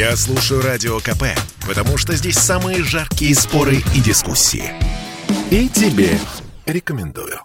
Я 0.00 0.16
слушаю 0.16 0.62
Радио 0.62 0.98
КП, 0.98 1.24
потому 1.68 1.98
что 1.98 2.14
здесь 2.14 2.38
самые 2.38 2.82
жаркие 2.82 3.34
споры 3.34 3.82
и 3.94 4.00
дискуссии. 4.00 4.72
И 5.50 5.68
тебе 5.68 6.18
рекомендую. 6.64 7.38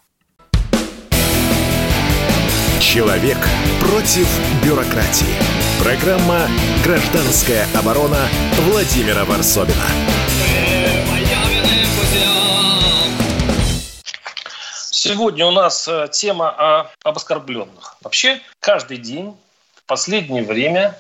Человек 2.79 3.38
против 3.81 4.26
бюрократии. 4.63 5.36
Программа 5.83 6.47
«Гражданская 6.86 7.68
оборона» 7.78 8.26
Владимира 8.62 9.26
Варсобина. 9.26 9.87
Сегодня 14.92 15.46
у 15.46 15.51
нас 15.51 15.90
э, 15.90 16.08
тема 16.09 16.52
о, 16.52 16.91
об 17.03 17.17
оскорбленных. 17.17 17.98
Вообще, 18.02 18.40
каждый 18.62 18.95
день 18.95 19.35
в 19.76 19.84
последнее 19.84 20.44
время 20.44 20.98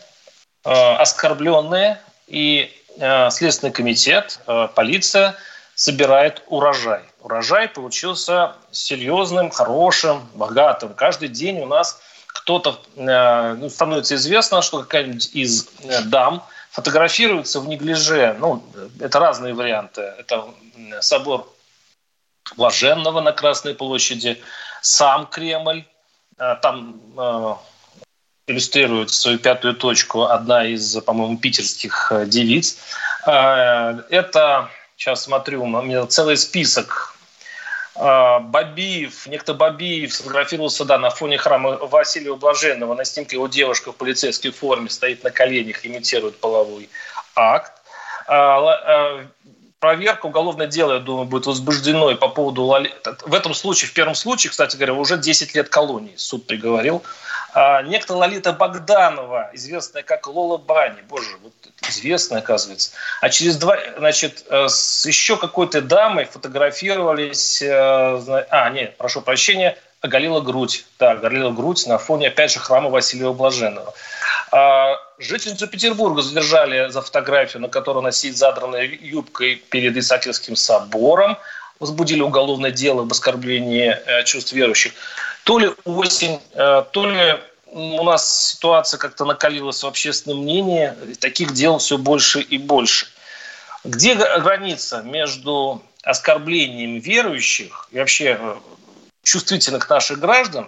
оскорбленные 0.71 1.99
и 2.27 2.71
э, 2.97 3.29
Следственный 3.29 3.71
комитет, 3.71 4.39
э, 4.47 4.67
полиция 4.73 5.35
собирает 5.75 6.43
урожай. 6.47 7.01
Урожай 7.21 7.67
получился 7.67 8.55
серьезным, 8.71 9.51
хорошим, 9.51 10.27
богатым. 10.33 10.93
Каждый 10.93 11.29
день 11.29 11.59
у 11.61 11.65
нас 11.65 11.99
кто-то 12.27 12.79
э, 12.95 13.53
ну, 13.59 13.69
становится 13.69 14.15
известно, 14.15 14.61
что 14.61 14.81
какая-нибудь 14.81 15.29
из 15.33 15.67
э, 15.83 16.01
дам 16.03 16.45
фотографируется 16.71 17.59
в 17.59 17.67
неглиже. 17.67 18.35
Ну, 18.39 18.63
это 18.99 19.19
разные 19.19 19.53
варианты. 19.53 20.01
Это 20.01 20.45
собор 21.01 21.51
Блаженного 22.57 23.21
на 23.21 23.31
Красной 23.31 23.73
площади, 23.73 24.41
сам 24.81 25.27
Кремль. 25.27 25.85
Э, 26.37 26.55
там 26.61 26.99
иллюстрирует 28.47 29.09
свою 29.09 29.39
пятую 29.39 29.75
точку 29.75 30.23
одна 30.23 30.65
из, 30.65 30.95
по-моему, 31.01 31.37
питерских 31.37 32.11
девиц. 32.27 32.77
Это, 33.25 34.69
сейчас 34.95 35.23
смотрю, 35.23 35.63
у 35.63 35.81
меня 35.81 36.05
целый 36.05 36.37
список 36.37 37.15
а, 37.95 38.39
Бабиев, 38.39 39.25
некто 39.27 39.53
Бабиев 39.53 40.13
сфотографировался 40.13 40.83
да, 40.83 40.97
на 40.97 41.09
фоне 41.09 41.37
храма 41.37 41.77
Василия 41.77 42.35
Блаженного. 42.35 42.93
На 42.93 43.05
снимке 43.05 43.37
его 43.37 43.47
девушка 43.47 43.93
в 43.93 43.95
полицейской 43.95 44.51
форме 44.51 44.89
стоит 44.89 45.23
на 45.23 45.31
коленях, 45.31 45.85
имитирует 45.85 46.39
половой 46.39 46.89
акт. 47.35 47.71
Проверка, 49.79 50.25
уголовное 50.25 50.67
дело, 50.67 50.93
я 50.93 50.99
думаю, 50.99 51.25
будет 51.25 51.45
возбуждено 51.45 52.09
и 52.11 52.15
по 52.15 52.27
поводу... 52.27 52.65
В 52.65 53.33
этом 53.33 53.53
случае, 53.53 53.89
в 53.89 53.93
первом 53.93 54.15
случае, 54.15 54.49
кстати 54.49 54.75
говоря, 54.75 54.93
уже 54.93 55.17
10 55.17 55.53
лет 55.55 55.69
колонии 55.69 56.15
суд 56.17 56.47
приговорил. 56.47 57.03
А, 57.55 57.81
некто 57.83 58.13
Лолита 58.13 58.51
Богданова, 58.51 59.49
известная 59.53 60.03
как 60.03 60.27
Лола 60.27 60.57
Бани, 60.57 61.01
боже, 61.07 61.37
вот 61.41 61.53
известная, 61.87 62.39
оказывается. 62.39 62.91
А 63.21 63.29
через 63.29 63.55
два, 63.55 63.77
значит, 63.97 64.43
э, 64.49 64.67
с 64.67 65.05
еще 65.05 65.37
какой-то 65.37 65.81
дамой 65.81 66.25
фотографировались, 66.25 67.61
э, 67.61 67.67
а, 67.69 68.69
нет, 68.71 68.97
прошу 68.97 69.21
прощения, 69.21 69.77
оголила 70.01 70.41
грудь. 70.41 70.85
Да, 70.99 71.11
оголила 71.11 71.51
грудь 71.51 71.87
на 71.87 71.97
фоне, 71.97 72.27
опять 72.27 72.51
же, 72.51 72.59
храма 72.59 72.89
Василия 72.89 73.31
Блаженного. 73.31 73.93
А, 74.51 74.97
жительницу 75.17 75.67
Петербурга 75.67 76.21
задержали 76.23 76.89
за 76.89 77.01
фотографию, 77.01 77.61
на 77.61 77.69
которой 77.69 77.99
она 77.99 78.11
сидит 78.11 78.35
задранной 78.35 78.87
юбкой 79.01 79.55
перед 79.55 79.95
Исаакиевским 79.95 80.57
собором. 80.57 81.37
Возбудили 81.79 82.21
уголовное 82.21 82.71
дело 82.71 83.03
об 83.03 83.11
оскорблении 83.13 83.97
э, 84.05 84.23
чувств 84.25 84.51
верующих. 84.51 84.91
То 85.45 85.59
ли 85.59 85.71
осень, 85.85 86.41
э, 86.53 86.83
то 86.91 87.05
ли 87.07 87.39
у 87.67 88.03
нас 88.03 88.53
ситуация 88.53 88.97
как-то 88.97 89.25
накалилась 89.25 89.83
в 89.83 89.87
общественном 89.87 90.39
мнении. 90.39 90.91
Таких 91.19 91.53
дел 91.53 91.77
все 91.77 91.99
больше 91.99 92.41
и 92.41 92.57
больше. 92.57 93.05
Где 93.83 94.15
граница 94.15 95.03
между 95.03 95.83
оскорблением 96.03 96.97
верующих 96.97 97.87
и 97.91 97.99
вообще 97.99 98.37
э, 98.39 98.55
чувствительных 99.21 99.87
наших 99.87 100.19
граждан 100.19 100.67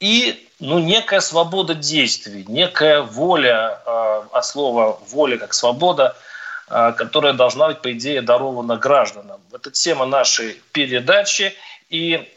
и 0.00 0.48
ну, 0.58 0.80
некая 0.80 1.20
свобода 1.20 1.74
действий, 1.74 2.44
некая 2.48 3.02
воля, 3.02 3.80
э, 3.86 4.22
от 4.32 4.44
слова 4.44 4.98
воля 5.10 5.38
как 5.38 5.54
свобода, 5.54 6.16
э, 6.68 6.92
которая 6.96 7.34
должна 7.34 7.68
быть, 7.68 7.82
по 7.82 7.92
идее, 7.92 8.20
дарована 8.22 8.78
гражданам. 8.78 9.40
Это 9.52 9.70
тема 9.70 10.06
нашей 10.06 10.60
передачи. 10.72 11.54
И 11.88 12.28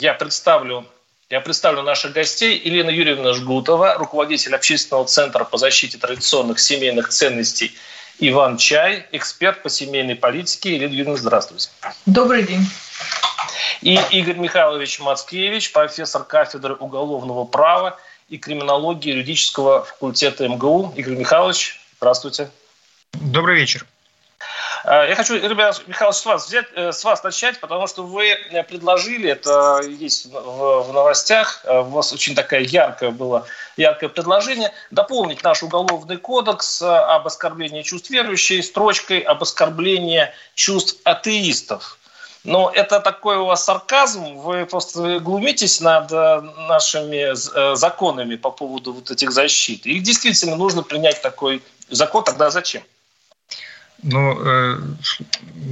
я 0.00 0.14
представлю 0.14 0.86
я 1.30 1.42
представлю 1.42 1.82
наших 1.82 2.14
гостей. 2.14 2.58
Елена 2.64 2.88
Юрьевна 2.88 3.34
Жгутова, 3.34 3.94
руководитель 3.98 4.54
общественного 4.54 5.06
центра 5.06 5.44
по 5.44 5.58
защите 5.58 5.98
традиционных 5.98 6.58
семейных 6.58 7.10
ценностей 7.10 7.76
Иван 8.18 8.56
Чай, 8.56 9.06
эксперт 9.12 9.62
по 9.62 9.68
семейной 9.68 10.16
политике. 10.16 10.74
Елена 10.74 10.90
Юрьевна, 10.90 11.16
здравствуйте. 11.16 11.68
Добрый 12.06 12.44
день. 12.44 12.64
И 13.82 14.00
Игорь 14.10 14.38
Михайлович 14.38 15.00
Мацкевич, 15.00 15.70
профессор 15.72 16.24
кафедры 16.24 16.74
уголовного 16.76 17.44
права 17.44 17.98
и 18.30 18.38
криминологии 18.38 19.10
юридического 19.10 19.84
факультета 19.84 20.48
МГУ. 20.48 20.94
Игорь 20.96 21.16
Михайлович, 21.16 21.78
здравствуйте. 21.98 22.48
Добрый 23.12 23.56
вечер. 23.56 23.84
А, 24.84 25.06
я 25.06 25.14
хочу, 25.14 25.34
ребят, 25.34 25.82
Михаил, 25.86 26.12
с 26.12 26.24
вас, 26.24 26.46
взять, 26.46 26.66
э, 26.74 26.92
с 26.92 27.04
вас 27.04 27.22
начать, 27.22 27.58
потому 27.60 27.86
что 27.86 28.04
вы 28.04 28.28
э, 28.28 28.62
предложили, 28.62 29.30
это 29.30 29.80
есть 29.86 30.26
в, 30.26 30.82
в 30.82 30.92
новостях, 30.92 31.60
э, 31.64 31.80
у 31.80 31.84
вас 31.84 32.12
очень 32.12 32.34
такая 32.34 32.60
яркая 32.60 33.10
было, 33.10 33.46
яркое 33.76 34.08
предложение, 34.08 34.72
дополнить 34.90 35.42
наш 35.42 35.62
уголовный 35.62 36.16
кодекс 36.16 36.82
об 36.82 37.26
оскорблении 37.26 37.82
чувств 37.82 38.10
верующих 38.10 38.64
строчкой 38.64 39.20
об 39.20 39.42
оскорблении 39.42 40.28
чувств 40.54 41.00
атеистов. 41.04 41.98
Но 42.44 42.70
это 42.72 43.00
такой 43.00 43.36
у 43.36 43.46
вас 43.46 43.64
сарказм, 43.64 44.36
вы 44.36 44.64
просто 44.64 45.18
глумитесь 45.18 45.80
над 45.80 46.10
нашими 46.10 47.34
законами 47.74 48.36
по 48.36 48.50
поводу 48.50 48.92
вот 48.92 49.10
этих 49.10 49.32
защит. 49.32 49.84
Их 49.86 50.02
действительно 50.02 50.56
нужно 50.56 50.82
принять 50.82 51.20
такой 51.20 51.62
закон, 51.90 52.24
тогда 52.24 52.50
зачем? 52.50 52.82
Ну, 54.02 54.38
э, 54.40 54.78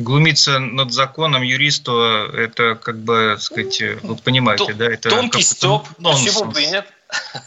глумиться 0.00 0.58
над 0.58 0.92
законом 0.92 1.42
юристу, 1.42 2.00
это 2.00 2.74
как 2.74 2.98
бы, 2.98 3.36
сказать, 3.38 3.80
вы 4.02 4.16
понимаете, 4.16 4.74
да? 4.74 4.86
Это 4.86 5.10
Тонкий 5.10 5.42
степ, 5.42 5.82
почему 5.96 6.50
бы 6.50 6.62
и 6.62 6.66
нет? 6.66 6.86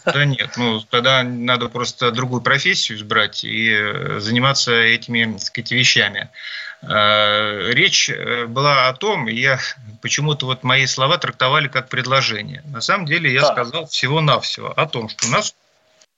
Да 0.04 0.24
нет, 0.24 0.54
ну 0.56 0.80
тогда 0.80 1.22
надо 1.22 1.68
просто 1.68 2.10
другую 2.10 2.40
профессию 2.40 2.96
избрать 2.96 3.44
и 3.44 3.70
э, 3.70 4.18
заниматься 4.20 4.72
этими, 4.72 5.32
так 5.32 5.42
сказать, 5.42 5.70
вещами. 5.72 6.30
Э, 6.82 7.70
речь 7.72 8.08
э, 8.08 8.46
была 8.46 8.88
о 8.88 8.94
том, 8.94 9.26
я 9.26 9.58
почему-то 10.00 10.46
вот 10.46 10.62
мои 10.62 10.86
слова 10.86 11.18
трактовали 11.18 11.68
как 11.68 11.90
предложение. 11.90 12.62
На 12.66 12.80
самом 12.80 13.04
деле 13.04 13.32
я 13.32 13.42
да. 13.42 13.52
сказал 13.52 13.86
всего-навсего 13.86 14.72
о 14.74 14.86
том, 14.86 15.10
что 15.10 15.26
у 15.26 15.30
нас 15.30 15.54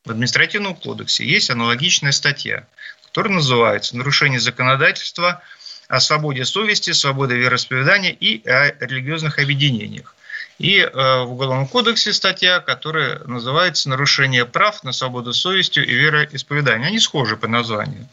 в 0.05 0.11
административном 0.11 0.77
кодексе 0.77 1.25
есть 1.25 1.51
аналогичная 1.51 2.13
статья– 2.13 2.65
который 3.13 3.33
называется 3.33 3.95
«Нарушение 3.95 4.41
законодательства 4.41 5.43
о 5.87 6.01
свободе 6.01 6.47
совести, 6.47 6.93
свободе 6.93 7.37
вероисповедания 7.37 8.11
и 8.11 8.49
о 8.49 8.75
религиозных 8.81 9.39
объединениях». 9.39 10.15
И 10.59 10.79
э, 10.79 10.91
в 10.91 11.33
Уголовном 11.33 11.67
кодексе 11.67 12.15
статья, 12.15 12.61
которая 12.61 13.19
называется 13.27 13.91
«Нарушение 13.91 14.47
прав 14.47 14.83
на 14.83 14.93
свободу 14.93 15.35
совести 15.35 15.81
и 15.81 15.93
вероисповедания». 15.93 16.87
Они 16.87 16.99
схожи 16.99 17.37
по 17.37 17.49
названию. 17.49 18.09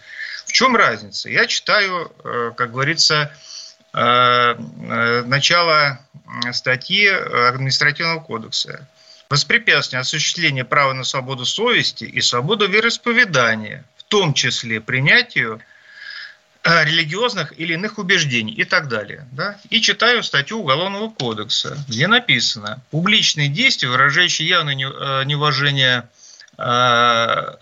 В 0.46 0.52
чем 0.52 0.76
разница? 0.76 1.30
Я 1.30 1.46
читаю, 1.46 2.12
э, 2.22 2.52
как 2.58 2.74
говорится, 2.74 3.32
э, 3.94 4.56
начало 5.26 6.00
статьи 6.52 7.08
административного 7.08 8.20
кодекса. 8.20 8.86
Воспрепятствование 9.30 10.02
осуществления 10.02 10.66
права 10.66 10.92
на 10.92 11.06
свободу 11.06 11.46
совести 11.46 12.04
и 12.04 12.20
свободу 12.20 12.68
вероисповедания– 12.68 13.86
том 14.10 14.34
числе 14.34 14.82
принятию 14.82 15.62
э, 16.64 16.84
религиозных 16.84 17.58
или 17.58 17.74
иных 17.74 17.98
убеждений 17.98 18.54
и 18.54 18.66
так 18.66 18.90
далее. 18.90 19.26
Да? 19.32 19.58
И 19.70 19.82
читаю 19.82 20.24
статью 20.24 20.60
Уголовного 20.60 21.10
кодекса, 21.10 21.78
где 21.88 22.08
написано 22.08 22.82
«Публичные 22.92 23.48
действия, 23.48 23.88
выражающие 23.88 24.48
явное 24.48 24.76
э, 24.76 25.24
неуважение 25.26 26.10
э, 26.58 27.56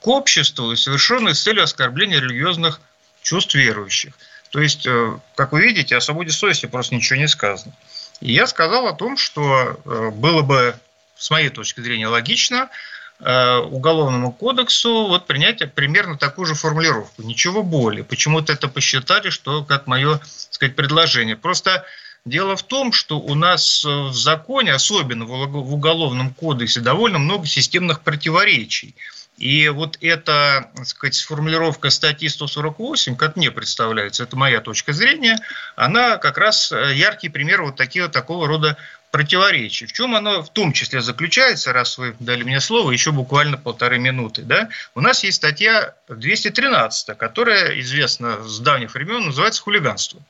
к 0.00 0.06
обществу, 0.06 0.74
совершенные 0.74 1.34
с 1.34 1.42
целью 1.42 1.64
оскорбления 1.64 2.20
религиозных 2.20 2.80
чувств 3.22 3.54
верующих». 3.54 4.14
То 4.50 4.60
есть, 4.60 4.88
как 5.36 5.52
вы 5.52 5.62
видите, 5.62 5.96
о 5.96 6.00
свободе 6.00 6.32
совести 6.32 6.66
просто 6.66 6.94
ничего 6.96 7.20
не 7.20 7.28
сказано. 7.28 7.72
И 8.20 8.32
я 8.32 8.48
сказал 8.48 8.88
о 8.88 8.94
том, 8.94 9.16
что 9.16 9.80
было 9.84 10.42
бы, 10.42 10.74
с 11.16 11.30
моей 11.30 11.50
точки 11.50 11.80
зрения, 11.80 12.08
логично 12.08 12.68
уголовному 13.20 14.32
кодексу 14.32 15.06
вот 15.06 15.26
принять 15.26 15.74
примерно 15.74 16.16
такую 16.16 16.46
же 16.46 16.54
формулировку. 16.54 17.22
Ничего 17.22 17.62
более. 17.62 18.04
Почему-то 18.04 18.52
это 18.52 18.68
посчитали, 18.68 19.30
что 19.30 19.64
как 19.64 19.86
мое 19.86 20.20
сказать, 20.50 20.74
предложение. 20.74 21.36
Просто 21.36 21.84
дело 22.24 22.56
в 22.56 22.62
том, 22.62 22.92
что 22.92 23.18
у 23.18 23.34
нас 23.34 23.84
в 23.84 24.12
законе, 24.12 24.72
особенно 24.72 25.24
в 25.24 25.74
уголовном 25.74 26.32
кодексе, 26.32 26.80
довольно 26.80 27.18
много 27.18 27.46
системных 27.46 28.00
противоречий. 28.00 28.94
И 29.40 29.70
вот 29.70 29.96
эта, 30.02 30.70
так 30.76 30.86
сказать, 30.86 31.18
формулировка 31.18 31.88
статьи 31.88 32.28
148, 32.28 33.16
как 33.16 33.36
мне 33.36 33.50
представляется, 33.50 34.24
это 34.24 34.36
моя 34.36 34.60
точка 34.60 34.92
зрения, 34.92 35.38
она 35.76 36.18
как 36.18 36.36
раз 36.36 36.70
э, 36.70 36.92
яркий 36.94 37.30
пример 37.30 37.62
вот 37.62 37.74
такие, 37.74 38.04
вот 38.04 38.12
такого 38.12 38.46
рода 38.46 38.76
противоречий. 39.10 39.86
В 39.86 39.92
чем 39.92 40.14
оно 40.14 40.42
в 40.42 40.50
том 40.50 40.72
числе 40.72 41.00
заключается, 41.00 41.72
раз 41.72 41.98
вы 41.98 42.14
дали 42.20 42.42
мне 42.42 42.60
слово, 42.60 42.92
еще 42.92 43.12
буквально 43.12 43.56
полторы 43.56 43.98
минуты. 43.98 44.42
Да? 44.42 44.68
У 44.94 45.00
нас 45.00 45.24
есть 45.24 45.38
статья 45.38 45.94
213, 46.08 47.16
которая 47.16 47.78
известна 47.80 48.42
с 48.42 48.58
давних 48.60 48.94
времен, 48.94 49.26
называется 49.26 49.62
«Хулиганство». 49.62 50.20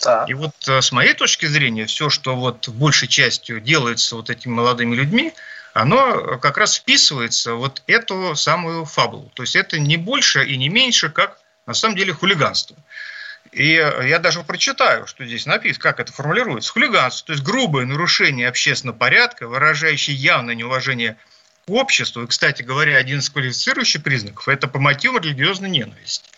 Так. 0.00 0.28
И 0.28 0.34
вот 0.34 0.52
э, 0.68 0.82
с 0.82 0.92
моей 0.92 1.14
точки 1.14 1.46
зрения, 1.46 1.86
все, 1.86 2.10
что 2.10 2.36
вот 2.36 2.68
большей 2.68 3.08
частью 3.08 3.60
делается 3.60 4.16
вот 4.16 4.28
этими 4.28 4.52
молодыми 4.52 4.94
людьми, 4.94 5.32
оно 5.72 6.38
как 6.38 6.58
раз 6.58 6.76
вписывается 6.76 7.54
вот 7.54 7.82
эту 7.86 8.34
самую 8.34 8.84
фабулу. 8.84 9.30
То 9.34 9.42
есть 9.42 9.56
это 9.56 9.78
не 9.78 9.96
больше 9.96 10.44
и 10.44 10.56
не 10.56 10.68
меньше, 10.68 11.10
как 11.10 11.38
на 11.66 11.74
самом 11.74 11.96
деле 11.96 12.12
хулиганство. 12.12 12.76
И 13.56 13.72
я 13.72 14.18
даже 14.18 14.42
прочитаю, 14.42 15.06
что 15.06 15.24
здесь 15.24 15.46
написано, 15.46 15.82
как 15.82 15.98
это 15.98 16.12
формулируется. 16.12 16.70
Хулиганство, 16.72 17.28
то 17.28 17.32
есть 17.32 17.42
грубое 17.42 17.86
нарушение 17.86 18.48
общественного 18.48 18.98
порядка, 18.98 19.48
выражающее 19.48 20.14
явное 20.14 20.54
неуважение 20.54 21.16
к 21.66 21.70
обществу. 21.70 22.22
И, 22.22 22.26
кстати 22.26 22.62
говоря, 22.62 22.98
один 22.98 23.20
из 23.20 23.30
квалифицирующих 23.30 24.02
признаков– 24.02 24.46
это 24.50 24.68
по 24.68 24.78
мотивам 24.78 25.22
религиозной 25.22 25.70
ненависти. 25.70 26.28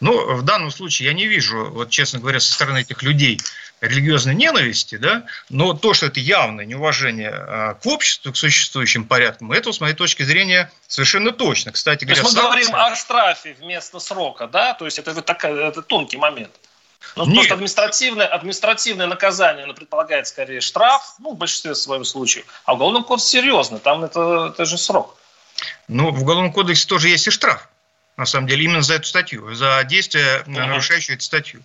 Но 0.00 0.34
в 0.34 0.42
данном 0.42 0.70
случае 0.70 1.08
я 1.08 1.14
не 1.14 1.26
вижу, 1.26 1.64
вот 1.64 1.88
честно 1.88 2.18
говоря, 2.18 2.40
со 2.40 2.52
стороны 2.52 2.82
этих 2.82 3.02
людей 3.02 3.40
религиозной 3.80 4.34
ненависти, 4.34 4.96
да, 4.96 5.24
но 5.48 5.72
то, 5.72 5.94
что 5.94 6.06
это 6.06 6.20
явное 6.20 6.66
неуважение 6.66 7.30
а, 7.30 7.74
к 7.74 7.86
обществу, 7.86 8.32
к 8.32 8.36
существующим 8.36 9.06
порядкам, 9.06 9.52
это, 9.52 9.72
с 9.72 9.80
моей 9.80 9.94
точки 9.94 10.24
зрения, 10.24 10.70
совершенно 10.88 11.32
точно. 11.32 11.72
Кстати 11.72 12.04
говоря, 12.04 12.20
то 12.20 12.28
есть 12.28 12.36
мы 12.36 12.42
говорим 12.42 12.74
о 12.74 12.94
штрафе 12.96 13.56
вместо 13.60 13.98
срока, 13.98 14.46
да, 14.46 14.74
то 14.74 14.84
есть 14.84 14.98
это, 14.98 15.12
это, 15.12 15.22
такая, 15.22 15.54
это 15.54 15.80
тонкий 15.80 16.18
момент. 16.18 16.50
Ну, 17.14 17.24
потому 17.24 17.42
что 17.42 17.54
административное, 17.54 18.26
административное 18.26 19.06
наказание, 19.06 19.64
оно 19.64 19.74
предполагает 19.74 20.26
скорее 20.26 20.60
штраф, 20.60 21.14
ну, 21.18 21.32
в 21.32 21.36
большинстве 21.36 21.74
своих 21.74 22.06
случаев, 22.06 22.46
а 22.64 22.74
уголовный 22.74 23.04
кодекс 23.04 23.28
серьезно, 23.28 23.78
там 23.78 24.04
это, 24.04 24.50
это 24.52 24.64
же 24.64 24.78
срок. 24.78 25.16
Ну, 25.88 26.10
в 26.10 26.22
уголовном 26.22 26.52
кодексе 26.52 26.86
тоже 26.88 27.08
есть 27.08 27.26
и 27.26 27.30
штраф 27.30 27.68
на 28.16 28.24
самом 28.24 28.46
деле, 28.46 28.64
именно 28.64 28.82
за 28.82 28.94
эту 28.94 29.06
статью, 29.06 29.54
за 29.54 29.84
действие, 29.84 30.42
uh-huh. 30.46 30.50
нарушающее 30.50 31.16
эту 31.16 31.24
статью. 31.24 31.60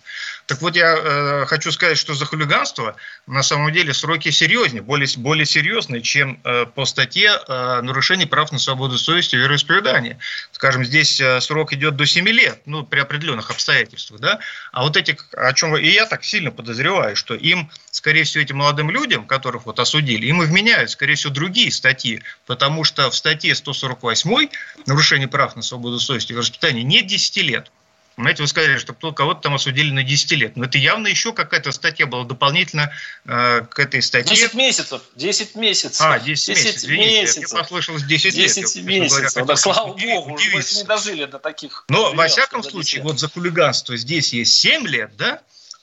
Так 0.46 0.60
вот, 0.60 0.76
я 0.76 0.96
э, 0.96 1.46
хочу 1.46 1.72
сказать, 1.72 1.96
что 1.96 2.14
за 2.14 2.26
хулиганство 2.26 2.96
на 3.26 3.42
самом 3.42 3.72
деле 3.72 3.94
сроки 3.94 4.30
серьезнее, 4.30 4.82
более, 4.82 5.08
более 5.16 5.46
серьезные, 5.46 6.02
чем 6.02 6.40
э, 6.44 6.66
по 6.66 6.84
статье 6.84 7.40
э, 7.48 7.80
нарушение 7.80 8.26
прав 8.26 8.52
на 8.52 8.58
свободу 8.58 8.98
совести 8.98 9.36
и 9.36 9.38
вероисповедания. 9.38 10.18
Скажем, 10.50 10.84
здесь 10.84 11.20
э, 11.20 11.40
срок 11.40 11.72
идет 11.72 11.96
до 11.96 12.04
7 12.04 12.28
лет, 12.28 12.60
ну, 12.66 12.84
при 12.84 13.00
определенных 13.00 13.50
обстоятельствах, 13.50 14.20
да, 14.20 14.38
а 14.72 14.82
вот 14.82 14.96
эти, 14.96 15.16
о 15.34 15.52
чем 15.54 15.76
и 15.76 15.88
я 15.88 16.04
так 16.04 16.22
сильно 16.22 16.50
подозреваю, 16.50 17.16
что 17.16 17.34
им, 17.34 17.70
скорее 17.90 18.24
всего, 18.24 18.42
этим 18.42 18.58
молодым 18.58 18.90
людям, 18.90 19.26
которых 19.26 19.64
вот 19.64 19.78
осудили, 19.78 20.26
им 20.26 20.42
и 20.42 20.46
вменяют, 20.46 20.90
скорее 20.90 21.14
всего, 21.14 21.32
другие 21.32 21.72
статьи, 21.72 22.22
потому 22.46 22.84
что 22.84 23.08
в 23.10 23.14
статье 23.14 23.54
148 23.54 24.48
нарушение 24.86 25.28
прав 25.28 25.56
на 25.56 25.62
свободу 25.62 25.98
совести 25.98 26.32
и 26.32 26.41
воспитания 26.42 26.82
нет 26.82 27.06
10 27.06 27.36
лет. 27.38 27.70
Знаете, 28.18 28.42
вы 28.42 28.48
сказали, 28.48 28.76
что 28.76 28.92
кого-то 28.92 29.40
там 29.40 29.54
осудили 29.54 29.90
на 29.90 30.02
10 30.02 30.32
лет. 30.32 30.56
Но 30.56 30.66
это 30.66 30.76
явно 30.76 31.08
еще 31.08 31.32
какая-то 31.32 31.72
статья 31.72 32.06
была 32.06 32.24
дополнительно 32.24 32.92
э, 33.24 33.62
к 33.62 33.78
этой 33.78 34.02
статье. 34.02 34.36
10 34.36 34.54
месяцев. 34.54 35.02
10 35.16 35.54
месяцев. 35.54 36.00
А, 36.06 36.18
10, 36.18 36.46
10 36.46 36.48
месяцев. 36.48 36.84
Извините, 36.84 37.20
месяцев. 37.22 37.52
Я 37.52 37.58
послышалось 37.58 38.02
10, 38.02 38.34
10 38.34 38.56
лет. 38.56 38.66
10 38.66 38.84
месяцев. 38.84 39.34
Говоря, 39.34 39.46
да, 39.46 39.56
слава 39.56 39.94
богу, 39.94 40.30
мы 40.30 40.62
не 40.62 40.84
дожили 40.84 41.24
до 41.24 41.38
таких. 41.38 41.84
Но, 41.88 42.12
во 42.12 42.28
всяком 42.28 42.62
случае, 42.62 43.02
вот 43.02 43.18
за 43.18 43.28
хулиганство 43.28 43.96
здесь 43.96 44.32
есть 44.34 44.52
7 44.52 44.86
лет, 44.86 45.16
да? 45.16 45.40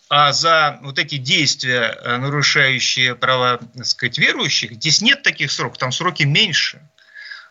А 0.09 0.31
за 0.31 0.79
вот 0.81 0.97
эти 0.97 1.17
действия, 1.17 1.97
э, 2.01 2.17
нарушающие 2.17 3.15
права, 3.15 3.59
так 3.75 3.85
сказать, 3.85 4.17
верующих, 4.17 4.73
здесь 4.73 5.01
нет 5.01 5.21
таких 5.21 5.51
сроков, 5.51 5.77
там 5.77 5.91
сроки 5.91 6.23
меньше. 6.23 6.81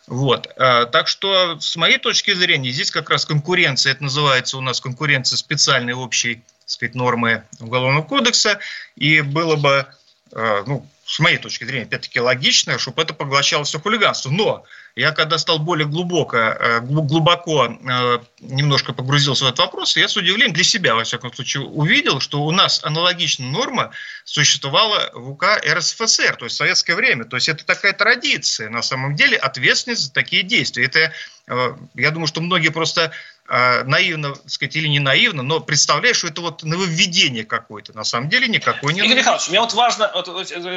Вот. 0.08 0.48
А, 0.56 0.86
так 0.86 1.06
что, 1.06 1.60
с 1.60 1.76
моей 1.76 1.98
точки 1.98 2.32
зрения, 2.32 2.70
здесь 2.70 2.90
как 2.90 3.10
раз 3.10 3.26
конкуренция, 3.26 3.92
это 3.92 4.04
называется 4.04 4.56
у 4.56 4.60
нас 4.60 4.80
конкуренция 4.80 5.36
специальной 5.36 5.92
общей 5.92 6.42
сказать, 6.64 6.94
нормы 6.94 7.44
Уголовного 7.60 8.02
кодекса, 8.02 8.58
и 8.96 9.20
было 9.20 9.56
бы, 9.56 9.86
а, 10.32 10.64
ну, 10.66 10.86
с 11.08 11.20
моей 11.20 11.38
точки 11.38 11.64
зрения, 11.64 11.86
опять-таки 11.86 12.20
логично, 12.20 12.78
чтобы 12.78 13.00
это 13.00 13.14
поглощало 13.14 13.64
все 13.64 13.80
хулиганство. 13.80 14.28
Но 14.28 14.64
я 14.94 15.12
когда 15.12 15.38
стал 15.38 15.58
более 15.58 15.86
глубоко, 15.86 16.36
э, 16.36 16.80
глубоко 16.80 17.64
э, 17.66 18.18
немножко 18.40 18.92
погрузился 18.92 19.46
в 19.46 19.48
этот 19.48 19.60
вопрос, 19.60 19.96
я 19.96 20.06
с 20.06 20.18
удивлением 20.18 20.52
для 20.52 20.64
себя, 20.64 20.94
во 20.94 21.04
всяком 21.04 21.32
случае, 21.32 21.62
увидел, 21.62 22.20
что 22.20 22.42
у 22.42 22.50
нас 22.50 22.84
аналогичная 22.84 23.48
норма 23.48 23.90
существовала 24.24 25.10
в 25.14 25.30
УК 25.30 25.58
РСФСР, 25.66 26.36
то 26.36 26.44
есть 26.44 26.56
в 26.56 26.58
советское 26.58 26.94
время. 26.94 27.24
То 27.24 27.36
есть 27.36 27.48
это 27.48 27.64
такая 27.64 27.94
традиция, 27.94 28.68
на 28.68 28.82
самом 28.82 29.16
деле, 29.16 29.38
ответственность 29.38 30.02
за 30.02 30.12
такие 30.12 30.42
действия. 30.42 30.84
Это, 30.84 31.12
э, 31.46 31.74
я 31.94 32.10
думаю, 32.10 32.26
что 32.26 32.42
многие 32.42 32.68
просто 32.68 33.12
наивно, 33.48 34.34
сказать, 34.46 34.76
или 34.76 34.88
не 34.88 35.00
наивно, 35.00 35.42
но 35.42 35.60
представляешь, 35.60 36.18
что 36.18 36.26
это 36.28 36.42
вот 36.42 36.62
нововведение 36.64 37.44
какое-то. 37.44 37.96
На 37.96 38.04
самом 38.04 38.28
деле 38.28 38.46
никакой 38.46 38.92
не 38.92 39.00
Игорь 39.00 39.16
Михайлович, 39.16 39.48
мне 39.48 39.60
вот 39.60 39.72
важно, 39.72 40.10
вот, 40.14 40.28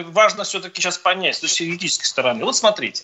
важно 0.05 0.43
все-таки 0.45 0.81
сейчас 0.81 0.97
понять 0.97 1.35
с 1.35 1.39
точки 1.41 1.63
юридической 1.63 2.05
стороны. 2.05 2.45
Вот 2.45 2.55
смотрите, 2.55 3.03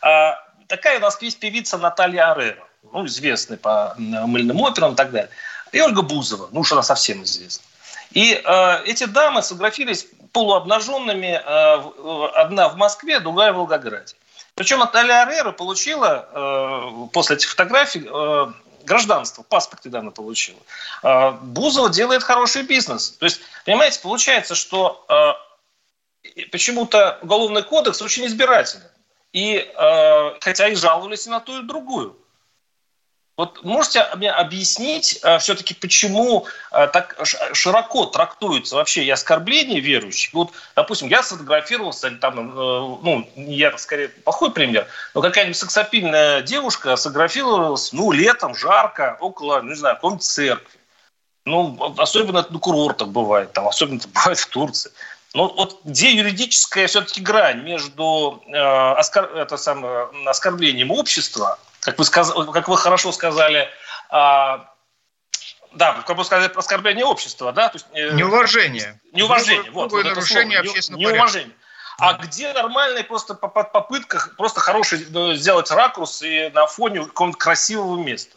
а, 0.00 0.42
такая 0.66 0.98
у 0.98 1.02
нас 1.02 1.20
есть 1.22 1.38
певица 1.38 1.78
Наталья 1.78 2.32
Арера, 2.32 2.66
ну, 2.92 3.06
известная 3.06 3.58
по 3.58 3.94
мыльным 3.98 4.60
операм 4.62 4.94
и 4.94 4.96
так 4.96 5.10
далее. 5.10 5.30
И 5.72 5.80
Ольга 5.80 6.02
Бузова, 6.02 6.48
ну 6.52 6.60
уж 6.60 6.72
она 6.72 6.82
совсем 6.82 7.22
известна. 7.24 7.64
И 8.12 8.40
э, 8.42 8.84
эти 8.84 9.04
дамы 9.04 9.42
сфотографировались 9.42 10.06
полуобнаженными, 10.32 11.40
э, 11.44 12.28
одна 12.34 12.68
в 12.68 12.76
Москве, 12.76 13.20
другая 13.20 13.52
в 13.52 13.56
Волгограде. 13.56 14.14
Причем 14.54 14.78
Наталья 14.78 15.22
Арера 15.22 15.52
получила 15.52 16.28
э, 16.32 17.08
после 17.12 17.36
этих 17.36 17.50
фотографий 17.50 18.08
э, 18.08 18.52
гражданство, 18.86 19.42
паспорт 19.42 19.84
недавно 19.84 20.10
получила. 20.10 20.58
Э, 21.02 21.32
Бузова 21.32 21.90
делает 21.90 22.22
хороший 22.22 22.62
бизнес. 22.62 23.10
То 23.10 23.26
есть, 23.26 23.40
понимаете, 23.64 24.00
получается, 24.00 24.54
что 24.54 25.04
э, 25.08 26.46
почему-то 26.50 27.18
уголовный 27.22 27.62
кодекс 27.62 28.00
очень 28.00 28.26
избирателен. 28.26 28.84
И, 29.32 29.56
э, 29.56 30.40
хотя 30.40 30.68
и 30.68 30.74
жаловались 30.74 31.26
и 31.26 31.30
на 31.30 31.40
ту, 31.40 31.60
и 31.60 31.66
другую. 31.66 32.16
Вот 33.36 33.62
можете 33.64 34.06
мне 34.14 34.30
объяснить 34.30 35.18
э, 35.22 35.38
все-таки, 35.38 35.74
почему 35.74 36.46
э, 36.72 36.86
так 36.86 37.20
широко 37.52 38.06
трактуются 38.06 38.76
вообще 38.76 39.04
и 39.04 39.10
оскорбления 39.10 39.78
верующих? 39.78 40.32
Вот, 40.32 40.52
допустим, 40.74 41.08
я 41.08 41.22
сфотографировался, 41.22 42.08
или 42.08 42.16
там, 42.16 42.38
э, 42.38 42.52
ну, 42.54 43.28
я 43.36 43.76
скорее 43.76 44.08
плохой 44.08 44.52
пример, 44.52 44.86
но 45.14 45.20
какая-нибудь 45.20 45.56
сексапильная 45.58 46.40
девушка 46.40 46.96
сфотографировалась, 46.96 47.92
ну, 47.92 48.10
летом, 48.10 48.54
жарко, 48.54 49.18
около, 49.20 49.60
не 49.60 49.74
знаю, 49.74 49.96
какой-нибудь 49.96 50.24
церкви. 50.24 50.78
Ну, 51.44 51.94
особенно 51.98 52.46
на 52.48 52.58
курортах 52.58 53.08
бывает, 53.08 53.52
там, 53.52 53.68
особенно 53.68 54.00
бывает 54.14 54.38
в 54.38 54.46
Турции. 54.46 54.90
Ну 55.34 55.52
вот 55.54 55.80
где 55.84 56.12
юридическая 56.12 56.86
все-таки 56.86 57.20
грань 57.20 57.60
между 57.60 58.42
э, 58.46 58.56
оскор, 58.56 59.24
это 59.36 59.58
самое, 59.58 60.08
оскорблением 60.24 60.90
общества, 60.90 61.58
как 61.86 61.98
вы, 61.98 62.04
сказ, 62.04 62.32
как 62.52 62.68
вы 62.68 62.76
хорошо 62.76 63.12
сказали, 63.12 63.60
э, 63.60 63.68
да, 64.10 65.92
как 66.04 66.16
бы 66.16 66.24
сказать, 66.24 66.54
оскорбление 66.56 67.04
общества, 67.04 67.52
да? 67.52 67.68
То 67.68 67.76
есть, 67.76 67.86
э, 67.92 68.10
неуважение. 68.10 69.00
Неуважение, 69.12 69.70
вот, 69.70 69.92
вот 69.92 70.04
нарушение 70.04 70.58
общественного 70.58 71.00
неуважение. 71.00 71.54
Порядка. 71.98 72.24
А 72.24 72.26
где 72.26 72.52
нормальная 72.52 73.04
просто 73.04 73.34
попытка 73.34 74.30
просто 74.36 74.60
хороший 74.60 74.98
сделать 75.36 75.70
ракурс 75.70 76.22
и 76.22 76.50
на 76.52 76.66
фоне 76.66 77.04
какого-то 77.06 77.38
красивого 77.38 78.02
места? 78.02 78.36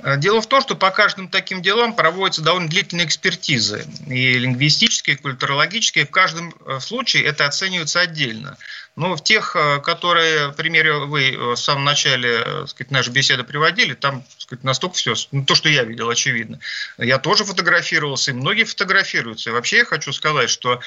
Э, 0.00 0.16
дело 0.16 0.40
в 0.42 0.46
том, 0.48 0.60
что 0.60 0.74
по 0.74 0.90
каждым 0.90 1.28
таким 1.28 1.62
делам 1.62 1.94
проводятся 1.94 2.42
довольно 2.42 2.68
длительные 2.68 3.06
экспертизы, 3.06 3.86
и 4.08 4.38
лингвистические, 4.38 5.16
и 5.16 5.18
культурологические. 5.20 6.04
В 6.04 6.10
каждом 6.10 6.52
э, 6.66 6.80
случае 6.80 7.24
это 7.24 7.46
оценивается 7.46 8.00
отдельно. 8.00 8.58
Но 8.96 9.16
в 9.16 9.24
тех, 9.24 9.56
э, 9.56 9.80
которые, 9.80 10.52
примере, 10.52 10.94
вы 10.94 11.36
в 11.36 11.56
самом 11.56 11.84
начале 11.84 12.66
сказать, 12.66 12.92
нашей 12.92 13.12
беседы 13.12 13.42
приводили, 13.42 13.94
там 13.94 14.24
сказать, 14.38 14.62
настолько 14.62 14.94
все, 14.94 15.14
ну, 15.32 15.44
то, 15.44 15.54
что 15.54 15.68
я 15.68 15.84
видел, 15.84 16.08
очевидно. 16.08 16.60
Я 16.98 17.18
тоже 17.18 17.44
фотографировался, 17.44 18.30
и 18.30 18.34
многие 18.34 18.64
фотографируются. 18.64 19.50
И 19.50 19.52
вообще 19.52 19.78
я 19.78 19.84
хочу 19.84 20.12
сказать, 20.12 20.48
что 20.48 20.80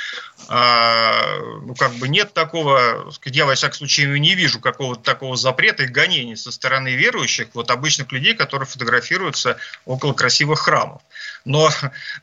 а, 0.48 1.40
ну, 1.62 1.76
как 1.76 1.94
бы 1.96 2.08
нет 2.08 2.34
такого, 2.34 3.12
сказать, 3.12 3.36
я, 3.36 3.46
во 3.46 3.56
всяком 3.56 3.78
случае, 3.78 4.20
не 4.20 4.36
вижу 4.36 4.60
какого-то 4.60 5.02
такого 5.02 5.36
запрета 5.36 5.84
и 5.84 5.88
гонений 5.88 6.38
со 6.38 6.52
стороны 6.52 6.96
верующих, 6.96 7.48
вот 7.54 7.72
обычных 7.72 8.12
людей, 8.12 8.34
которые 8.34 8.68
фотографируются 8.68 9.58
около 9.86 10.14
красивых 10.14 10.60
храмов. 10.60 11.02
Но, 11.48 11.70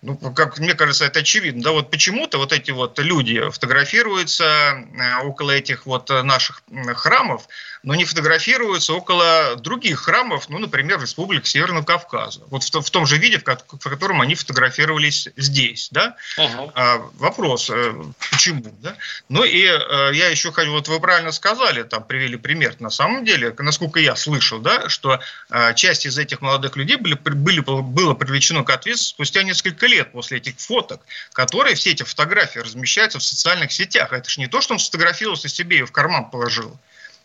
ну, 0.02 0.16
как 0.16 0.58
мне 0.58 0.74
кажется, 0.74 1.06
это 1.06 1.20
очевидно. 1.20 1.62
Да, 1.62 1.72
вот 1.72 1.90
почему-то 1.90 2.38
вот 2.38 2.52
эти 2.52 2.70
вот 2.70 2.98
люди 2.98 3.40
фотографируются 3.50 4.44
э, 4.44 5.24
около 5.24 5.50
этих 5.52 5.86
вот 5.86 6.10
наших 6.10 6.62
храмов, 6.94 7.48
но 7.84 7.94
не 7.94 8.04
фотографируются 8.04 8.94
около 8.94 9.56
других 9.56 10.00
храмов, 10.00 10.48
ну, 10.48 10.58
например, 10.58 11.00
Республик 11.00 11.46
Северного 11.46 11.84
Кавказа. 11.84 12.42
Вот 12.48 12.64
в, 12.64 12.80
в 12.80 12.90
том 12.90 13.06
же 13.06 13.18
виде, 13.18 13.38
в, 13.38 13.42
в 13.42 13.88
котором 13.88 14.20
они 14.20 14.34
фотографировались 14.34 15.28
здесь, 15.36 15.88
да? 15.90 16.16
Угу. 16.38 16.72
А, 16.74 16.98
вопрос, 17.18 17.70
э, 17.70 17.94
почему, 18.30 18.74
да? 18.80 18.96
Ну 19.28 19.44
и 19.44 19.66
а, 19.66 20.10
я 20.10 20.28
еще 20.28 20.50
хочу, 20.50 20.70
вот 20.70 20.88
вы 20.88 20.98
правильно 20.98 21.30
сказали, 21.30 21.82
там 21.82 22.04
привели 22.04 22.36
пример, 22.36 22.74
на 22.80 22.90
самом 22.90 23.24
деле, 23.24 23.54
насколько 23.58 24.00
я 24.00 24.16
слышал, 24.16 24.58
да, 24.60 24.88
что 24.88 25.20
а, 25.50 25.74
часть 25.74 26.06
из 26.06 26.18
этих 26.18 26.40
молодых 26.40 26.76
людей 26.76 26.96
были, 26.96 27.14
были, 27.14 27.60
было 27.60 28.14
привлечено 28.14 28.64
к 28.64 28.70
ответственности 28.70 29.14
спустя 29.14 29.42
несколько 29.42 29.86
лет 29.86 30.12
после 30.12 30.38
этих 30.38 30.58
фоток, 30.58 31.02
которые 31.32 31.74
все 31.74 31.90
эти 31.90 32.02
фотографии 32.02 32.60
размещаются 32.60 33.18
в 33.18 33.24
социальных 33.24 33.72
сетях. 33.72 34.12
Это 34.12 34.28
же 34.28 34.40
не 34.40 34.46
то, 34.46 34.60
что 34.60 34.74
он 34.74 34.80
сфотографировался 34.80 35.48
себе 35.48 35.78
и 35.78 35.82
в 35.82 35.92
карман 35.92 36.30
положил. 36.30 36.78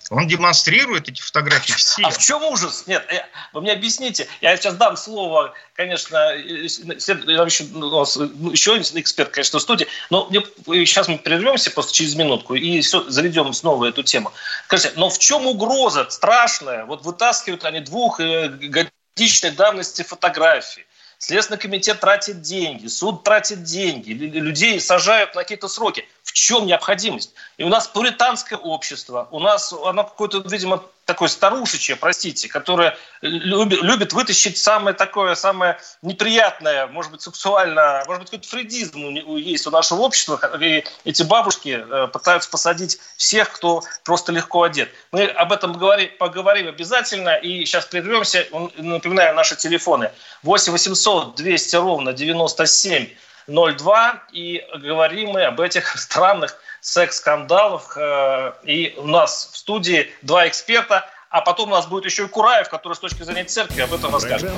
Он 0.10 0.28
демонстрирует 0.28 1.08
эти 1.08 1.22
фотографии 1.22 1.74
все. 1.74 2.02
А 2.04 2.10
в 2.10 2.18
чем 2.18 2.44
ужас? 2.44 2.86
Нет, 2.88 3.06
э, 3.12 3.22
вы 3.54 3.62
мне 3.62 3.74
объясните. 3.74 4.28
Я 4.42 4.58
сейчас 4.58 4.76
дам 4.76 4.98
слово, 4.98 5.54
конечно, 5.76 6.34
еще, 6.36 7.64
ну, 7.72 8.06
ну, 8.06 8.52
еще 8.52 8.74
один 8.74 9.00
эксперт, 9.00 9.30
конечно, 9.30 9.60
в 9.60 9.62
студии. 9.62 9.88
Но 10.10 10.26
мне, 10.26 10.42
сейчас 10.86 11.08
мы 11.08 11.20
прервемся 11.20 11.70
просто 11.70 11.94
через 11.94 12.16
минутку 12.16 12.56
и 12.56 12.82
все, 12.82 13.08
заведем 13.10 13.54
снова 13.54 13.86
эту 13.86 14.02
тему. 14.02 14.32
Скажите, 14.66 14.94
но 14.96 15.10
в 15.10 15.20
чем 15.20 15.46
угроза 15.46 16.08
страшная? 16.10 16.86
Вот 16.86 17.04
вытаскивают 17.04 17.66
они 17.66 17.80
двух 17.80 18.20
э, 18.20 18.48
годичной 18.50 19.52
давности 19.52 20.02
фотографии. 20.02 20.86
Следственный 21.20 21.60
комитет 21.60 22.00
тратит 22.00 22.42
деньги, 22.42 22.88
суд 22.88 23.26
тратит 23.26 23.64
деньги, 23.64 24.14
людей 24.14 24.80
сажают 24.80 25.36
на 25.36 25.42
какие-то 25.42 25.68
сроки. 25.68 26.08
В 26.30 26.34
чем 26.34 26.68
необходимость? 26.68 27.34
И 27.58 27.64
у 27.64 27.70
нас 27.70 27.88
пуританское 27.88 28.60
общество, 28.60 29.28
у 29.32 29.40
нас 29.40 29.74
оно 29.74 30.04
какое-то, 30.04 30.48
видимо, 30.48 30.84
такое 31.06 31.28
старушечье, 31.28 31.96
простите, 31.96 32.48
которое 32.48 32.96
любит, 33.22 33.82
любит 33.82 34.14
вытащить 34.14 34.60
самое 34.60 34.96
такое, 34.96 35.34
самое 35.34 35.80
неприятное, 36.04 36.86
может 36.86 37.12
быть, 37.12 37.24
сексуально, 37.24 38.04
может 38.06 38.22
быть, 38.22 38.30
какой-то 38.30 38.48
фридизм 38.48 39.00
есть 39.38 39.66
у 39.66 39.72
нашего 39.72 40.02
общества, 40.02 40.40
и 40.62 40.86
эти 41.04 41.24
бабушки 41.24 41.84
э, 41.84 42.08
пытаются 42.14 42.52
посадить 42.52 43.00
всех, 43.18 43.52
кто 43.52 43.82
просто 44.04 44.32
легко 44.32 44.62
одет. 44.62 44.90
Мы 45.12 45.26
об 45.26 45.52
этом 45.52 45.74
поговорим, 45.74 46.12
поговорим 46.20 46.68
обязательно, 46.68 47.38
и 47.38 47.66
сейчас 47.66 47.88
прервемся. 47.88 48.46
Напоминаю, 48.78 49.34
наши 49.34 49.56
телефоны 49.56 50.12
8 50.44 50.72
800 50.72 51.36
200 51.36 51.76
ровно 51.78 52.14
97 52.14 53.08
02, 53.50 54.24
и 54.32 54.64
говорим 54.82 55.32
мы 55.32 55.44
об 55.44 55.60
этих 55.60 55.88
странных 55.98 56.56
секс-скандалах. 56.82 57.98
Э, 57.98 58.54
и 58.64 58.94
у 58.98 59.08
нас 59.08 59.50
в 59.52 59.58
студии 59.58 60.10
два 60.22 60.48
эксперта, 60.48 61.06
а 61.30 61.42
потом 61.42 61.70
у 61.70 61.74
нас 61.74 61.86
будет 61.86 62.06
еще 62.06 62.26
и 62.26 62.28
Кураев, 62.28 62.70
который 62.70 62.94
с 62.94 63.00
точки 63.00 63.24
зрения 63.24 63.46
церкви 63.46 63.82
об 63.82 63.94
этом 63.94 64.14
расскажет. 64.14 64.52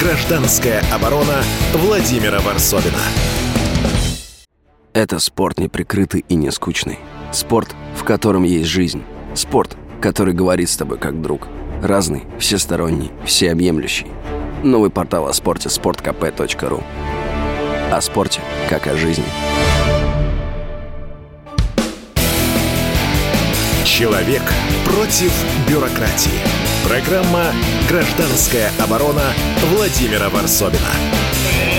Гражданская 0.00 0.82
оборона 0.92 1.42
Владимира 1.72 2.40
Варсовина. 2.40 2.98
Это 4.94 5.18
спорт 5.18 5.58
неприкрытый 5.58 6.24
и 6.28 6.34
не 6.34 6.50
скучный. 6.50 6.98
Спорт, 7.32 7.68
в 7.94 8.04
котором 8.04 8.44
есть 8.44 8.68
жизнь. 8.68 9.04
Спорт, 9.34 9.76
который 10.00 10.32
говорит 10.32 10.70
с 10.70 10.76
тобой 10.76 10.98
как 10.98 11.20
друг. 11.20 11.46
Разный, 11.82 12.26
всесторонний, 12.40 13.12
всеобъемлющий. 13.24 14.08
Новый 14.64 14.90
портал 14.90 15.28
о 15.28 15.32
спорте– 15.32 15.68
sportkp.ru 15.68 16.82
О 17.90 18.02
спорте, 18.02 18.42
как 18.68 18.86
о 18.86 18.94
жизни. 18.96 19.24
Человек 23.86 24.42
против 24.84 25.32
бюрократии. 25.66 26.38
Программа 26.86 27.46
«Гражданская 27.88 28.70
оборона» 28.78 29.32
Владимира 29.72 30.28
Варсобина. 30.28 31.77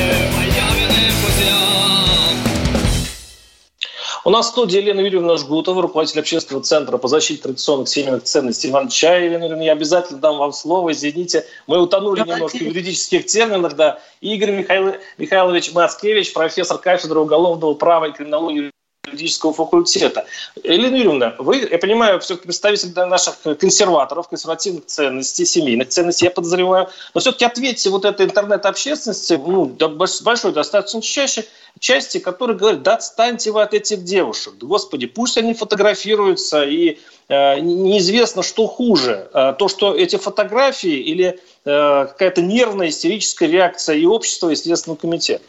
У 4.29 4.31
нас 4.31 4.45
в 4.45 4.49
студии 4.49 4.77
Елена 4.77 4.99
Юрьевна 4.99 5.37
Жгутова, 5.37 5.81
руководитель 5.81 6.19
общественного 6.19 6.63
центра 6.63 6.99
по 6.99 7.07
защите 7.07 7.41
традиционных 7.41 7.89
семейных 7.89 8.25
ценностей 8.25 8.69
Иван 8.69 8.87
Чай. 8.87 9.25
Елена 9.25 9.45
Юрьевна, 9.45 9.63
я 9.63 9.71
обязательно 9.71 10.19
дам 10.19 10.37
вам 10.37 10.53
слово, 10.53 10.91
извините. 10.91 11.47
Мы 11.65 11.81
утонули 11.81 12.19
Давайте. 12.19 12.35
немножко 12.35 12.57
в 12.59 12.61
юридических 12.61 13.25
терминах. 13.25 13.75
Да. 13.75 13.99
Игорь 14.21 14.51
Михаил, 14.51 14.93
Михайлович 15.17 15.73
Мацкевич, 15.73 16.31
профессор 16.31 16.77
кафедры 16.77 17.19
уголовного 17.21 17.73
права 17.73 18.05
и 18.05 18.11
криминологии 18.11 18.69
юридического 19.09 19.53
факультета. 19.53 20.25
Елена 20.63 20.95
Юрьевна, 20.95 21.35
вы, 21.37 21.67
я 21.69 21.77
понимаю, 21.77 22.19
все-таки 22.19 22.45
представитель 22.45 22.91
наших 22.93 23.35
консерваторов, 23.59 24.29
консервативных 24.29 24.85
ценностей, 24.85 25.45
семейных 25.45 25.89
ценностей, 25.89 26.25
я 26.25 26.31
подозреваю, 26.31 26.89
но 27.13 27.21
все-таки 27.21 27.45
ответьте 27.45 27.89
вот 27.89 28.05
этой 28.05 28.25
интернет-общественности, 28.25 29.39
ну, 29.45 29.65
большой 29.65 30.51
достаточно 30.51 31.01
чаще, 31.01 31.45
части, 31.79 32.19
которые 32.19 32.57
говорят, 32.57 32.83
да 32.83 32.95
отстаньте 32.95 33.51
вы 33.51 33.61
от 33.61 33.73
этих 33.73 34.03
девушек, 34.03 34.55
господи, 34.59 35.07
пусть 35.07 35.37
они 35.37 35.53
фотографируются, 35.53 36.63
и 36.63 36.99
э, 37.27 37.59
неизвестно, 37.59 38.43
что 38.43 38.67
хуже, 38.67 39.29
э, 39.33 39.53
то, 39.57 39.67
что 39.67 39.95
эти 39.95 40.17
фотографии 40.17 40.97
или 40.97 41.39
э, 41.65 42.05
какая-то 42.07 42.41
нервная 42.41 42.89
истерическая 42.89 43.47
реакция 43.47 43.95
и 43.95 44.05
общества, 44.05 44.49
и 44.49 44.55
Следственного 44.55 44.99
комитета. 44.99 45.43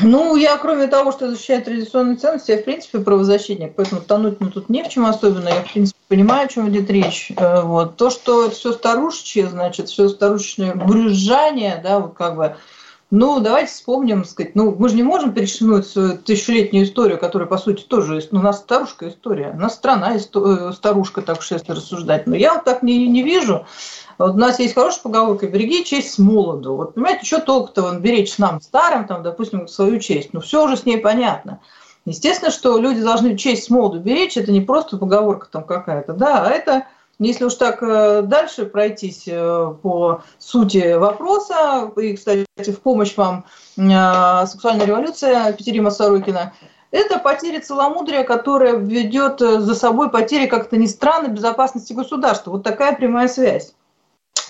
Ну, 0.00 0.36
я, 0.36 0.56
кроме 0.56 0.86
того, 0.86 1.12
что 1.12 1.30
защищаю 1.30 1.62
традиционные 1.62 2.16
ценности, 2.16 2.50
я, 2.50 2.58
в 2.58 2.64
принципе, 2.64 2.98
правозащитник, 3.00 3.74
поэтому 3.74 4.00
тонуть 4.00 4.40
мне 4.40 4.50
тут 4.50 4.68
не 4.68 4.82
в 4.82 4.88
чем 4.88 5.04
особенно. 5.06 5.48
Я, 5.48 5.62
в 5.62 5.72
принципе, 5.72 5.98
понимаю, 6.08 6.46
о 6.46 6.48
чем 6.48 6.68
идет 6.68 6.90
речь. 6.90 7.32
Э, 7.36 7.62
вот. 7.62 7.96
То, 7.96 8.10
что 8.10 8.50
все 8.50 8.72
старушечье, 8.72 9.48
значит, 9.48 9.88
все 9.88 10.08
старушечное 10.08 10.74
брюзжание, 10.74 11.80
да, 11.82 12.00
вот 12.00 12.14
как 12.14 12.36
бы, 12.36 12.56
ну, 13.12 13.40
давайте 13.40 13.70
вспомним, 13.70 14.24
сказать, 14.24 14.54
ну, 14.54 14.74
мы 14.74 14.88
же 14.88 14.96
не 14.96 15.02
можем 15.02 15.34
перечеркнуть 15.34 15.86
свою 15.86 16.16
тысячелетнюю 16.16 16.86
историю, 16.86 17.18
которая, 17.18 17.46
по 17.46 17.58
сути, 17.58 17.82
тоже, 17.82 18.26
ну, 18.30 18.40
у 18.40 18.42
нас 18.42 18.60
старушка 18.60 19.06
история, 19.06 19.52
у 19.54 19.60
нас 19.60 19.74
страна 19.74 20.16
э, 20.16 20.72
старушка, 20.72 21.20
так 21.20 21.38
уж 21.40 21.50
если 21.50 21.72
рассуждать. 21.72 22.26
Но 22.26 22.34
я 22.34 22.54
вот 22.54 22.64
так 22.64 22.82
не, 22.82 23.06
не 23.08 23.22
вижу. 23.22 23.66
Вот 24.16 24.30
у 24.30 24.38
нас 24.38 24.58
есть 24.58 24.72
хорошая 24.72 25.02
поговорка 25.02 25.46
«береги 25.46 25.84
честь 25.84 26.14
с 26.14 26.18
молоду». 26.18 26.74
Вот 26.74 26.94
понимаете, 26.94 27.26
что 27.26 27.40
толку-то 27.40 27.82
вон, 27.82 28.00
беречь 28.00 28.38
нам 28.38 28.62
старым, 28.62 29.06
там, 29.06 29.22
допустим, 29.22 29.68
свою 29.68 30.00
честь? 30.00 30.30
Ну, 30.32 30.40
все 30.40 30.64
уже 30.64 30.78
с 30.78 30.86
ней 30.86 30.96
понятно. 30.96 31.60
Естественно, 32.06 32.50
что 32.50 32.78
люди 32.78 33.02
должны 33.02 33.36
честь 33.36 33.64
с 33.64 33.68
молоду 33.68 34.00
беречь, 34.00 34.38
это 34.38 34.52
не 34.52 34.62
просто 34.62 34.96
поговорка 34.96 35.48
там 35.52 35.64
какая-то, 35.64 36.14
да, 36.14 36.46
а 36.46 36.50
это, 36.50 36.86
если 37.28 37.44
уж 37.44 37.54
так 37.54 37.82
э, 37.82 38.22
дальше 38.22 38.66
пройтись 38.66 39.24
э, 39.26 39.74
по 39.82 40.22
сути 40.38 40.94
вопроса, 40.94 41.90
и, 41.96 42.16
кстати, 42.16 42.46
в 42.56 42.80
помощь 42.80 43.16
вам 43.16 43.44
э, 43.76 44.46
сексуальная 44.46 44.86
революция 44.86 45.52
Петерима 45.52 45.90
Сорокина, 45.90 46.52
это 46.90 47.18
потеря 47.18 47.60
целомудрия, 47.60 48.22
которая 48.24 48.76
ведет 48.76 49.40
за 49.40 49.74
собой 49.74 50.10
потери, 50.10 50.46
как-то 50.46 50.76
ни 50.76 50.86
странно, 50.86 51.28
безопасности 51.28 51.92
государства. 51.94 52.50
Вот 52.50 52.62
такая 52.62 52.94
прямая 52.94 53.28
связь. 53.28 53.74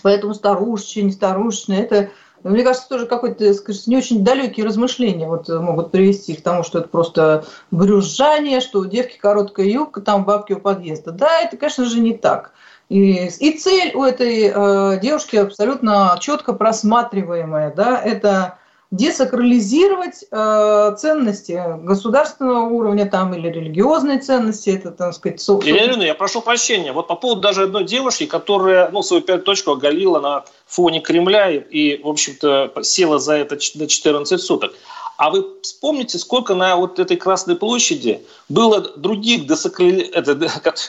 Поэтому 0.03 0.35
старушечные, 0.35 1.05
не 1.05 1.13
старушечные, 1.13 1.85
это, 1.85 2.11
мне 2.45 2.65
кажется, 2.65 2.89
тоже 2.89 3.07
какой-то, 3.07 3.53
скажем, 3.55 3.83
не 3.87 3.97
очень 3.97 4.25
далекие 4.25 4.67
размышления 4.67 5.29
вот 5.29 5.49
могут 5.49 5.91
привести 5.91 6.35
к 6.35 6.43
тому, 6.43 6.63
что 6.63 6.81
это 6.81 6.89
просто 6.89 7.45
брюзжание, 7.71 8.61
что 8.61 8.81
у 8.81 8.87
девки 8.87 9.19
короткая 9.19 9.67
юбка, 9.67 10.01
там 10.01 10.25
бабки 10.25 10.53
у 10.53 10.61
подъезда. 10.61 11.13
Да, 11.13 11.41
это, 11.41 11.57
конечно 11.57 11.85
же, 11.85 12.01
не 12.01 12.15
так. 12.15 12.53
И, 12.89 13.27
и 13.27 13.59
цель 13.59 13.95
у 13.95 14.05
этой 14.05 14.53
э, 14.55 15.01
девушки 15.01 15.37
абсолютно 15.37 16.17
четко 16.21 16.53
просматриваемая. 16.53 17.73
Да, 17.75 17.99
это 17.99 18.59
десакрализировать 18.93 20.25
э, 20.31 20.95
ценности 20.99 21.59
государственного 21.83 22.69
уровня 22.69 23.07
там 23.07 23.35
или 23.35 23.49
религиозные 23.49 24.19
ценности, 24.19 24.69
это, 24.69 24.91
так 24.91 25.15
сказать... 25.15 25.41
Со... 25.41 25.59
Елена, 25.65 26.03
я 26.03 26.15
прошу 26.15 26.43
прощения, 26.43 26.93
вот 26.93 27.09
по 27.09 27.17
поводу 27.17 27.41
даже 27.41 27.63
одной 27.63 27.85
девушки, 27.85 28.27
которая, 28.27 28.91
ну, 28.91 29.03
свою 29.03 29.23
пятую 29.23 29.45
точку 29.45 29.73
оголила 29.73 30.21
на 30.21 30.45
фоне 30.67 31.01
Кремля 31.01 31.51
и, 31.51 32.03
в 32.03 32.07
общем-то, 32.07 32.73
села 32.83 33.19
за 33.19 33.37
это 33.37 33.57
на 33.77 33.87
14 33.87 34.41
суток. 34.41 34.75
А 35.17 35.31
вы 35.31 35.47
вспомните, 35.63 36.19
сколько 36.19 36.55
на 36.55 36.77
вот 36.77 36.99
этой 36.99 37.17
Красной 37.17 37.57
площади 37.57 38.21
было 38.51 38.81
других, 38.99 39.47
десакрали... 39.47 40.03
это, 40.03 40.35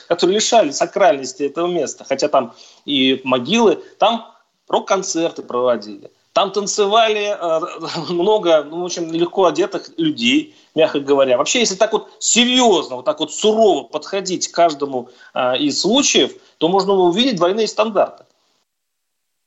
которые 0.08 0.36
лишали 0.36 0.72
сакральности 0.72 1.44
этого 1.44 1.68
места, 1.68 2.04
хотя 2.06 2.28
там 2.28 2.52
и 2.84 3.22
могилы, 3.24 3.82
там 3.98 4.30
рок-концерты 4.68 5.40
проводили, 5.40 6.10
там 6.34 6.50
танцевали 6.50 7.28
э, 7.28 7.60
много, 8.12 8.64
ну, 8.64 8.84
очень 8.84 9.08
легко 9.10 9.46
одетых 9.46 9.88
людей, 9.96 10.54
мягко 10.74 10.98
говоря. 11.00 11.38
Вообще, 11.38 11.60
если 11.60 11.76
так 11.76 11.92
вот 11.92 12.10
серьезно, 12.18 12.96
вот 12.96 13.04
так 13.04 13.20
вот 13.20 13.32
сурово 13.32 13.84
подходить 13.84 14.48
к 14.48 14.54
каждому 14.54 15.08
э, 15.32 15.58
из 15.58 15.80
случаев, 15.80 16.32
то 16.58 16.68
можно 16.68 16.92
увидеть 16.92 17.36
двойные 17.36 17.68
стандарты. 17.68 18.24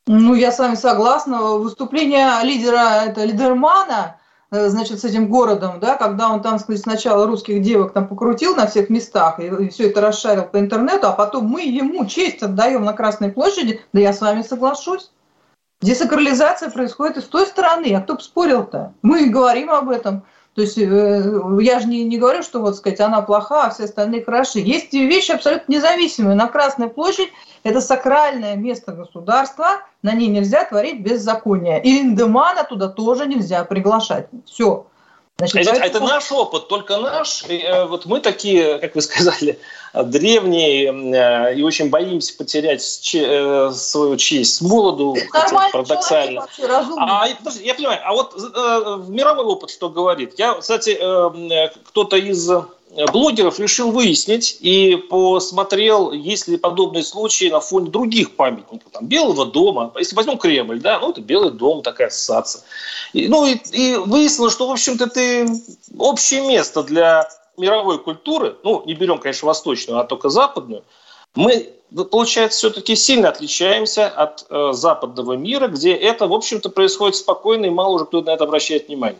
Ну, 0.07 0.33
я 0.33 0.53
с 0.53 0.59
вами 0.59 0.75
согласна. 0.75 1.57
Выступление 1.57 2.41
лидера, 2.43 3.03
это 3.05 3.25
лидермана, 3.25 4.15
э, 4.51 4.69
значит, 4.69 5.01
с 5.01 5.03
этим 5.03 5.29
городом, 5.29 5.81
да, 5.81 5.97
когда 5.97 6.29
он 6.29 6.41
там 6.41 6.57
сказать, 6.57 6.81
сначала 6.81 7.27
русских 7.27 7.61
девок 7.61 7.91
там 7.91 8.07
покрутил 8.07 8.55
на 8.55 8.65
всех 8.65 8.89
местах 8.89 9.41
и, 9.41 9.47
и 9.47 9.67
все 9.67 9.89
это 9.89 9.99
расшарил 9.99 10.45
по 10.45 10.57
интернету, 10.57 11.07
а 11.07 11.11
потом 11.11 11.47
мы 11.47 11.63
ему 11.63 12.05
честь 12.05 12.41
отдаем 12.41 12.85
на 12.85 12.93
Красной 12.93 13.29
площади, 13.29 13.81
да 13.91 13.99
я 13.99 14.13
с 14.13 14.21
вами 14.21 14.41
соглашусь. 14.41 15.11
Десакрализация 15.81 16.71
происходит 16.71 17.17
и 17.17 17.21
с 17.21 17.25
той 17.25 17.45
стороны. 17.45 17.93
А 17.93 18.01
кто 18.01 18.15
бы 18.15 18.21
спорил-то? 18.21 18.93
Мы 19.03 19.29
говорим 19.29 19.69
об 19.69 19.89
этом. 19.89 20.23
То 20.55 20.61
есть 20.61 20.75
э, 20.75 21.39
я 21.61 21.79
же 21.79 21.87
не, 21.87 22.03
не 22.03 22.17
говорю, 22.17 22.41
что 22.41 22.59
вот 22.59 22.77
сказать, 22.77 22.99
она 22.99 23.21
плоха, 23.21 23.65
а 23.65 23.69
все 23.69 23.83
остальные 23.83 24.23
хороши. 24.23 24.57
Есть 24.57 24.91
вещи 24.91 25.31
абсолютно 25.31 25.71
независимые. 25.71 26.35
На 26.35 26.47
Красной 26.47 26.89
площадь 26.89 27.29
это 27.61 27.79
сакральное 27.79 28.55
место 28.55 28.91
государства, 28.91 29.83
на 30.01 30.13
ней 30.13 30.29
нельзя 30.29 30.63
творить 30.63 31.01
беззаконие. 31.01 31.79
И 31.83 32.01
Индемана 32.01 32.63
туда 32.63 32.87
тоже 32.87 33.27
нельзя 33.27 33.63
приглашать. 33.65 34.29
Все. 34.47 34.87
Значит, 35.39 35.55
это, 35.57 35.79
поэтому... 35.79 36.05
это 36.07 36.15
наш 36.15 36.31
опыт, 36.31 36.67
только 36.67 36.97
наш. 36.97 37.43
Э, 37.47 37.85
вот 37.85 38.05
мы 38.05 38.21
такие, 38.21 38.79
как 38.81 38.95
вы 38.95 39.01
сказали, 39.01 39.59
древние 39.93 40.87
э, 40.87 41.55
и 41.55 41.61
очень 41.61 41.91
боимся 41.91 42.35
потерять 42.35 42.81
э, 43.13 43.71
свою 43.71 44.17
честь 44.17 44.55
с 44.55 44.61
молоду, 44.61 45.15
парадоксально. 45.71 46.47
А, 46.97 47.27
подожди, 47.37 47.65
я 47.65 47.75
понимаю, 47.75 47.99
а 48.03 48.13
вот 48.13 48.35
мировой 49.09 49.45
опыт 49.45 49.69
что 49.69 49.89
говорит? 49.89 50.33
Я, 50.39 50.55
кстати, 50.55 50.95
кто-то 51.89 52.17
из 52.17 52.49
блогеров 53.11 53.59
решил 53.59 53.91
выяснить 53.91 54.57
и 54.59 54.95
посмотрел, 54.95 56.11
есть 56.11 56.47
ли 56.47 56.57
подобные 56.57 57.03
случаи 57.03 57.49
на 57.49 57.59
фоне 57.59 57.91
других 57.91 58.35
памятников, 58.35 58.91
там, 58.91 59.05
Белого 59.05 59.45
дома. 59.45 59.91
Если 59.97 60.15
возьмем 60.15 60.37
Кремль, 60.37 60.79
да, 60.79 60.99
ну, 60.99 61.11
это 61.11 61.21
Белый 61.21 61.51
дом, 61.51 61.83
такая 61.83 62.07
ассоциация. 62.07 62.63
И, 63.13 63.27
ну, 63.27 63.45
и, 63.45 63.55
и 63.71 63.95
выяснилось, 63.95 64.53
что, 64.53 64.67
в 64.67 64.71
общем-то, 64.71 65.05
это 65.05 65.47
общее 65.97 66.41
место 66.41 66.83
для 66.83 67.29
мировой 67.57 67.99
культуры, 67.99 68.55
ну, 68.63 68.83
не 68.85 68.93
берем, 68.93 69.17
конечно, 69.17 69.47
восточную, 69.47 69.99
а 69.99 70.03
только 70.03 70.29
западную, 70.29 70.83
мы, 71.35 71.69
получается, 72.11 72.57
все-таки 72.57 72.95
сильно 72.95 73.29
отличаемся 73.29 74.07
от 74.07 74.45
э, 74.49 74.71
западного 74.73 75.33
мира, 75.33 75.67
где 75.67 75.93
это, 75.93 76.27
в 76.27 76.33
общем-то, 76.33 76.69
происходит 76.69 77.15
спокойно, 77.15 77.65
и 77.65 77.69
мало 77.69 77.95
уже 77.95 78.05
кто 78.05 78.21
на 78.21 78.31
это 78.31 78.45
обращает 78.45 78.87
внимание. 78.87 79.19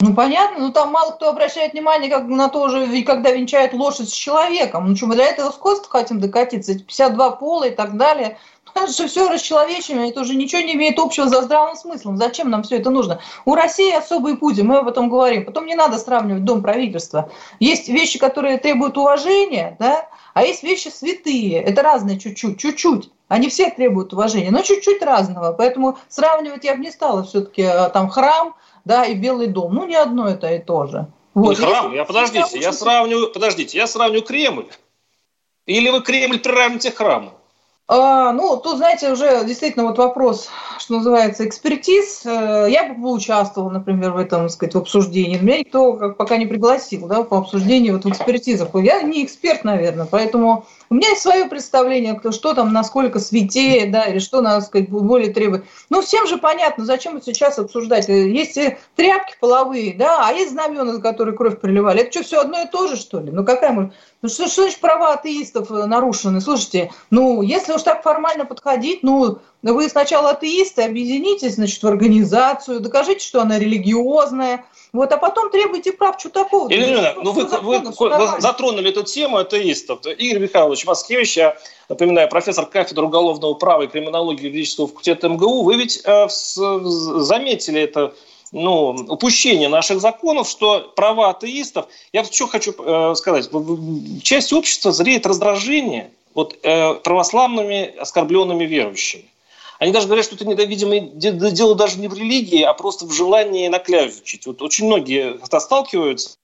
Ну, 0.00 0.14
понятно, 0.14 0.60
но 0.60 0.70
там 0.70 0.92
мало 0.92 1.10
кто 1.10 1.28
обращает 1.28 1.72
внимание 1.72 2.08
как 2.08 2.28
на 2.28 2.48
то 2.48 2.68
же, 2.68 3.02
когда 3.02 3.32
венчает 3.32 3.72
лошадь 3.72 4.08
с 4.08 4.12
человеком. 4.12 4.88
Ну, 4.88 4.94
что, 4.94 5.06
мы 5.06 5.16
для 5.16 5.26
этого 5.26 5.50
скотства 5.50 5.90
хотим 5.90 6.20
докатиться, 6.20 6.78
52 6.78 7.30
пола 7.32 7.64
и 7.64 7.74
так 7.74 7.96
далее. 7.96 8.38
Ну, 8.64 8.84
это 8.84 8.92
же 8.92 9.08
все 9.08 9.28
расчеловечено, 9.28 10.08
это 10.08 10.20
уже 10.20 10.36
ничего 10.36 10.60
не 10.60 10.74
имеет 10.74 11.00
общего 11.00 11.28
за 11.28 11.42
здравым 11.42 11.74
смыслом. 11.74 12.16
Зачем 12.16 12.48
нам 12.48 12.62
все 12.62 12.76
это 12.76 12.90
нужно? 12.90 13.20
У 13.44 13.56
России 13.56 13.92
особый 13.92 14.36
путь, 14.36 14.62
мы 14.62 14.78
об 14.78 14.86
этом 14.86 15.08
говорим. 15.08 15.44
Потом 15.44 15.66
не 15.66 15.74
надо 15.74 15.98
сравнивать 15.98 16.44
дом 16.44 16.62
правительства. 16.62 17.32
Есть 17.58 17.88
вещи, 17.88 18.20
которые 18.20 18.58
требуют 18.58 18.96
уважения, 18.96 19.76
да, 19.80 20.08
а 20.32 20.44
есть 20.44 20.62
вещи 20.62 20.88
святые. 20.88 21.60
Это 21.60 21.82
разные 21.82 22.20
чуть-чуть, 22.20 22.60
чуть-чуть. 22.60 23.10
Они 23.26 23.48
все 23.48 23.68
требуют 23.70 24.12
уважения, 24.12 24.52
но 24.52 24.62
чуть-чуть 24.62 25.02
разного. 25.02 25.52
Поэтому 25.52 25.98
сравнивать 26.08 26.62
я 26.62 26.76
бы 26.76 26.82
не 26.82 26.92
стала 26.92 27.24
все-таки 27.24 27.62
э, 27.62 27.88
там 27.90 28.08
храм, 28.08 28.54
да, 28.88 29.04
и 29.04 29.14
Белый 29.14 29.48
дом. 29.48 29.74
Ну, 29.74 29.86
не 29.86 29.94
одно 29.94 30.26
это 30.26 30.52
и 30.52 30.58
то 30.58 30.86
же. 30.86 31.06
Вот. 31.34 31.50
Не 31.50 31.66
храм, 31.66 31.94
я 31.94 32.04
подождите, 32.04 32.58
я 32.58 32.72
сравню, 32.72 33.28
подождите, 33.28 33.76
я 33.76 33.86
сравню 33.86 34.22
Кремль. 34.22 34.66
Или 35.66 35.90
вы 35.90 36.00
Кремль 36.00 36.38
приравните 36.38 36.90
к 36.90 36.96
храму? 36.96 37.32
А, 37.86 38.32
ну, 38.32 38.56
тут, 38.56 38.78
знаете, 38.78 39.12
уже 39.12 39.44
действительно 39.44 39.84
вот 39.84 39.98
вопрос, 39.98 40.48
что 40.78 40.94
называется, 40.94 41.46
экспертиз. 41.46 42.24
Э, 42.24 42.66
я 42.68 42.88
бы 42.88 43.02
поучаствовала, 43.02 43.70
например, 43.70 44.12
в 44.12 44.16
этом, 44.16 44.42
так 44.42 44.50
сказать, 44.50 44.74
в 44.74 44.78
обсуждении. 44.78 45.38
Меня 45.38 45.58
никто 45.58 46.12
пока 46.12 46.38
не 46.38 46.46
пригласил, 46.46 47.06
да, 47.06 47.22
по 47.22 47.38
обсуждению 47.38 47.94
вот 47.94 48.04
в 48.04 48.08
экспертизах. 48.08 48.68
Я 48.74 49.02
не 49.02 49.22
эксперт, 49.24 49.64
наверное, 49.64 50.06
поэтому 50.10 50.66
у 50.90 50.94
меня 50.94 51.08
есть 51.10 51.22
свое 51.22 51.46
представление, 51.46 52.14
кто, 52.14 52.32
что 52.32 52.54
там, 52.54 52.72
насколько 52.72 53.18
святее, 53.18 53.86
да, 53.86 54.04
или 54.04 54.18
что, 54.18 54.40
надо 54.40 54.64
сказать, 54.64 54.88
более 54.88 55.32
требует. 55.32 55.64
Ну, 55.90 56.00
всем 56.00 56.26
же 56.26 56.38
понятно, 56.38 56.84
зачем 56.84 57.20
сейчас 57.22 57.58
обсуждать. 57.58 58.08
Есть 58.08 58.58
тряпки 58.96 59.34
половые, 59.40 59.94
да, 59.94 60.26
а 60.26 60.32
есть 60.32 60.52
знамена, 60.52 60.92
за 60.92 61.00
которые 61.00 61.36
кровь 61.36 61.60
приливали. 61.60 62.00
Это 62.00 62.12
что, 62.12 62.22
все 62.22 62.40
одно 62.40 62.62
и 62.62 62.68
то 62.68 62.88
же, 62.88 62.96
что 62.96 63.20
ли? 63.20 63.30
Ну, 63.30 63.44
какая 63.44 63.72
может... 63.72 63.92
Ну, 64.20 64.28
что, 64.28 64.48
что 64.48 64.62
значит 64.62 64.80
права 64.80 65.12
атеистов 65.12 65.70
э, 65.70 65.86
нарушены? 65.86 66.40
Слушайте, 66.40 66.90
ну, 67.10 67.40
если 67.40 67.72
уж 67.72 67.82
так 67.82 68.02
формально 68.02 68.44
подходить, 68.44 69.04
ну, 69.04 69.38
вы 69.62 69.88
сначала 69.88 70.30
атеисты, 70.30 70.82
объединитесь, 70.82 71.54
значит, 71.54 71.80
в 71.80 71.86
организацию, 71.86 72.80
докажите, 72.80 73.24
что 73.24 73.40
она 73.40 73.60
религиозная, 73.60 74.64
вот, 74.92 75.12
а 75.12 75.18
потом 75.18 75.50
требуйте 75.50 75.92
прав 75.92 76.18
что 76.18 76.30
такого. 76.30 76.68
Елена, 76.68 77.14
ну 77.22 77.30
вы, 77.30 77.44
вы, 77.44 77.78
вы 77.78 78.40
затронули 78.40 78.90
эту 78.90 79.04
тему 79.04 79.36
атеистов. 79.36 80.04
Игорь 80.06 80.42
Михайлович 80.42 80.84
Маскевич, 80.84 81.36
я 81.36 81.56
напоминаю, 81.88 82.28
профессор 82.28 82.66
кафедры 82.66 83.06
уголовного 83.06 83.54
права 83.54 83.82
и 83.82 83.86
криминологии 83.86 84.46
юридического 84.46 84.88
факультета 84.88 85.28
МГУ, 85.28 85.62
вы 85.62 85.76
ведь 85.76 86.00
э, 86.04 86.28
заметили 86.28 87.82
это 87.82 88.14
ну, 88.52 88.90
упущение 89.08 89.68
наших 89.68 90.00
законов, 90.00 90.48
что 90.48 90.92
права 90.96 91.30
атеистов, 91.30 91.86
я 92.12 92.24
что 92.24 92.46
хочу 92.46 92.74
э, 92.78 93.14
сказать, 93.14 93.48
в 93.52 94.20
части 94.22 94.54
общества 94.54 94.92
зреет 94.92 95.26
раздражение 95.26 96.10
вот, 96.34 96.56
э, 96.62 96.94
православными 96.94 97.96
оскорбленными 97.96 98.64
верующими. 98.64 99.24
Они 99.78 99.92
даже 99.92 100.06
говорят, 100.06 100.24
что 100.24 100.34
это, 100.34 100.64
видимо, 100.64 100.98
дело 100.98 101.74
даже 101.74 101.98
не 101.98 102.08
в 102.08 102.14
религии, 102.14 102.62
а 102.62 102.74
просто 102.74 103.06
в 103.06 103.12
желании 103.12 103.68
накляжить. 103.68 104.46
Вот 104.46 104.60
очень 104.60 104.86
многие, 104.86 105.38
когда 105.38 105.60
сталкиваются, 105.60 106.36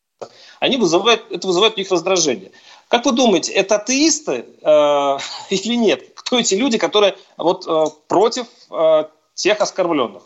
они 0.61 0.77
вызывают, 0.77 1.25
это 1.31 1.47
вызывает 1.47 1.75
у 1.75 1.79
них 1.79 1.91
раздражение. 1.91 2.53
Как 2.89 3.07
вы 3.07 3.13
думаете, 3.13 3.53
это 3.53 3.77
атеисты 3.77 4.47
э, 4.63 5.19
или 5.51 5.75
нет? 5.75 6.15
Кто 6.15 6.39
эти 6.39 6.55
люди, 6.55 6.79
которые 6.79 7.17
вот, 7.37 7.67
э, 7.67 7.85
против 8.09 8.47
э, 8.71 9.05
тех 9.35 9.61
оскорбленных? 9.61 10.23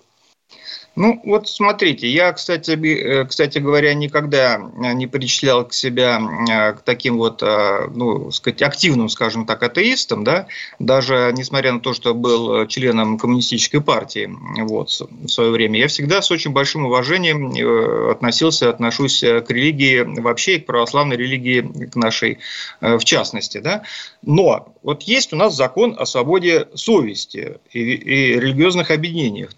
Ну, 0.99 1.21
вот 1.25 1.49
смотрите, 1.49 2.09
я, 2.09 2.33
кстати, 2.33 2.73
э, 2.73 3.25
кстати 3.25 3.59
говоря, 3.59 3.95
никогда 3.95 4.59
не 4.59 5.07
причислял 5.07 5.65
к 5.65 5.73
себя 5.73 6.21
э, 6.51 6.73
к 6.73 6.81
таким 6.81 7.19
вот, 7.19 7.41
э, 7.41 7.89
ну, 7.95 8.33
сказать, 8.33 8.63
активным, 8.63 9.09
скажем 9.09 9.47
так, 9.47 9.63
атеистам, 9.63 10.25
да, 10.25 10.49
даже 10.81 11.33
несмотря 11.37 11.73
на 11.73 11.79
то, 11.79 11.95
что 11.95 12.15
был 12.15 12.67
членом 12.67 13.17
коммунистической 13.17 13.81
партии 13.81 14.29
вот, 14.59 14.89
в 14.89 15.29
свое 15.29 15.53
время, 15.53 15.79
я 15.79 15.87
всегда 15.87 16.21
с 16.21 16.33
очень 16.33 16.51
большим 16.51 16.87
уважением 16.87 18.11
относился, 18.11 18.69
отношусь 18.69 19.21
к 19.21 19.45
религии 19.51 20.01
вообще 20.21 20.57
и 20.57 20.59
к 20.59 20.67
православной 20.67 21.17
религии, 21.17 21.61
к 21.87 21.95
нашей 21.95 22.39
в 22.81 23.05
частности, 23.05 23.59
да, 23.59 23.85
но 24.23 24.75
вот 24.83 25.03
есть 25.03 25.33
у 25.33 25.37
нас 25.37 25.55
закон 25.55 25.95
о 25.99 26.07
свободе 26.07 26.69
совести 26.75 27.59
и, 27.73 27.79
и 27.79 28.41
религиозных 28.41 28.91
объединениях 28.91 29.55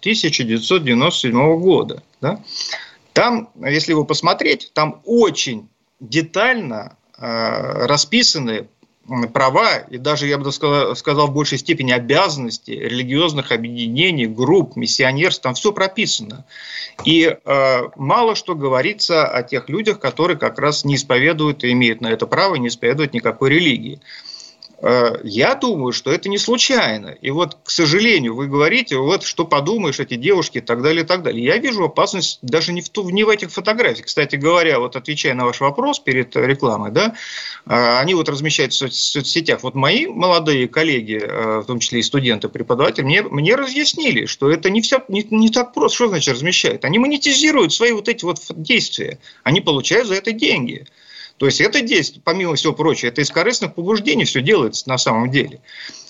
1997 1.31 1.59
года. 1.61 2.03
Да? 2.21 2.41
Там, 3.13 3.49
если 3.61 3.91
его 3.91 4.05
посмотреть, 4.05 4.71
там 4.73 5.01
очень 5.05 5.69
детально 5.99 6.97
э, 7.17 7.85
расписаны 7.85 8.67
права 9.33 9.79
и 9.79 9.97
даже, 9.97 10.27
я 10.27 10.37
бы 10.37 10.51
сказал, 10.51 10.95
сказал, 10.95 11.27
в 11.27 11.33
большей 11.33 11.57
степени 11.57 11.91
обязанности 11.91 12.71
религиозных 12.71 13.51
объединений, 13.51 14.27
групп, 14.27 14.75
миссионерств, 14.75 15.41
там 15.41 15.53
все 15.53 15.73
прописано. 15.73 16.45
И 17.03 17.23
э, 17.25 17.81
мало 17.95 18.35
что 18.35 18.55
говорится 18.55 19.27
о 19.27 19.43
тех 19.43 19.69
людях, 19.69 19.99
которые 19.99 20.37
как 20.37 20.59
раз 20.59 20.85
не 20.85 20.95
исповедуют 20.95 21.63
и 21.63 21.71
имеют 21.71 21.99
на 22.01 22.07
это 22.07 22.27
право, 22.27 22.55
не 22.55 22.67
исповедуют 22.67 23.13
никакой 23.13 23.49
религии. 23.49 23.99
Э, 24.81 25.17
я 25.23 25.53
думаю, 25.55 25.93
что 25.93 26.11
это 26.11 26.27
не 26.27 26.39
случайно. 26.39 27.09
И 27.21 27.29
вот, 27.29 27.57
к 27.63 27.69
сожалению, 27.69 28.35
вы 28.35 28.47
говорите, 28.47 28.97
вот 28.97 29.23
что 29.23 29.45
подумаешь, 29.45 29.99
эти 29.99 30.15
девушки 30.15 30.57
и 30.57 30.61
так 30.61 30.81
далее, 30.81 31.03
и 31.03 31.05
так 31.05 31.21
далее. 31.21 31.43
Я 31.43 31.57
вижу 31.57 31.85
опасность 31.85 32.39
даже 32.41 32.73
не 32.73 32.81
в, 32.81 32.89
ту, 32.89 33.07
не 33.09 33.23
в 33.23 33.29
этих 33.29 33.51
фотографиях. 33.51 34.07
Кстати 34.07 34.37
говоря, 34.37 34.79
вот 34.79 34.95
отвечая 34.95 35.35
на 35.35 35.45
ваш 35.45 35.59
вопрос 35.59 35.99
перед 35.99 36.35
рекламой, 36.35 36.91
да, 36.91 37.15
э, 37.67 37.99
они 37.99 38.15
вот 38.15 38.27
размещают 38.27 38.73
в 38.73 38.91
соцсетях. 38.91 39.61
Вот 39.61 39.75
мои 39.75 40.07
молодые 40.07 40.67
коллеги, 40.67 41.21
э, 41.21 41.59
в 41.59 41.65
том 41.65 41.79
числе 41.79 41.99
и 41.99 42.03
студенты, 42.03 42.49
преподаватели, 42.49 43.03
мне, 43.05 43.21
мне 43.21 43.55
разъяснили, 43.55 44.25
что 44.25 44.49
это 44.49 44.71
не, 44.71 44.81
все, 44.81 45.03
не, 45.07 45.25
не 45.29 45.49
так 45.49 45.73
просто. 45.73 45.95
Что 45.95 46.07
значит 46.07 46.33
размещают? 46.33 46.85
Они 46.85 46.97
монетизируют 46.97 47.71
свои 47.71 47.91
вот 47.91 48.09
эти 48.09 48.25
вот 48.25 48.39
действия. 48.49 49.19
Они 49.43 49.61
получают 49.61 50.07
за 50.07 50.15
это 50.15 50.31
деньги. 50.31 50.87
То 51.41 51.47
есть 51.47 51.59
это 51.59 51.81
действие, 51.81 52.21
помимо 52.23 52.53
всего 52.53 52.71
прочего, 52.71 53.09
это 53.09 53.21
из 53.21 53.31
корыстных 53.31 53.73
побуждений 53.73 54.25
все 54.25 54.43
делается 54.43 54.87
на 54.87 54.99
самом 54.99 55.31
деле. 55.31 55.59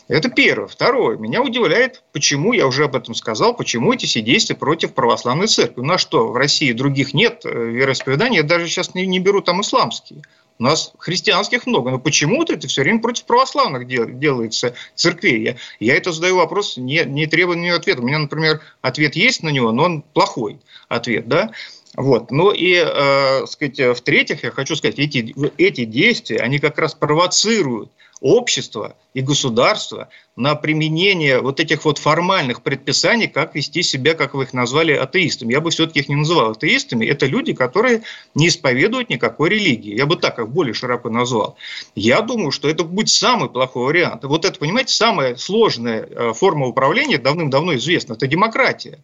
Это 0.10 0.28
первое. 0.28 0.68
Второе. 0.68 1.16
Меня 1.16 1.42
удивляет, 1.42 2.04
почему, 2.12 2.52
я 2.52 2.68
уже 2.68 2.84
об 2.84 2.98
этом 2.98 3.16
сказал, 3.16 3.56
почему 3.56 3.94
эти 3.94 4.06
все 4.06 4.20
действия 4.20 4.58
против 4.58 4.94
православной 4.94 5.48
церкви. 5.48 5.80
У 5.80 5.86
нас 5.86 6.02
что, 6.02 6.28
в 6.28 6.36
России 6.36 6.74
других 6.74 7.14
нет 7.14 7.46
э, 7.46 7.50
вероисповеданий? 7.50 8.40
Я 8.40 8.44
даже 8.44 8.68
сейчас 8.68 8.94
не, 8.94 9.06
не 9.06 9.20
беру 9.20 9.40
там 9.40 9.62
исламские. 9.62 10.22
У 10.60 10.64
нас 10.64 10.92
христианских 10.98 11.66
много, 11.66 11.92
но 11.92 11.98
почему-то 11.98 12.52
это 12.52 12.68
все 12.68 12.82
время 12.82 13.00
против 13.00 13.24
православных 13.24 13.88
дел, 13.88 14.10
делается 14.10 14.76
церквей. 14.96 15.44
Я, 15.44 15.56
я 15.80 15.96
это 15.96 16.12
задаю 16.12 16.36
вопрос, 16.36 16.76
не, 16.76 17.06
не 17.06 17.26
требую 17.26 17.58
на 17.58 17.62
него 17.64 17.78
ответа. 17.78 18.02
У 18.02 18.06
меня, 18.06 18.20
например, 18.20 18.60
ответ 18.82 19.16
есть 19.16 19.44
на 19.44 19.50
него, 19.50 19.72
но 19.72 19.84
он 19.86 20.02
плохой 20.02 20.60
ответ. 20.90 21.30
Да? 21.30 21.52
Вот. 21.96 22.32
Ну 22.32 22.52
и, 22.52 22.76
э, 22.76 23.46
сказать, 23.48 23.98
в-третьих, 23.98 24.44
я 24.44 24.52
хочу 24.52 24.76
сказать, 24.76 25.00
эти, 25.00 25.36
эти 25.58 25.86
действия, 25.86 26.38
они 26.38 26.60
как 26.60 26.78
раз 26.78 26.94
провоцируют 26.94 27.92
общество 28.22 28.96
и 29.16 29.22
государство 29.22 30.10
на 30.36 30.56
применение 30.56 31.42
вот 31.42 31.60
этих 31.60 31.84
вот 31.84 31.98
формальных 31.98 32.62
предписаний, 32.62 33.28
как 33.28 33.56
вести 33.56 33.82
себя, 33.82 34.14
как 34.14 34.36
вы 34.36 34.44
их 34.44 34.54
назвали, 34.54 34.94
атеистами. 34.94 35.52
Я 35.52 35.60
бы 35.60 35.72
все-таки 35.72 36.00
их 36.00 36.08
не 36.08 36.16
называл 36.16 36.52
атеистами. 36.52 37.06
Это 37.06 37.26
люди, 37.26 37.54
которые 37.54 38.04
не 38.36 38.48
исповедуют 38.48 39.10
никакой 39.10 39.50
религии. 39.50 39.98
Я 39.98 40.06
бы 40.06 40.16
так 40.16 40.40
их 40.40 40.48
более 40.48 40.74
широко 40.74 41.10
назвал. 41.10 41.58
Я 41.96 42.22
думаю, 42.22 42.52
что 42.52 42.70
это 42.70 42.84
будет 42.84 43.10
самый 43.10 43.50
плохой 43.50 43.88
вариант. 43.88 44.24
вот 44.24 44.46
это, 44.46 44.58
понимаете, 44.58 44.94
самая 44.94 45.36
сложная 45.36 46.08
э, 46.08 46.34
форма 46.34 46.68
управления 46.68 47.18
давным-давно 47.18 47.76
известна. 47.76 48.14
Это 48.14 48.28
демократия. 48.28 49.00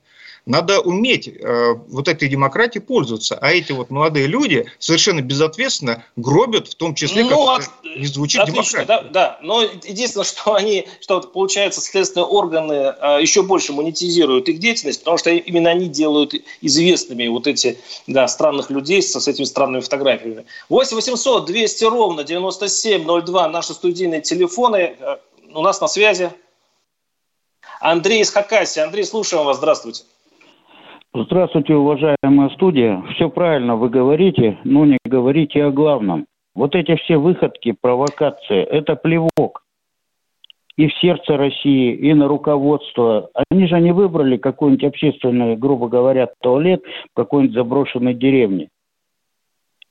Надо 0.47 0.79
уметь 0.79 1.27
э, 1.27 1.73
вот 1.89 2.07
этой 2.07 2.29
демократией 2.29 2.81
пользоваться. 2.81 3.37
А 3.41 3.51
эти 3.51 3.73
вот 3.73 3.89
молодые 3.89 4.27
люди 4.27 4.65
совершенно 4.79 5.19
безответственно 5.19 6.05
гробят, 6.15 6.69
в 6.69 6.75
том 6.75 6.95
числе, 6.95 7.25
ну, 7.25 7.45
как 7.45 7.63
от... 7.63 7.69
не 7.83 8.07
звучит 8.07 8.39
отлично, 8.39 8.85
демократия. 8.85 8.85
Да, 8.87 9.01
да, 9.11 9.39
но 9.41 9.63
единственное, 9.63 10.23
что 10.23 10.55
они, 10.55 10.87
что 11.01 11.19
получается, 11.19 11.81
следственные 11.81 12.27
органы 12.27 12.73
э, 12.73 13.21
еще 13.21 13.43
больше 13.43 13.73
монетизируют 13.73 14.47
их 14.47 14.59
деятельность, 14.59 14.99
потому 14.99 15.17
что 15.17 15.31
именно 15.31 15.69
они 15.69 15.89
делают 15.89 16.33
известными 16.61 17.27
вот 17.27 17.45
эти 17.45 17.77
да, 18.07 18.25
странных 18.29 18.69
людей 18.69 19.01
со, 19.01 19.19
с 19.19 19.27
этими 19.27 19.43
странными 19.43 19.81
фотографиями. 19.81 20.45
8 20.69 20.95
800 20.95 21.45
200 21.45 21.83
ровно 21.83 22.23
9702 22.23 23.49
наши 23.49 23.73
студийные 23.73 24.21
телефоны. 24.21 24.95
Э, 24.97 25.17
у 25.53 25.61
нас 25.61 25.81
на 25.81 25.89
связи 25.89 26.31
Андрей 27.81 28.21
из 28.21 28.29
Хакасии. 28.29 28.79
Андрей, 28.79 29.03
слушаем 29.03 29.43
вас. 29.43 29.57
Здравствуйте. 29.57 30.03
Здравствуйте, 31.19 31.73
уважаемая 31.73 32.49
студия. 32.49 33.01
Все 33.15 33.27
правильно 33.27 33.75
вы 33.75 33.89
говорите, 33.89 34.59
но 34.63 34.85
не 34.85 34.99
говорите 35.03 35.63
о 35.63 35.71
главном. 35.71 36.27
Вот 36.53 36.75
эти 36.75 36.95
все 36.97 37.17
выходки, 37.17 37.71
провокации– 37.71 38.61
это 38.63 38.95
плевок 38.95 39.63
и 40.75 40.87
в 40.87 40.93
сердце 40.99 41.35
России, 41.35 41.95
и 41.95 42.13
на 42.13 42.27
руководство. 42.27 43.31
Они 43.49 43.65
же 43.65 43.79
не 43.79 43.93
выбрали 43.93 44.37
какой-нибудь 44.37 44.83
общественный, 44.83 45.55
грубо 45.55 45.87
говоря, 45.87 46.29
туалет 46.39 46.83
в 47.11 47.15
какой-нибудь 47.15 47.55
заброшенной 47.55 48.13
деревне. 48.13 48.69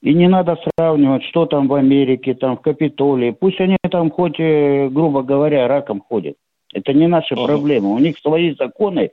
И 0.03 0.15
не 0.15 0.29
надо 0.29 0.57
сравнивать, 0.79 1.25
что 1.25 1.47
там 1.47 1.67
в 1.67 1.75
Америке, 1.75 2.35
там 2.35 2.57
в 2.57 2.61
Капитолии. 2.61 3.33
Пусть 3.33 3.61
они 3.61 3.79
там 3.91 4.13
хоть, 4.13 4.39
э, 4.39 4.89
грубо 4.91 5.25
говоря, 5.25 5.67
раком 5.67 6.01
ходят. 6.09 6.37
Это 6.73 6.93
не 6.93 7.09
наши 7.09 7.35
uh-huh. 7.35 7.47
проблемы. 7.47 7.93
У 7.93 7.99
них 7.99 8.17
свои 8.19 8.55
законы, 8.55 9.11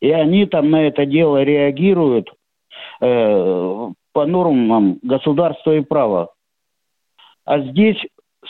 и 0.00 0.10
они 0.10 0.46
там 0.46 0.70
на 0.70 0.86
это 0.86 1.06
дело 1.06 1.42
реагируют 1.42 2.32
э, 3.00 3.88
по 4.12 4.26
нормам 4.26 4.98
государства 5.02 5.76
и 5.76 5.80
права. 5.80 6.30
А 7.44 7.60
здесь, 7.60 7.98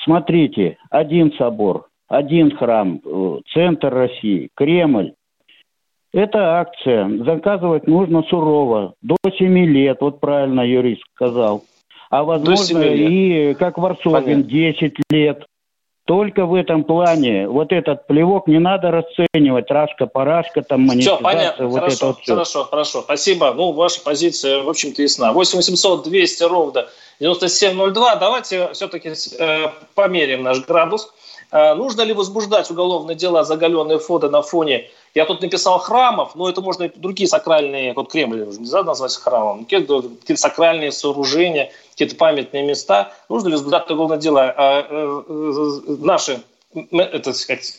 смотрите, 0.04 0.76
один 0.90 1.32
собор, 1.34 1.88
один 2.08 2.56
храм, 2.56 3.00
э, 3.04 3.38
центр 3.52 3.92
России, 3.92 4.50
Кремль. 4.54 5.12
Это 6.12 6.58
акция. 6.58 7.06
Заказывать 7.24 7.86
нужно 7.86 8.22
сурово. 8.22 8.94
До 9.02 9.16
7 9.30 9.58
лет, 9.66 9.98
вот 10.00 10.20
правильно 10.20 10.62
юрист 10.62 11.02
сказал. 11.14 11.64
А 12.10 12.24
возможно 12.24 12.78
и, 12.78 13.52
как 13.54 13.76
Варсобин, 13.76 14.44
10 14.44 14.94
лет. 15.10 15.44
Только 16.08 16.46
в 16.46 16.54
этом 16.54 16.84
плане 16.84 17.46
вот 17.46 17.70
этот 17.70 18.06
плевок 18.06 18.48
не 18.48 18.58
надо 18.58 18.90
расценивать, 18.90 19.70
рашка-парашка, 19.70 20.62
там 20.62 20.86
монетизация. 20.86 21.16
Все, 21.16 21.22
понятно, 21.22 21.66
вот 21.66 21.80
хорошо, 21.80 21.96
это 21.96 22.06
вот 22.06 22.20
все. 22.20 22.32
хорошо, 22.32 22.64
хорошо, 22.64 23.02
спасибо. 23.02 23.52
Ну, 23.52 23.72
ваша 23.72 24.00
позиция, 24.00 24.62
в 24.62 24.70
общем-то, 24.70 25.02
ясна. 25.02 25.34
8 25.34 25.58
800 25.58 26.04
200 26.04 26.42
ровно 26.44 26.86
9702. 27.20 28.16
Давайте 28.16 28.72
все-таки 28.72 29.12
э, 29.38 29.66
померяем 29.94 30.44
наш 30.44 30.64
градус. 30.64 31.12
Э, 31.52 31.74
нужно 31.74 32.00
ли 32.00 32.14
возбуждать 32.14 32.70
уголовные 32.70 33.14
дела 33.14 33.44
за 33.44 33.52
оголенные 33.52 33.98
фото 33.98 34.30
на 34.30 34.40
фоне 34.40 34.88
я 35.18 35.24
тут 35.24 35.42
написал 35.42 35.80
храмов, 35.80 36.36
но 36.36 36.48
это 36.48 36.60
можно 36.60 36.84
и 36.84 36.92
другие 36.94 37.26
сакральные, 37.28 37.92
вот 37.92 38.08
Кремль 38.08 38.46
нельзя 38.56 38.84
назвать 38.84 39.16
храмом, 39.16 39.64
какие-то, 39.64 40.02
какие 40.02 40.36
сакральные 40.36 40.92
сооружения, 40.92 41.72
какие-то 41.90 42.14
памятные 42.14 42.64
места. 42.64 43.12
Нужно 43.28 43.48
ли 43.48 43.54
возбуждать 43.54 43.90
уголовное 43.90 44.18
дело? 44.18 44.54
А, 44.56 44.86
э, 44.88 45.22
э, 45.28 45.96
наши 45.98 46.40
это, 46.92 47.32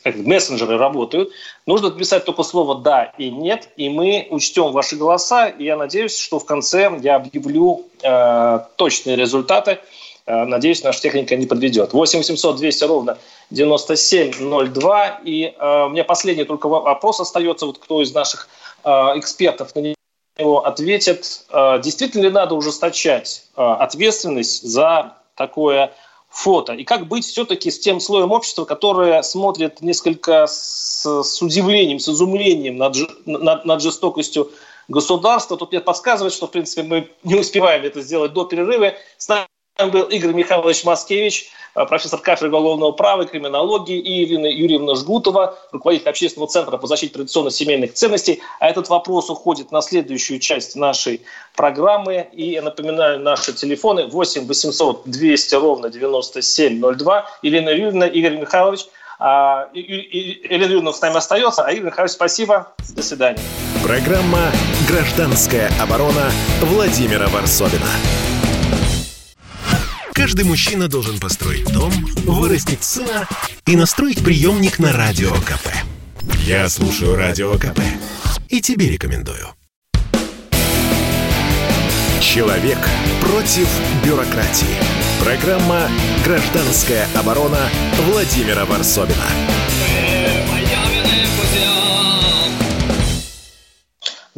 как, 0.04 0.16
мессенджеры 0.18 0.78
работают. 0.78 1.30
Нужно 1.66 1.92
писать 1.92 2.26
только 2.26 2.44
слово 2.44 2.76
«да» 2.76 3.14
и 3.18 3.30
«нет», 3.30 3.70
и 3.78 3.88
мы 3.88 4.28
учтем 4.32 4.74
ваши 4.74 4.98
голоса, 4.98 5.48
и 5.48 5.64
я 5.64 5.78
надеюсь, 5.78 6.18
что 6.20 6.40
в 6.40 6.46
конце 6.46 6.92
я 7.02 7.16
объявлю 7.16 7.86
э, 8.04 8.60
точные 8.76 9.16
результаты. 9.16 9.80
Э, 10.30 10.46
надеюсь, 10.46 10.84
наша 10.84 11.02
техника 11.02 11.36
не 11.36 11.48
подведет. 11.48 11.94
8 11.94 12.20
800 12.20 12.56
200 12.58 12.84
ровно 12.84 13.18
9702. 13.50 15.22
И 15.26 15.56
э, 15.58 15.84
у 15.86 15.90
меня 15.90 16.04
последний 16.04 16.44
только 16.44 16.70
вопрос 16.70 17.20
остается, 17.20 17.66
вот 17.66 17.80
кто 17.80 18.02
из 18.04 18.14
наших 18.14 18.48
э, 18.84 18.90
экспертов 19.16 19.74
на 19.76 19.80
него 19.80 20.66
ответит. 20.66 21.46
Действительно 21.84 22.24
ли 22.24 22.30
надо 22.30 22.56
ужесточать 22.56 23.44
ответственность 23.56 24.64
за 24.64 25.18
такое 25.36 25.92
фото? 26.30 26.74
И 26.74 26.86
как 26.86 27.08
быть 27.08 27.26
все-таки 27.26 27.70
с 27.70 27.80
тем 27.80 28.00
слоем 28.00 28.32
общества, 28.32 28.64
которое 28.64 29.22
смотрит 29.22 29.82
несколько 29.82 30.48
с, 30.48 31.04
с 31.06 31.42
удивлением, 31.42 32.00
с 32.00 32.08
изумлением 32.08 32.78
над, 32.78 32.96
над, 33.26 33.66
над 33.66 33.82
жестокостью 33.82 34.50
государства. 34.88 35.58
Тут 35.58 35.72
мне 35.72 35.82
подсказывает, 35.82 36.34
что, 36.34 36.48
в 36.48 36.52
принципе, 36.52 36.84
мы 36.84 37.12
не 37.24 37.36
успеваем 37.36 37.84
это 37.84 38.00
сделать 38.00 38.32
до 38.32 38.46
перерыва. 38.46 38.94
С 39.18 39.28
нами 39.28 39.46
был 39.88 40.04
Игорь 40.04 40.34
Михайлович 40.34 40.84
Маскевич, 40.84 41.50
э, 41.76 41.86
профессор 41.86 42.20
кафедры 42.20 42.50
уголовного 42.50 42.92
права 42.92 43.24
и 43.24 43.26
криминологии, 43.26 43.98
и 43.98 44.24
Ирина 44.26 44.48
Юрьевна 44.48 44.96
Жгутова, 44.96 45.58
руководитель 45.72 46.10
общественного 46.10 46.50
центра 46.50 46.78
по 46.78 46.88
защите 46.88 47.14
традиционных 47.14 47.54
семейных 47.54 47.94
ценностей. 47.94 48.42
А 48.60 48.70
этот 48.70 48.90
вопрос 48.90 49.30
уходит 49.30 49.72
на 49.72 49.82
следующую 49.82 50.40
часть 50.40 50.76
нашей 50.76 51.22
программы. 51.56 52.28
И 52.34 52.52
я 52.52 52.62
напоминаю, 52.62 53.20
наши 53.20 53.54
телефоны 53.54 54.08
8 54.08 54.46
800 54.46 55.04
200 55.06 55.56
ровно 55.56 55.90
9702. 55.90 57.26
Ирина 57.42 57.70
Юрьевна, 57.70 58.08
Игорь 58.08 58.38
Михайлович. 58.38 58.86
А, 59.20 59.70
Ирина 59.74 60.64
Юрьевна 60.64 60.94
с 60.94 61.02
нами 61.02 61.18
остается. 61.18 61.64
А 61.64 61.72
Игорь 61.72 61.88
Михайлович, 61.88 62.14
спасибо. 62.14 62.74
До 62.96 63.04
свидания. 63.04 63.40
Программа 63.84 64.52
«Гражданская 64.88 65.72
оборона» 65.82 66.32
Владимира 66.62 67.28
Варсовина. 67.28 68.29
Каждый 70.20 70.44
мужчина 70.44 70.90
должен 70.90 71.18
построить 71.18 71.72
дом, 71.72 71.94
вырастить 72.26 72.84
сына 72.84 73.26
и 73.66 73.78
настроить 73.78 74.22
приемник 74.22 74.78
на 74.78 74.92
Радио 74.92 75.32
КП. 75.32 75.70
Я 76.46 76.68
слушаю 76.68 77.16
Радио 77.16 77.54
КП 77.54 77.80
и 78.50 78.60
тебе 78.60 78.90
рекомендую. 78.90 79.48
Человек 82.20 82.80
против 83.22 83.70
бюрократии. 84.04 84.76
Программа 85.24 85.90
«Гражданская 86.26 87.08
оборона» 87.16 87.70
Владимира 88.12 88.66
Варсовина. 88.66 89.26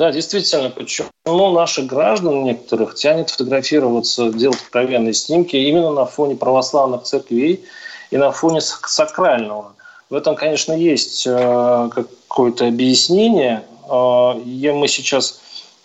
Да, 0.02 0.12
действительно, 0.12 0.72
почему 0.72 1.52
наших 1.52 1.86
граждан 1.86 2.44
некоторых 2.44 2.96
тянет 2.96 3.30
фотографироваться, 3.30 4.34
делать 4.34 4.58
откровенные 4.60 5.14
снимки 5.14 5.56
именно 5.56 5.92
на 5.92 6.08
фоне 6.08 6.36
православных 6.36 7.04
церквей 7.04 7.64
и 8.10 8.18
на 8.18 8.32
фоне 8.32 8.62
сакрального. 8.62 9.76
В 10.10 10.16
этом, 10.16 10.36
конечно, 10.36 10.74
есть 10.74 11.28
э, 11.28 11.90
какое-то 11.94 12.66
объяснение. 12.66 13.64
Э, 13.88 14.34
мы 14.74 14.88
сейчас 14.88 15.40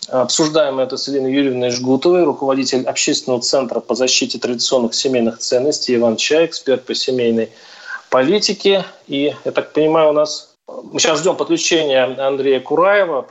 обсуждаем 0.07 0.79
это 0.79 0.97
с 0.97 1.07
Еленой 1.07 1.31
Юрьевной 1.31 1.69
Жгутовой, 1.69 2.23
руководитель 2.23 2.85
общественного 2.85 3.43
центра 3.43 3.81
по 3.81 3.93
защите 3.93 4.39
традиционных 4.39 4.95
семейных 4.95 5.37
ценностей, 5.37 5.93
Иван 5.93 6.15
Чай, 6.15 6.47
эксперт 6.47 6.85
по 6.85 6.95
семейной 6.95 7.51
политике. 8.09 8.83
И, 9.05 9.35
я 9.45 9.51
так 9.51 9.73
понимаю, 9.73 10.09
у 10.09 10.13
нас 10.13 10.56
мы 10.83 10.99
сейчас 10.99 11.19
ждем 11.19 11.35
подключения 11.35 12.03
Андрея 12.03 12.59
Кураева. 12.59 13.25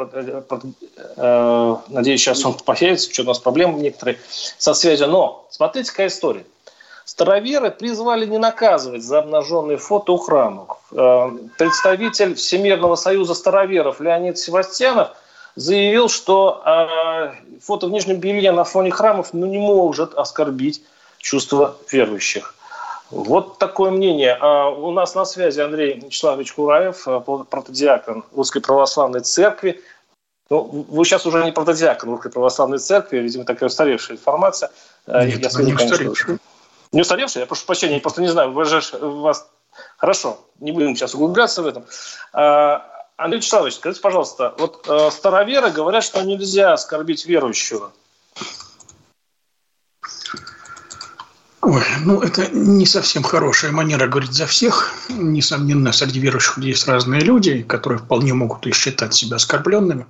Э, 1.16 1.76
надеюсь, 1.88 2.20
сейчас 2.20 2.44
он 2.44 2.54
появится. 2.54 3.12
Что 3.12 3.22
у 3.22 3.26
нас 3.26 3.38
проблемы 3.38 3.78
некоторые 3.80 4.18
со 4.58 4.74
связью. 4.74 5.08
Но 5.08 5.46
смотрите, 5.50 5.90
какая 5.90 6.08
история. 6.08 6.44
Староверы 7.04 7.70
призвали 7.70 8.26
не 8.26 8.38
наказывать 8.38 9.04
за 9.04 9.20
обнаженные 9.20 9.76
фото 9.76 10.12
у 10.12 10.16
храмов. 10.16 10.78
Э, 10.90 11.30
представитель 11.56 12.34
Всемирного 12.34 12.96
союза 12.96 13.34
староверов 13.34 14.00
Леонид 14.00 14.38
Севастьянов 14.38 15.10
заявил, 15.54 16.08
что 16.08 16.62
э, 16.66 17.58
фото 17.62 17.86
в 17.86 17.90
нижнем 17.90 18.16
белье 18.16 18.50
на 18.50 18.64
фоне 18.64 18.90
храмов 18.90 19.28
ну, 19.32 19.46
не 19.46 19.58
может 19.58 20.14
оскорбить 20.14 20.82
чувства 21.18 21.76
верующих. 21.90 22.55
Вот 23.10 23.58
такое 23.58 23.90
мнение. 23.90 24.36
А 24.40 24.68
у 24.68 24.90
нас 24.90 25.14
на 25.14 25.24
связи 25.24 25.60
Андрей 25.60 26.00
Вячеславович 26.00 26.52
Кураев, 26.52 27.06
э, 27.06 27.20
протодиакон 27.20 28.24
Русской 28.34 28.60
Православной 28.60 29.20
Церкви. 29.20 29.80
Ну, 30.50 30.62
вы 30.88 31.04
сейчас 31.04 31.26
уже 31.26 31.44
не 31.44 31.52
протодиакон 31.52 32.10
Русской 32.10 32.30
Православной 32.30 32.78
Церкви, 32.78 33.18
видимо, 33.18 33.44
такая 33.44 33.68
устаревшая 33.68 34.16
информация. 34.16 34.70
Э, 35.06 35.24
Нет, 35.24 35.40
я 35.40 35.62
не 35.62 35.72
устаревшая. 35.72 36.38
Не 36.92 37.00
устаревшая? 37.00 37.44
Я 37.44 37.46
прошу 37.46 37.66
прощения, 37.66 37.94
я 37.94 38.00
просто 38.00 38.22
не 38.22 38.28
знаю, 38.28 38.52
вы 38.52 38.64
же 38.64 38.80
вас... 39.00 39.48
Хорошо, 39.98 40.38
не 40.58 40.72
будем 40.72 40.96
сейчас 40.96 41.14
углубляться 41.14 41.62
в 41.62 41.66
этом. 41.66 41.84
А, 42.32 42.86
Андрей 43.16 43.38
Вячеславович, 43.38 43.74
скажите, 43.74 44.00
пожалуйста, 44.00 44.54
вот 44.58 44.86
э, 44.88 45.10
староверы 45.10 45.70
говорят, 45.70 46.04
что 46.04 46.22
нельзя 46.22 46.72
оскорбить 46.72 47.26
верующего. 47.26 47.92
Ой, 51.66 51.82
ну 52.04 52.20
это 52.20 52.46
не 52.52 52.86
совсем 52.86 53.24
хорошая 53.24 53.72
манера 53.72 54.06
говорить 54.06 54.32
за 54.32 54.46
всех. 54.46 54.92
Несомненно, 55.08 55.90
среди 55.90 56.20
верующих 56.20 56.58
есть 56.58 56.86
разные 56.86 57.20
люди, 57.22 57.62
которые 57.64 57.98
вполне 57.98 58.34
могут 58.34 58.64
и 58.68 58.72
считать 58.72 59.14
себя 59.14 59.34
оскорбленными. 59.34 60.06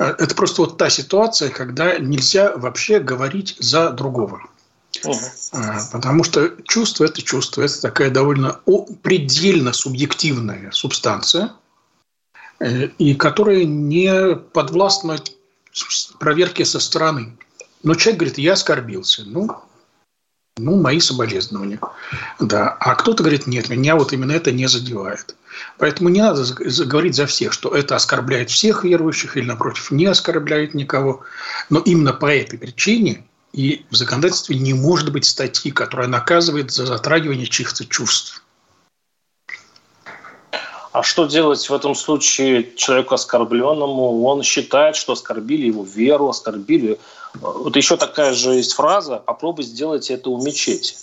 Э, 0.00 0.16
это 0.18 0.34
просто 0.34 0.62
вот 0.62 0.76
та 0.76 0.90
ситуация, 0.90 1.50
когда 1.50 1.98
нельзя 1.98 2.52
вообще 2.56 2.98
говорить 2.98 3.54
за 3.60 3.90
другого. 3.90 4.42
Угу. 5.04 5.14
Потому 5.92 6.24
что 6.24 6.50
чувство– 6.64 7.04
это 7.06 7.22
чувство. 7.22 7.62
Это 7.62 7.80
такая 7.82 8.10
довольно 8.10 8.58
предельно 9.02 9.72
субъективная 9.72 10.72
субстанция, 10.72 11.52
э, 12.58 12.88
и 12.98 13.14
которая 13.14 13.62
не 13.66 14.34
подвластна 14.34 15.20
проверке 16.18 16.64
со 16.64 16.80
стороны. 16.80 17.36
Но 17.84 17.94
человек 17.94 18.18
говорит, 18.18 18.38
я 18.38 18.54
оскорбился. 18.54 19.22
Ну, 19.26 19.48
ну, 20.58 20.80
мои 20.80 21.00
соболезнования. 21.00 21.80
Да. 22.40 22.76
А 22.80 22.94
кто-то 22.94 23.22
говорит, 23.22 23.46
нет, 23.46 23.68
меня 23.68 23.94
вот 23.96 24.12
именно 24.12 24.32
это 24.32 24.52
не 24.52 24.66
задевает. 24.66 25.36
Поэтому 25.78 26.08
не 26.08 26.22
надо 26.22 26.44
говорить 26.84 27.14
за 27.14 27.26
всех, 27.26 27.52
что 27.52 27.74
это 27.74 27.96
оскорбляет 27.96 28.50
всех 28.50 28.84
верующих 28.84 29.36
или, 29.36 29.44
напротив, 29.44 29.90
не 29.90 30.06
оскорбляет 30.06 30.74
никого. 30.74 31.20
Но 31.68 31.80
именно 31.80 32.12
по 32.12 32.26
этой 32.26 32.58
причине 32.58 33.24
и 33.52 33.84
в 33.90 33.96
законодательстве 33.96 34.58
не 34.58 34.74
может 34.74 35.12
быть 35.12 35.24
статьи, 35.24 35.70
которая 35.70 36.08
наказывает 36.08 36.70
за 36.70 36.86
затрагивание 36.86 37.46
чьих-то 37.46 37.84
чувств. 37.86 38.42
А 40.92 41.02
что 41.02 41.26
делать 41.26 41.68
в 41.68 41.74
этом 41.74 41.94
случае 41.94 42.72
человеку 42.74 43.14
оскорбленному? 43.14 44.24
Он 44.24 44.42
считает, 44.42 44.96
что 44.96 45.12
оскорбили 45.12 45.66
его 45.66 45.84
веру, 45.84 46.30
оскорбили 46.30 46.98
вот 47.40 47.76
еще 47.76 47.96
такая 47.96 48.34
же 48.34 48.54
есть 48.54 48.74
фраза 48.74 49.16
«попробуй 49.16 49.64
сделать 49.64 50.10
это 50.10 50.30
у 50.30 50.44
мечети». 50.44 50.96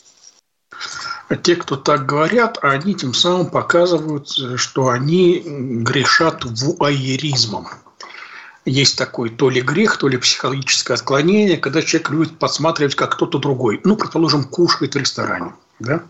Те, 1.41 1.55
кто 1.55 1.77
так 1.77 2.05
говорят, 2.05 2.59
они 2.61 2.95
тем 2.95 3.13
самым 3.13 3.49
показывают, 3.49 4.29
что 4.57 4.89
они 4.89 5.41
грешат 5.45 6.43
вуайеризмом. 6.43 7.67
Есть 8.65 8.97
такой 8.97 9.29
то 9.29 9.49
ли 9.49 9.61
грех, 9.61 9.97
то 9.97 10.07
ли 10.07 10.17
психологическое 10.17 10.93
отклонение, 10.93 11.57
когда 11.57 11.81
человек 11.81 12.09
любит 12.11 12.39
подсматривать, 12.39 12.95
как 12.95 13.13
кто-то 13.13 13.37
другой. 13.37 13.81
Ну, 13.83 13.97
предположим, 13.97 14.45
кушает 14.45 14.95
в 14.95 14.97
ресторане. 14.97 15.53
Да? 15.79 16.03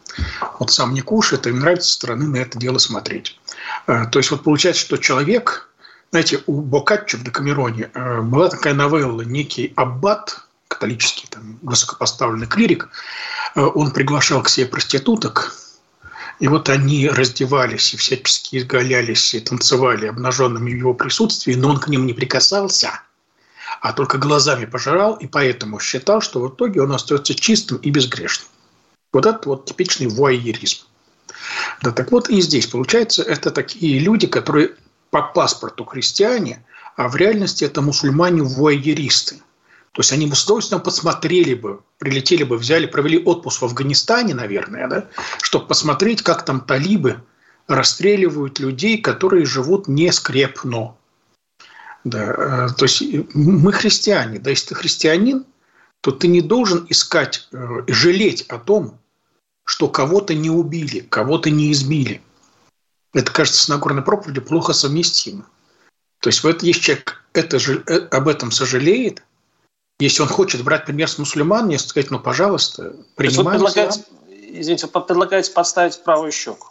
Вот 0.60 0.72
сам 0.72 0.94
не 0.94 1.02
кушает, 1.02 1.48
а 1.48 1.50
им 1.50 1.60
нравится 1.60 1.90
со 1.90 1.96
стороны 1.96 2.28
на 2.28 2.38
это 2.38 2.60
дело 2.60 2.78
смотреть. 2.78 3.40
Э, 3.88 4.06
то 4.06 4.20
есть 4.20 4.30
вот 4.30 4.44
получается, 4.44 4.82
что 4.82 4.98
человек 4.98 5.70
знаете, 6.13 6.43
у 6.45 6.62
Бокаччо 6.62 7.17
в 7.17 7.23
Декамероне 7.23 7.89
э, 7.91 8.21
была 8.21 8.47
такая 8.47 8.76
новелла, 8.76 9.23
некий 9.23 9.73
аббат, 9.76 10.41
католический 10.67 11.28
там, 11.28 11.58
высокопоставленный 11.63 12.45
клирик, 12.45 12.89
э, 13.56 13.62
он 13.62 13.89
приглашал 13.89 14.43
к 14.43 14.49
себе 14.49 14.67
проституток, 14.67 15.56
и 16.39 16.47
вот 16.47 16.69
они 16.69 17.10
раздевались 17.10 17.95
и 17.95 17.97
всячески 17.97 18.58
изгалялись 18.58 19.34
и 19.34 19.39
танцевали 19.39 20.06
обнаженными 20.06 20.71
в 20.71 20.78
его 20.78 20.93
присутствии, 20.93 21.56
но 21.56 21.69
он 21.69 21.80
к 21.80 21.88
ним 21.88 22.06
не 22.06 22.13
прикасался, 22.13 23.02
а 23.82 23.91
только 23.91 24.19
глазами 24.19 24.65
пожирал, 24.65 25.15
и 25.15 25.26
поэтому 25.26 25.80
считал, 25.80 26.21
что 26.21 26.41
в 26.41 26.54
итоге 26.54 26.84
он 26.84 26.91
остается 26.91 27.34
чистым 27.34 27.78
и 27.78 27.89
безгрешным. 27.89 28.49
Вот 29.12 29.26
это 29.26 29.49
вот 29.49 29.65
типичный 29.65 30.06
вуайеризм. 30.06 30.86
Да, 31.82 31.91
так 31.91 32.12
вот 32.12 32.30
и 32.30 32.39
здесь, 32.39 32.67
получается, 32.67 33.23
это 33.23 33.49
такие 33.49 33.97
люди, 33.97 34.28
которые 34.28 34.76
по 35.13 35.21
паспорту 35.21 35.86
христиане, 35.86 36.65
а 36.95 37.08
в 37.08 37.15
реальности 37.15 37.63
это 37.63 37.82
мусульмане-вуайеристы. 37.82 39.36
То 39.91 39.99
есть 39.99 40.12
они 40.12 40.26
бы 40.26 40.36
с 40.36 40.43
удовольствием 40.43 40.82
посмотрели 40.82 41.54
бы, 41.54 41.82
прилетели 41.99 42.41
бы, 42.41 42.58
взяли, 42.58 42.88
провели 42.88 43.23
отпуск 43.23 43.62
в 43.62 43.65
Афганистане, 43.65 44.34
наверное, 44.34 44.88
да, 44.88 45.08
чтобы 45.39 45.67
посмотреть, 45.67 46.23
как 46.23 46.43
там 46.45 46.62
талибы 46.62 47.21
расстреливают 47.67 48.58
людей, 48.58 48.97
которые 48.97 49.45
живут 49.45 49.88
не 49.88 50.12
скрепно. 50.12 50.95
Да, 52.04 52.67
э, 52.67 52.67
то 52.76 52.86
есть 52.86 53.04
мы 53.36 53.71
христиане. 53.71 54.39
Да, 54.39 54.49
если 54.49 54.69
ты 54.69 54.76
христианин, 54.76 55.45
то 56.02 56.10
ты 56.10 56.28
не 56.28 56.41
должен 56.41 56.88
искать, 56.89 57.47
э, 57.52 57.84
жалеть 57.86 58.41
о 58.49 58.58
том, 58.58 58.99
что 59.63 59.89
кого-то 59.89 60.34
не 60.34 60.49
убили, 60.49 61.02
кого-то 61.02 61.52
не 61.52 61.71
избили– 61.71 62.19
это, 63.13 63.32
кажется, 63.32 63.63
с 63.63 63.67
Нагорной 63.67 64.02
проповедью 64.02 64.43
плохо 64.43 64.73
совместимо. 64.73 65.45
То 66.19 66.30
есть 66.30 66.43
вот 66.43 66.63
есть 66.63 66.82
человек 66.82 67.23
это 67.34 67.58
э, 67.58 68.08
об 68.12 68.28
этом 68.28 68.52
сожалеет, 68.52 69.23
если 69.99 70.21
он 70.21 70.28
хочет 70.28 70.63
брать 70.63 70.86
пример 70.86 71.10
с 71.10 71.17
мусульман, 71.17 71.65
мне 71.65 71.78
сказать, 71.80 72.12
ну, 72.12 72.19
пожалуйста, 72.19 72.95
принимайте. 73.15 73.43
Вы 73.43 73.52
предлагаете, 73.52 74.04
извините, 74.30 74.89
вы 74.91 75.02
предлагаете 75.02 75.52
подставить 75.52 76.04
правую 76.04 76.32
щеку. 76.32 76.67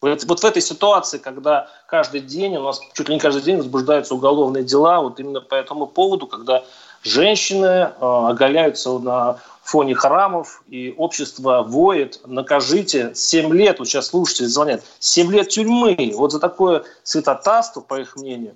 Вот, 0.00 0.24
вот 0.24 0.40
в 0.40 0.44
этой 0.44 0.62
ситуации, 0.62 1.18
когда 1.18 1.68
каждый 1.88 2.20
день 2.20 2.56
у 2.56 2.62
нас, 2.62 2.80
чуть 2.94 3.08
ли 3.08 3.14
не 3.14 3.20
каждый 3.20 3.42
день 3.42 3.56
возбуждаются 3.56 4.14
уголовные 4.14 4.62
дела, 4.62 5.00
вот 5.00 5.18
именно 5.18 5.40
по 5.40 5.56
этому 5.56 5.86
поводу, 5.86 6.26
когда 6.26 6.64
женщины 7.02 7.64
э, 7.64 7.90
оголяются 8.00 8.98
на 8.98 9.40
фоне 9.68 9.94
храмов, 9.94 10.62
и 10.68 10.94
общество 10.96 11.62
воет, 11.62 12.20
накажите, 12.26 13.12
7 13.14 13.52
лет, 13.52 13.78
вот 13.78 13.88
сейчас 13.88 14.06
слушатели 14.06 14.46
звонят, 14.46 14.82
7 14.98 15.30
лет 15.30 15.50
тюрьмы, 15.50 16.12
вот 16.14 16.32
за 16.32 16.40
такое 16.40 16.84
святотатство, 17.02 17.80
по 17.82 18.00
их 18.00 18.16
мнению, 18.16 18.54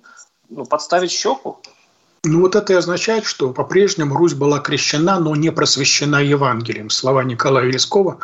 ну, 0.49 0.65
подставить 0.65 1.11
щеку? 1.11 1.59
Ну, 2.23 2.41
вот 2.41 2.55
это 2.55 2.73
и 2.73 2.75
означает, 2.77 3.25
что 3.25 3.51
по-прежнему 3.51 4.15
Русь 4.15 4.33
была 4.33 4.59
крещена, 4.59 5.19
но 5.19 5.35
не 5.35 5.51
просвещена 5.51 6.23
Евангелием. 6.23 6.89
Слова 6.89 7.23
Николая 7.23 7.65
Велескова, 7.65 8.17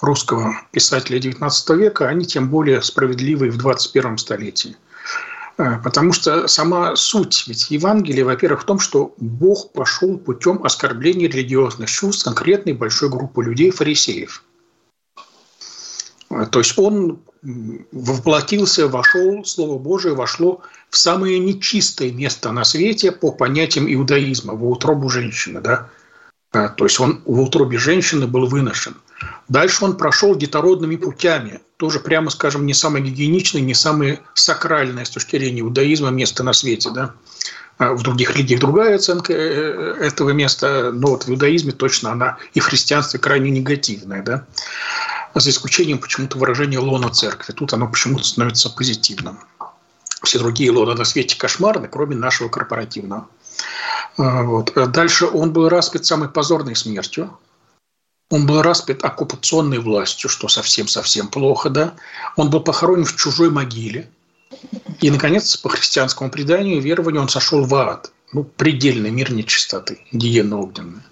русского 0.00 0.54
писателя 0.70 1.18
XIX 1.18 1.50
века, 1.76 2.06
они 2.06 2.26
тем 2.26 2.48
более 2.48 2.80
справедливы 2.82 3.50
в 3.50 3.56
21 3.56 4.18
столетии. 4.18 4.76
Э, 5.58 5.78
потому 5.82 6.12
что 6.12 6.48
сама 6.48 6.96
суть 6.96 7.44
ведь 7.46 7.70
Евангелия, 7.70 8.24
во-первых, 8.24 8.62
в 8.62 8.66
том, 8.66 8.78
что 8.78 9.14
Бог 9.18 9.72
пошел 9.72 10.18
путем 10.18 10.62
оскорбления 10.64 11.28
религиозных 11.28 11.90
чувств 11.90 12.24
конкретной 12.24 12.74
большой 12.74 13.08
группы 13.08 13.42
людей, 13.42 13.70
фарисеев. 13.70 14.42
Э, 16.30 16.46
то 16.46 16.58
есть 16.58 16.78
он 16.78 17.20
воплотился, 17.92 18.88
вошел, 18.88 19.44
Слово 19.44 19.78
Божие 19.78 20.14
вошло 20.14 20.62
в 20.90 20.96
самое 20.96 21.38
нечистое 21.38 22.10
место 22.10 22.52
на 22.52 22.64
свете 22.64 23.12
по 23.12 23.32
понятиям 23.32 23.92
иудаизма, 23.92 24.54
в 24.54 24.68
утробу 24.68 25.08
женщины. 25.08 25.60
Да? 25.60 25.88
Э, 26.52 26.68
то 26.68 26.84
есть 26.84 27.00
он 27.00 27.22
в 27.24 27.40
утробе 27.40 27.78
женщины 27.78 28.26
был 28.26 28.46
выношен. 28.46 28.96
Дальше 29.48 29.84
он 29.84 29.96
прошел 29.96 30.34
детородными 30.34 30.96
путями, 30.96 31.60
тоже, 31.76 32.00
прямо 32.00 32.30
скажем, 32.30 32.66
не 32.66 32.74
самое 32.74 33.04
гигиеничное, 33.04 33.62
не 33.62 33.74
самое 33.74 34.20
сакральное 34.34 35.04
с 35.04 35.10
точки 35.10 35.36
зрения 35.36 35.60
иудаизма 35.60 36.10
место 36.10 36.42
на 36.42 36.52
свете. 36.52 36.90
Да? 36.90 37.14
А 37.78 37.92
в 37.92 38.02
других 38.02 38.34
религиях 38.34 38.60
другая 38.60 38.96
оценка 38.96 39.32
э, 39.32 39.36
э, 39.36 40.06
этого 40.06 40.30
места, 40.30 40.90
но 40.92 41.08
вот 41.08 41.24
в 41.24 41.30
иудаизме 41.30 41.72
точно 41.72 42.12
она 42.12 42.38
и 42.54 42.60
в 42.60 42.64
христианстве 42.64 43.20
крайне 43.20 43.50
негативная. 43.50 44.22
Да? 44.22 44.46
За 45.34 45.50
исключением 45.50 45.98
почему-то 45.98 46.38
выражения 46.38 46.78
лона 46.78 47.10
церкви. 47.10 47.52
Тут 47.52 47.74
оно 47.74 47.88
почему-то 47.88 48.24
становится 48.24 48.70
позитивным. 48.70 49.38
Все 50.22 50.38
другие 50.38 50.70
лона 50.70 50.94
на 50.94 51.04
свете 51.04 51.38
кошмарны, 51.38 51.88
кроме 51.88 52.16
нашего 52.16 52.48
корпоративного. 52.48 53.28
А, 54.16 54.42
вот. 54.42 54.72
Дальше 54.90 55.26
он 55.26 55.52
был 55.52 55.68
распят 55.68 56.06
самой 56.06 56.30
позорной 56.30 56.74
смертью. 56.74 57.38
Он 58.30 58.46
был 58.46 58.62
распят 58.62 59.04
оккупационной 59.04 59.78
властью, 59.78 60.28
что 60.28 60.48
совсем-совсем 60.48 61.28
плохо, 61.28 61.70
да. 61.70 61.94
Он 62.36 62.50
был 62.50 62.60
похоронен 62.60 63.04
в 63.04 63.14
чужой 63.14 63.50
могиле. 63.50 64.10
И, 65.00 65.10
наконец, 65.10 65.56
по 65.56 65.68
христианскому 65.68 66.30
преданию 66.30 66.78
и 66.78 66.80
верованию 66.80 67.22
он 67.22 67.28
сошел 67.28 67.64
в 67.64 67.74
ад. 67.74 68.12
Ну, 68.32 68.42
предельный 68.42 69.10
мир 69.10 69.32
нечистоты, 69.32 70.00
гиена 70.10 70.58
огненная. 70.58 71.04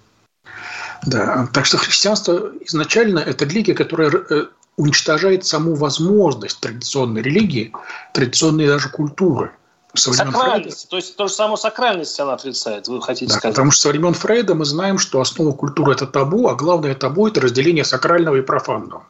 Да. 1.06 1.48
Так 1.52 1.66
что 1.66 1.78
христианство 1.78 2.50
изначально– 2.66 3.18
это 3.20 3.44
религия, 3.44 3.74
которая 3.74 4.10
э, 4.10 4.46
уничтожает 4.76 5.44
саму 5.44 5.74
возможность 5.74 6.60
традиционной 6.60 7.22
религии, 7.22 7.72
традиционной 8.12 8.66
даже 8.66 8.88
культуры– 8.88 9.52
со 9.94 10.12
Сакральность, 10.12 10.88
то 10.88 10.96
есть 10.96 11.16
то 11.16 11.28
же 11.28 11.34
самое 11.34 11.56
сакральность 11.56 12.18
она 12.18 12.34
отрицает, 12.34 12.88
вы 12.88 13.00
хотите 13.00 13.26
да, 13.26 13.38
сказать? 13.38 13.54
Потому 13.54 13.70
что 13.70 13.82
со 13.82 13.88
времен 13.90 14.14
Фрейда 14.14 14.54
мы 14.54 14.64
знаем, 14.64 14.98
что 14.98 15.20
основа 15.20 15.52
культуры– 15.52 15.92
это 15.94 16.06
табу, 16.06 16.48
а 16.48 16.54
главное 16.54 16.94
табу– 16.94 17.26
это 17.28 17.40
разделение 17.40 17.84
сакрального 17.84 18.36
и 18.36 18.42
профанного. 18.42 19.06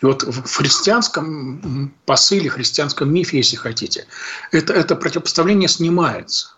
И 0.00 0.06
вот 0.06 0.24
в 0.24 0.56
христианском 0.56 1.94
посыле, 2.06 2.50
христианском 2.50 3.12
мифе, 3.12 3.38
если 3.38 3.56
хотите, 3.56 4.06
это, 4.50 4.72
это 4.72 4.96
противопоставление 4.96 5.68
снимается. 5.68 6.54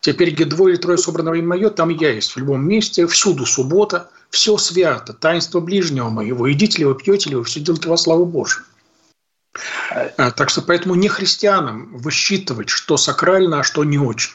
Теперь 0.00 0.30
где 0.30 0.44
двое 0.44 0.74
или 0.74 0.80
трое 0.80 0.98
собрано 0.98 1.30
во 1.30 1.36
имя 1.36 1.48
мое, 1.48 1.70
там 1.70 1.88
я 1.90 2.12
есть. 2.12 2.32
В 2.32 2.36
любом 2.36 2.66
месте, 2.66 3.06
всюду 3.06 3.46
суббота, 3.46 4.10
все 4.30 4.56
свято, 4.58 5.12
таинство 5.12 5.60
ближнего 5.60 6.08
моего. 6.08 6.50
Идите 6.50 6.78
ли 6.78 6.84
вы, 6.84 6.94
пьете 6.94 7.30
ли 7.30 7.36
вы, 7.36 7.44
все 7.44 7.60
делайте 7.60 7.88
во 7.88 7.96
славу 7.96 8.24
Божию. 8.24 8.64
А, 9.90 10.30
так 10.30 10.50
что 10.50 10.62
поэтому 10.62 10.94
не 10.94 11.08
христианам 11.08 11.96
высчитывать, 11.96 12.68
что 12.68 12.96
сакрально, 12.96 13.60
а 13.60 13.62
что 13.62 13.84
не 13.84 13.98
очень, 13.98 14.32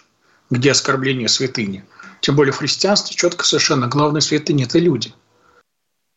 где 0.49 0.71
оскорбление 0.71 1.27
святыни. 1.27 1.85
Тем 2.21 2.35
более 2.35 2.53
в 2.53 2.57
христианстве 2.57 3.15
четко 3.15 3.45
совершенно 3.45 3.87
главная 3.87 4.21
святыня– 4.21 4.65
это 4.65 4.79
люди– 4.79 5.13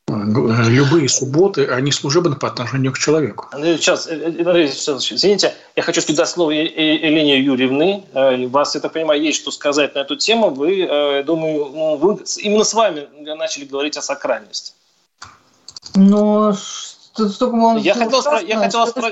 любые 0.08 1.08
субботы, 1.08 1.66
они 1.66 1.90
служебны 1.90 2.36
по 2.36 2.46
отношению 2.48 2.92
к 2.92 2.98
человеку. 2.98 3.48
Сейчас, 3.52 4.06
э, 4.06 4.14
э, 4.14 4.66
извините, 4.66 5.54
я 5.74 5.82
хочу 5.82 6.00
сказать 6.00 6.28
слово 6.28 6.52
Елене 6.52 7.40
Юрьевны. 7.40 8.04
Э, 8.12 8.46
вас, 8.46 8.74
я 8.76 8.80
так 8.80 8.92
понимаю, 8.92 9.20
есть 9.20 9.40
что 9.40 9.50
сказать 9.50 9.94
на 9.94 10.00
эту 10.00 10.16
тему. 10.16 10.50
Вы, 10.50 11.22
думаю, 11.26 11.70
ну, 11.74 11.96
вы, 11.96 12.18
именно 12.38 12.64
с 12.64 12.72
вами 12.72 13.08
начали 13.36 13.64
говорить 13.64 13.96
о 13.96 14.02
сакральности. 14.02 14.72
Но 15.96 16.56
столько 17.16 17.54
он 17.54 17.78
я 17.78 17.94
хотел, 17.94 18.22
спро... 18.22 18.40
я 18.40 18.58
хотел 18.58 18.86
спро... 18.86 19.10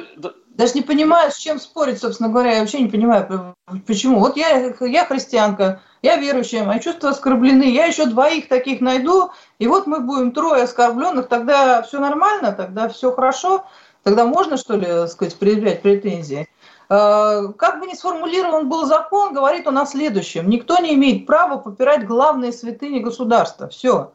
Даже 0.49 0.75
не 0.75 0.83
понимаю, 0.83 1.33
с 1.33 1.37
чем 1.37 1.59
спорить, 1.59 2.01
собственно 2.01 2.29
говоря. 2.29 2.53
Я 2.55 2.61
вообще 2.61 2.81
не 2.81 2.89
понимаю, 2.89 3.57
почему. 3.87 4.21
Вот 4.21 4.37
я, 4.37 4.73
я 4.81 5.05
христианка, 5.05 5.81
я 6.03 6.17
верующая, 6.17 6.65
мои 6.65 6.81
чувства 6.81 7.11
оскорблены, 7.11 7.65
я 7.65 7.87
еще 7.87 8.07
двоих 8.07 8.49
таких 8.49 8.81
найду, 8.81 9.31
и 9.59 9.67
вот 9.67 9.87
мы 9.87 10.01
будем 10.01 10.33
трое 10.33 10.63
оскорбленных, 10.63 11.29
тогда 11.29 11.83
все 11.83 11.99
нормально, 11.99 12.53
тогда 12.53 12.89
все 12.89 13.11
хорошо, 13.11 13.65
тогда 14.05 14.27
можно, 14.27 14.57
что 14.57 14.77
ли, 14.77 15.09
сказать, 15.09 15.37
предъявлять 15.37 15.83
претензии. 15.83 16.49
А, 16.89 17.49
как 17.57 17.81
бы 17.81 17.87
ни 17.87 17.95
сформулирован 17.95 18.69
был 18.69 18.85
закон, 18.87 19.35
говорит 19.35 19.67
он 19.67 19.79
о 19.79 19.87
следующем. 19.87 20.49
Никто 20.49 20.79
не 20.79 20.95
имеет 20.95 21.27
права 21.27 21.57
попирать 21.57 22.07
главные 22.07 22.53
святыни 22.53 23.01
государства. 23.01 23.69
Все. 23.69 24.13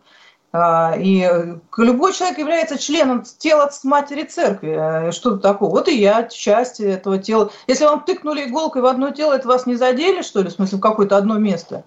А, 0.51 0.95
и 0.97 1.29
любой 1.77 2.13
человек 2.13 2.39
является 2.39 2.79
членом 2.79 3.23
тела 3.23 3.69
матери 3.83 4.23
церкви. 4.23 5.11
Что 5.11 5.37
такое? 5.37 5.69
Вот 5.69 5.87
и 5.87 5.97
я 5.97 6.23
часть 6.23 6.79
этого 6.79 7.19
тела. 7.19 7.51
Если 7.67 7.85
вам 7.85 8.03
тыкнули 8.03 8.45
иголкой 8.45 8.81
в 8.81 8.87
одно 8.87 9.11
тело, 9.11 9.33
это 9.33 9.47
вас 9.47 9.65
не 9.67 9.75
задели, 9.75 10.21
что 10.21 10.41
ли, 10.41 10.49
в 10.49 10.53
смысле, 10.53 10.79
в 10.79 10.81
какое-то 10.81 11.17
одно 11.17 11.37
место? 11.37 11.83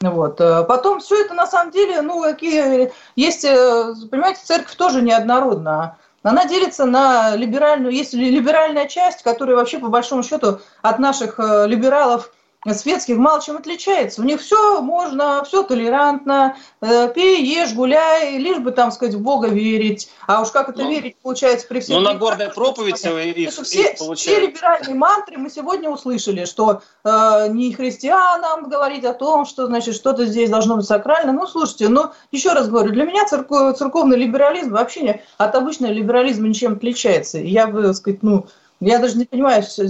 Вот. 0.00 0.40
А 0.40 0.64
потом 0.64 1.00
все 1.00 1.22
это 1.22 1.34
на 1.34 1.46
самом 1.46 1.70
деле, 1.70 2.00
ну, 2.00 2.22
какие 2.22 2.92
есть, 3.16 3.44
э, 3.44 3.94
понимаете, 4.10 4.40
церковь 4.42 4.74
тоже 4.76 5.02
неоднородна. 5.02 5.96
Она 6.22 6.46
делится 6.46 6.84
на 6.84 7.36
либеральную, 7.36 7.92
есть 7.92 8.12
либеральная 8.14 8.86
часть, 8.86 9.22
которая 9.22 9.56
вообще 9.56 9.78
по 9.78 9.88
большому 9.88 10.22
счету 10.22 10.60
от 10.82 10.98
наших 10.98 11.38
э, 11.38 11.66
либералов 11.66 12.32
светских 12.66 13.16
мало 13.16 13.40
чем 13.40 13.56
отличается. 13.56 14.20
У 14.20 14.24
них 14.24 14.40
все 14.40 14.80
можно, 14.80 15.44
все 15.44 15.62
толерантно, 15.62 16.56
э, 16.80 17.12
пей, 17.14 17.44
ешь, 17.44 17.72
гуляй, 17.72 18.36
лишь 18.38 18.58
бы, 18.58 18.72
там 18.72 18.90
сказать, 18.90 19.14
в 19.14 19.20
Бога 19.20 19.48
верить. 19.48 20.10
А 20.26 20.42
уж 20.42 20.50
как 20.50 20.68
это 20.68 20.82
ну, 20.82 20.90
верить, 20.90 21.16
получается, 21.22 21.66
при 21.68 21.80
всех... 21.80 21.96
Ну, 21.96 22.02
на 22.02 22.14
горной 22.14 22.48
проповедь 22.48 23.04
их, 23.04 23.50
все, 23.50 23.92
их 23.92 24.16
все 24.16 24.40
либеральные 24.40 24.94
мантры 24.94 25.38
мы 25.38 25.50
сегодня 25.50 25.88
услышали, 25.88 26.44
что 26.44 26.82
э, 27.04 27.46
не 27.50 27.72
христианам 27.72 28.68
говорить 28.68 29.04
о 29.04 29.14
том, 29.14 29.46
что, 29.46 29.66
значит, 29.66 29.94
что-то 29.94 30.26
здесь 30.26 30.50
должно 30.50 30.76
быть 30.76 30.86
сакрально. 30.86 31.32
Ну, 31.32 31.46
слушайте, 31.46 31.88
ну, 31.88 32.10
еще 32.32 32.52
раз 32.52 32.68
говорю, 32.68 32.90
для 32.90 33.04
меня 33.04 33.24
церков, 33.26 33.76
церковный 33.76 34.18
либерализм 34.18 34.72
вообще 34.72 35.00
не, 35.02 35.22
от 35.36 35.54
обычного 35.54 35.92
либерализма 35.92 36.48
ничем 36.48 36.74
отличается. 36.74 37.38
Я 37.38 37.68
бы, 37.68 37.82
так 37.82 37.94
сказать, 37.94 38.22
ну, 38.22 38.46
я 38.80 38.98
даже 39.00 39.16
не 39.16 39.24
понимаю, 39.24 39.62
что 39.62 39.84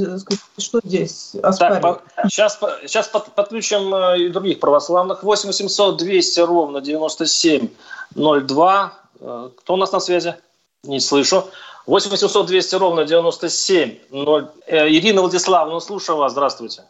здесь 0.85 1.35
оспаривать. 1.42 2.01
сейчас, 2.24 2.59
сейчас 2.83 3.09
подключим 3.09 3.94
э, 3.94 4.20
и 4.20 4.29
других 4.31 4.61
православных. 4.61 5.22
8 5.22 5.48
800 5.48 5.98
200 5.98 6.40
ровно 6.40 6.81
9702. 6.81 8.92
Э, 9.20 9.51
кто 9.57 9.74
у 9.74 9.77
нас 9.77 9.92
на 9.92 10.01
связи? 10.01 10.37
Не 10.85 11.01
слышу. 11.01 11.44
8 11.87 12.11
800 12.11 12.46
200 12.46 12.74
ровно 12.77 13.05
97 13.05 13.98
0. 14.11 14.48
Э, 14.66 14.88
Ирина 14.88 15.20
Владиславовна, 15.20 15.81
слушаю 15.81 16.16
вас. 16.16 16.33
Здравствуйте. 16.33 16.85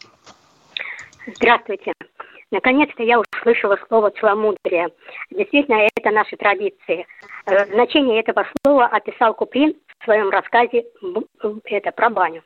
Здравствуйте. 1.34 1.92
Наконец-то 2.52 3.02
я 3.02 3.20
услышала 3.20 3.76
слово 3.88 4.10
«целомудрие». 4.10 4.88
Действительно, 5.30 5.86
это 5.94 6.10
наши 6.10 6.36
традиции. 6.36 7.06
Значение 7.72 8.20
этого 8.20 8.46
слова 8.62 8.86
описал 8.86 9.34
Куприн 9.34 9.74
в 10.00 10.04
своем 10.04 10.30
рассказе 10.30 10.86
это 11.64 11.92
про 11.92 12.10
баню. 12.10 12.42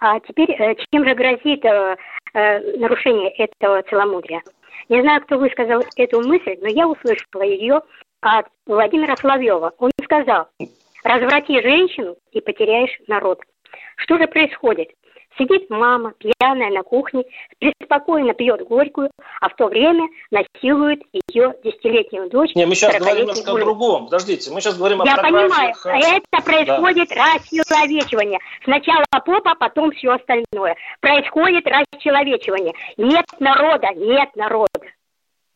А 0.00 0.18
теперь, 0.20 0.50
э, 0.50 0.74
чем 0.90 1.06
же 1.06 1.14
грозит 1.14 1.64
э, 1.64 1.96
э, 2.34 2.76
нарушение 2.78 3.30
этого 3.36 3.82
целомудрия? 3.82 4.42
Не 4.88 5.00
знаю, 5.00 5.22
кто 5.22 5.38
высказал 5.38 5.82
эту 5.96 6.26
мысль, 6.26 6.56
но 6.60 6.68
я 6.68 6.88
услышала 6.88 7.42
ее 7.42 7.82
от 8.20 8.46
Владимира 8.66 9.16
Соловьева. 9.16 9.72
Он 9.78 9.90
сказал, 10.02 10.48
разврати 11.04 11.60
женщину 11.62 12.16
и 12.32 12.40
потеряешь 12.40 12.98
народ. 13.06 13.40
Что 13.96 14.18
же 14.18 14.26
происходит? 14.26 14.90
Сидит 15.38 15.70
мама, 15.70 16.12
пьяная 16.18 16.70
на 16.70 16.82
кухне, 16.82 17.24
преспокойно 17.58 18.34
пьет 18.34 18.66
горькую, 18.66 19.10
а 19.40 19.48
в 19.48 19.56
то 19.56 19.66
время 19.66 20.06
насилует 20.30 21.02
ее 21.28 21.54
десятилетнюю 21.64 22.28
дочь. 22.28 22.54
Не, 22.54 22.66
мы 22.66 22.74
сейчас 22.74 22.98
говорим 22.98 23.22
немножко 23.22 23.52
о 23.52 23.58
другом. 23.58 24.04
Подождите, 24.06 24.50
мы 24.50 24.60
сейчас 24.60 24.76
говорим 24.76 25.00
о 25.00 25.06
Я 25.06 25.16
понимаю, 25.16 25.74
это 25.84 26.44
происходит 26.44 27.08
да. 27.08 27.34
расчеловечивание. 27.34 28.38
Сначала 28.64 29.04
попа, 29.24 29.54
потом 29.54 29.92
все 29.92 30.12
остальное. 30.12 30.76
Происходит 31.00 31.66
расчеловечивание. 31.66 32.74
Нет 32.96 33.26
народа, 33.38 33.88
нет 33.94 34.34
народа. 34.36 34.68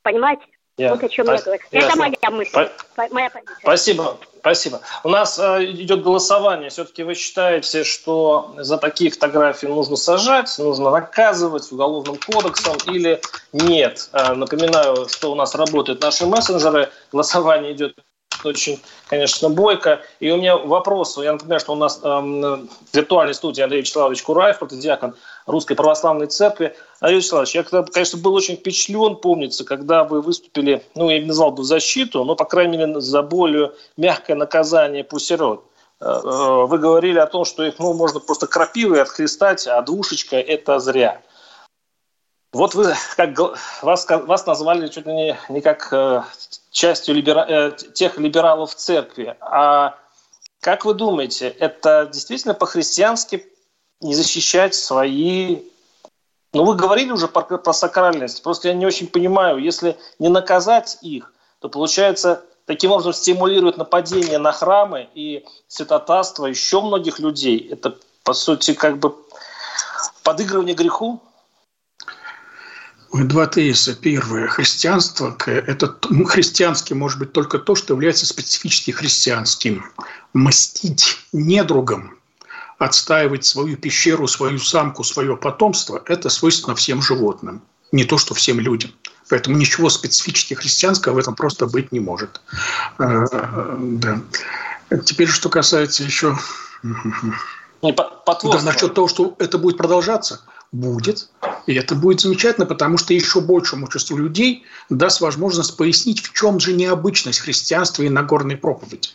Понимаете? 0.02 0.42
Я. 0.78 0.90
Вот 0.90 1.02
о 1.02 1.08
чем 1.08 1.24
Спас... 1.24 1.40
я 1.40 1.44
говорю. 1.44 1.62
Ясно. 1.72 1.88
Это 1.88 1.96
моя 1.98 2.36
мысль, 2.36 2.52
По... 2.52 3.08
моя 3.10 3.30
позиция. 3.30 3.56
Спасибо, 3.60 4.18
спасибо. 4.40 4.80
У 5.04 5.08
нас 5.08 5.38
э, 5.38 5.64
идет 5.70 6.02
голосование. 6.02 6.68
Все-таки 6.68 7.02
вы 7.02 7.14
считаете, 7.14 7.82
что 7.82 8.54
за 8.58 8.76
такие 8.76 9.10
фотографии 9.10 9.66
нужно 9.66 9.96
сажать, 9.96 10.54
нужно 10.58 10.90
наказывать 10.90 11.72
уголовным 11.72 12.18
кодексом 12.18 12.76
или 12.92 13.22
нет? 13.54 14.10
Э, 14.12 14.34
напоминаю, 14.34 15.08
что 15.08 15.32
у 15.32 15.34
нас 15.34 15.54
работают 15.54 16.02
наши 16.02 16.26
мессенджеры. 16.26 16.90
Голосование 17.10 17.72
идет 17.72 17.96
очень, 18.44 18.78
конечно, 19.08 19.48
бойко. 19.48 20.02
И 20.20 20.30
у 20.30 20.36
меня 20.36 20.58
вопрос. 20.58 21.16
Я 21.16 21.32
напоминаю, 21.32 21.60
что 21.60 21.72
у 21.72 21.76
нас 21.76 22.00
э, 22.02 22.06
в 22.06 22.68
виртуальной 22.92 23.34
студии 23.34 23.62
Андрей 23.62 23.80
Вячеславович 23.80 24.22
Кураев, 24.22 24.58
протодиакон 24.58 25.14
Русской 25.46 25.74
Православной 25.74 26.26
Церкви. 26.26 26.76
Андрей 27.00 27.18
Вячеславович, 27.18 27.54
я, 27.54 27.62
конечно, 27.62 28.18
был 28.18 28.34
очень 28.34 28.56
впечатлен, 28.56 29.16
помнится, 29.16 29.64
когда 29.64 30.04
вы 30.04 30.22
выступили, 30.22 30.82
ну, 30.94 31.10
я 31.10 31.18
не 31.18 31.26
назвал 31.26 31.52
бы 31.52 31.62
защиту, 31.62 32.24
но, 32.24 32.36
по 32.36 32.44
крайней 32.44 32.78
мере, 32.78 33.00
за 33.00 33.22
более 33.22 33.72
мягкое 33.96 34.34
наказание 34.34 35.04
пусирот. 35.04 35.64
Э, 36.00 36.04
э, 36.04 36.66
вы 36.66 36.78
говорили 36.78 37.18
о 37.18 37.26
том, 37.26 37.44
что 37.44 37.64
их 37.64 37.78
ну, 37.78 37.92
можно 37.92 38.20
просто 38.20 38.46
крапивой 38.46 39.02
отхлестать, 39.02 39.66
а 39.66 39.80
двушечка– 39.82 40.36
это 40.40 40.78
зря. 40.78 41.20
Вот 42.52 42.74
вы 42.74 42.94
как 43.16 43.38
вас, 43.82 44.06
вас 44.08 44.46
назвали 44.46 44.88
чуть 44.88 45.06
ли 45.06 45.12
не, 45.12 45.38
не 45.50 45.60
как 45.60 45.92
э, 45.92 46.22
частью 46.70 47.14
либера, 47.14 47.72
тех 47.72 48.18
либералов 48.18 48.72
в 48.72 48.74
церкви. 48.76 49.36
А 49.40 49.98
как 50.60 50.84
вы 50.86 50.94
думаете, 50.94 51.48
это 51.48 52.08
действительно 52.10 52.54
по-христиански 52.54 53.46
не 54.00 54.14
защищать 54.14 54.74
свои... 54.74 55.60
Ну, 56.52 56.64
вы 56.64 56.74
говорили 56.74 57.10
уже 57.10 57.28
про, 57.28 57.42
про 57.42 57.72
сакральность. 57.72 58.42
Просто 58.42 58.68
я 58.68 58.74
не 58.74 58.86
очень 58.86 59.08
понимаю, 59.08 59.58
если 59.58 59.96
не 60.18 60.28
наказать 60.28 60.98
их, 61.02 61.32
то 61.60 61.68
получается 61.68 62.44
таким 62.66 62.90
образом 62.92 63.12
стимулирует 63.12 63.76
нападение 63.76 64.38
на 64.38 64.52
храмы 64.52 65.08
и 65.14 65.44
святотатство 65.68 66.46
еще 66.46 66.80
многих 66.82 67.18
людей. 67.18 67.68
Это, 67.70 67.96
по 68.22 68.32
сути, 68.34 68.74
как 68.74 68.98
бы 68.98 69.14
подыгрывание 70.22 70.74
греху. 70.74 71.22
Два 73.12 73.46
тезиса. 73.46 73.94
Первое. 73.94 74.48
Христианство– 74.48 75.36
это 75.46 75.96
ну, 76.10 76.24
христианским 76.24 76.98
может 76.98 77.18
быть 77.18 77.32
только 77.32 77.58
то, 77.58 77.74
что 77.74 77.94
является 77.94 78.26
специфически 78.26 78.90
христианским. 78.90 79.84
Мстить 80.34 81.18
недругам, 81.32 82.15
отстаивать 82.78 83.44
свою 83.44 83.76
пещеру, 83.76 84.28
свою 84.28 84.58
самку, 84.58 85.04
свое 85.04 85.36
потомство– 85.36 86.02
это 86.06 86.28
свойственно 86.28 86.74
всем 86.74 87.02
животным, 87.02 87.62
не 87.92 88.04
то, 88.04 88.18
что 88.18 88.34
всем 88.34 88.60
людям. 88.60 88.90
Поэтому 89.28 89.56
ничего 89.56 89.88
специфически 89.88 90.54
христианского 90.54 91.14
в 91.14 91.18
этом 91.18 91.34
просто 91.34 91.66
быть 91.66 91.90
не 91.90 92.00
может. 92.00 92.40
Э, 92.98 93.24
да. 93.78 94.20
Теперь, 95.04 95.28
что 95.28 95.48
касается 95.48 96.04
еще... 96.04 96.38
Да, 97.82 98.62
насчет 98.62 98.94
того, 98.94 99.08
что 99.08 99.34
это 99.38 99.58
будет 99.58 99.76
продолжаться– 99.76 100.40
будет. 100.72 101.28
И 101.66 101.74
это 101.74 101.94
будет 101.94 102.20
замечательно, 102.20 102.66
потому 102.66 102.98
что 102.98 103.14
еще 103.14 103.40
большему 103.40 103.88
числу 103.88 104.16
людей 104.16 104.64
даст 104.88 105.20
возможность 105.20 105.76
пояснить, 105.76 106.20
в 106.20 106.32
чем 106.32 106.60
же 106.60 106.72
необычность 106.72 107.40
христианства 107.40 108.02
и 108.02 108.08
Нагорной 108.08 108.56
проповеди. 108.56 109.10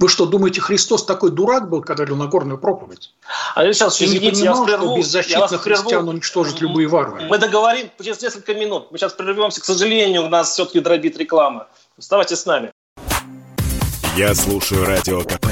Вы 0.00 0.08
что, 0.08 0.24
думаете, 0.24 0.62
Христос 0.62 1.04
такой 1.04 1.30
дурак 1.30 1.68
был, 1.68 1.82
когда 1.82 2.04
вел 2.04 2.16
Нагорную 2.16 2.56
проповедь? 2.56 3.12
А 3.54 3.70
сейчас, 3.70 4.00
извините, 4.00 4.44
я 4.44 4.54
вас 4.54 4.64
прерву. 4.64 4.96
беззащитных 4.96 5.60
христиан 5.60 6.08
уничтожить 6.08 6.62
любые 6.62 6.88
варвары. 6.88 7.26
Мы 7.28 7.36
договорим 7.36 7.90
через 8.02 8.22
несколько 8.22 8.54
минут. 8.54 8.90
Мы 8.90 8.96
сейчас 8.96 9.12
прервемся. 9.12 9.60
К 9.60 9.64
сожалению, 9.64 10.24
у 10.24 10.28
нас 10.30 10.52
все-таки 10.52 10.80
дробит 10.80 11.18
реклама. 11.18 11.68
Оставайтесь 11.98 12.38
с 12.38 12.46
нами. 12.46 12.72
Я 14.16 14.34
слушаю 14.34 14.86
Радио 14.86 15.20
КП, 15.22 15.48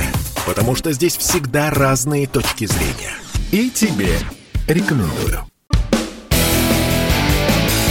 потому 0.47 0.75
что 0.75 0.93
здесь 0.93 1.19
всегда 1.19 1.69
разные 1.69 2.27
точки 2.27 2.65
зрения. 2.65 3.15
И 3.53 3.69
тебе 3.69 4.19
рекомендую. 4.67 5.48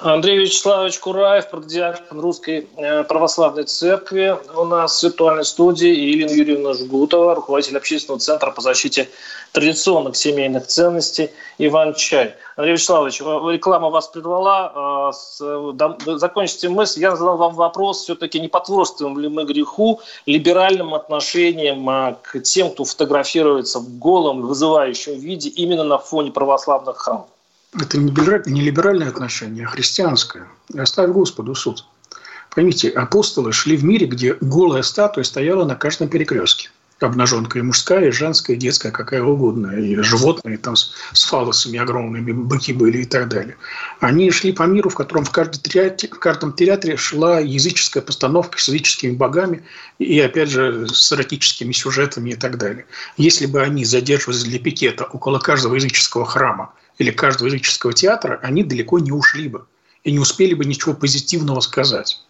Андрей 0.00 0.38
Вячеславович 0.38 0.98
Кураев, 0.98 1.50
продиакон 1.50 2.20
Русской 2.20 2.66
э, 2.76 3.04
Православной 3.04 3.64
Церкви 3.64 4.38
у 4.56 4.64
нас 4.64 5.00
в 5.00 5.02
виртуальной 5.02 5.44
студии, 5.44 5.92
и 5.92 6.18
Юрьевна 6.18 6.72
Жгутова, 6.72 7.34
руководитель 7.34 7.76
общественного 7.76 8.20
центра 8.20 8.50
по 8.50 8.60
защите 8.62 9.10
традиционных 9.52 10.16
семейных 10.16 10.66
ценностей 10.66 11.30
Иван 11.58 11.94
Чай. 11.94 12.34
Андрей 12.56 12.72
Вячеславович, 12.74 13.20
реклама 13.20 13.90
вас 13.90 14.08
прервала. 14.08 15.12
Э, 15.40 16.16
закончите 16.16 16.68
мысль. 16.70 17.00
Я 17.00 17.14
задал 17.14 17.36
вам 17.36 17.54
вопрос, 17.54 18.02
все-таки 18.02 18.40
не 18.40 18.48
потворствуем 18.48 19.18
ли 19.18 19.28
мы 19.28 19.44
греху 19.44 20.00
либеральным 20.24 20.94
отношением 20.94 21.88
э, 21.90 22.16
к 22.22 22.40
тем, 22.40 22.70
кто 22.70 22.84
фотографируется 22.84 23.78
в 23.78 23.98
голом, 23.98 24.40
вызывающем 24.42 25.18
виде 25.18 25.50
именно 25.50 25.84
на 25.84 25.98
фоне 25.98 26.30
православных 26.30 26.96
храмов? 26.96 27.26
Это 27.78 27.96
не 27.98 28.60
либеральное 28.60 29.08
отношение, 29.08 29.64
а 29.64 29.68
христианское. 29.68 30.46
Оставь 30.76 31.10
Господу 31.10 31.54
суд. 31.54 31.86
Поймите, 32.54 32.90
апостолы 32.90 33.52
шли 33.52 33.76
в 33.76 33.84
мире, 33.84 34.06
где 34.06 34.36
голая 34.40 34.82
статуя 34.82 35.24
стояла 35.24 35.64
на 35.64 35.74
каждом 35.74 36.08
перекрестке. 36.08 36.70
Обнаженка 37.00 37.58
и 37.58 37.62
мужская, 37.62 38.08
и 38.08 38.12
женская, 38.12 38.54
и 38.54 38.56
детская, 38.56 38.92
какая 38.92 39.24
угодно. 39.24 39.72
И 39.72 39.96
животные 40.02 40.56
там 40.58 40.76
с, 40.76 40.92
с 41.14 41.24
фалосами 41.24 41.78
огромными, 41.78 42.30
быки 42.30 42.72
были 42.72 42.98
и 42.98 43.04
так 43.04 43.28
далее. 43.28 43.56
Они 43.98 44.30
шли 44.30 44.52
по 44.52 44.64
миру, 44.64 44.88
в 44.88 44.94
котором 44.94 45.24
в, 45.24 45.30
каждом 45.30 45.60
театре, 45.62 46.08
в 46.12 46.18
каждом 46.20 46.52
театре 46.52 46.96
шла 46.96 47.40
языческая 47.40 48.02
постановка 48.02 48.58
с 48.58 48.68
языческими 48.68 49.16
богами 49.16 49.64
и, 49.98 50.20
опять 50.20 50.50
же, 50.50 50.86
с 50.86 51.12
эротическими 51.12 51.72
сюжетами 51.72 52.30
и 52.30 52.36
так 52.36 52.58
далее. 52.58 52.84
Если 53.16 53.46
бы 53.46 53.62
они 53.62 53.84
задерживались 53.84 54.44
для 54.44 54.60
пикета 54.60 55.04
около 55.04 55.40
каждого 55.40 55.74
языческого 55.74 56.24
храма 56.24 56.72
или 57.02 57.10
каждого 57.10 57.48
языческого 57.48 57.92
театра, 57.92 58.38
они 58.42 58.62
далеко 58.62 58.98
не 58.98 59.12
ушли 59.12 59.48
бы 59.48 59.66
и 60.04 60.12
не 60.12 60.18
успели 60.18 60.54
бы 60.54 60.64
ничего 60.64 60.94
позитивного 60.94 61.60
сказать. 61.60 62.22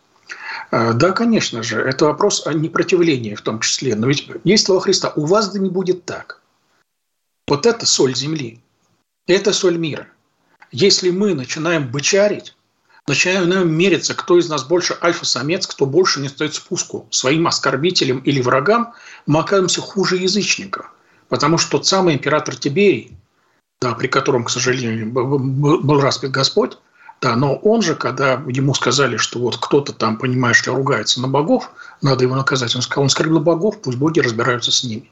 А, 0.71 0.95
да, 0.95 1.13
конечно 1.13 1.63
же, 1.63 1.81
это 1.81 2.07
вопрос 2.07 2.47
о 2.47 2.53
непротивлении 2.55 3.35
в 3.35 3.43
том 3.43 3.61
числе. 3.61 3.95
Но 3.95 4.07
ведь 4.07 4.27
есть 4.45 4.67
слова 4.67 4.81
Христа, 4.81 5.13
у 5.15 5.27
вас 5.27 5.53
да 5.53 5.59
не 5.59 5.69
будет 5.69 6.05
так. 6.05 6.41
Вот 7.47 7.67
это 7.67 7.87
соль 7.87 8.15
земли. 8.17 8.61
Это 9.27 9.53
соль 9.53 9.77
мира. 9.77 10.09
Если 10.71 11.11
мы 11.11 11.35
начинаем 11.35 11.91
бычарить, 11.91 12.57
начинаем 13.07 13.71
мериться, 13.71 14.15
кто 14.15 14.39
из 14.39 14.49
нас 14.49 14.65
больше 14.65 14.97
альфа-самец, 15.03 15.67
кто 15.67 15.85
больше 15.85 16.21
не 16.21 16.29
стоит 16.29 16.55
спуску 16.55 17.07
своим 17.11 17.47
оскорбителям 17.47 18.21
или 18.21 18.41
врагам, 18.41 18.95
мы 19.27 19.41
оказываемся 19.41 19.83
хуже 19.83 20.17
язычников. 20.17 20.91
Потому 21.29 21.59
что 21.59 21.73
тот 21.73 21.87
самый 21.87 22.15
император 22.15 22.57
Тиберий, 22.57 23.17
да, 23.83 23.95
при 23.95 24.07
котором, 24.07 24.45
к 24.45 24.51
сожалению, 24.51 25.11
был 25.11 26.01
распят 26.01 26.31
Господь, 26.31 26.79
да, 27.21 27.35
но 27.35 27.57
он 27.57 27.83
же, 27.83 27.97
когда 27.97 28.35
ему 28.47 28.75
сказали, 28.75 29.17
что 29.17 29.41
вот 29.41 29.57
кто-то 29.57 29.93
там, 29.93 30.19
понимаешь 30.19 30.65
ли, 30.65 30.73
ругается 30.73 31.21
на 31.21 31.27
богов, 31.27 31.71
надо 32.01 32.23
его 32.25 32.37
наказать, 32.37 32.77
он 32.77 32.83
сказал, 32.83 33.03
он 33.03 33.11
скорбил 33.11 33.41
богов, 33.41 33.83
пусть 33.83 33.99
боги 33.99 34.21
разбираются 34.21 34.71
с 34.71 34.85
ними. 34.85 35.11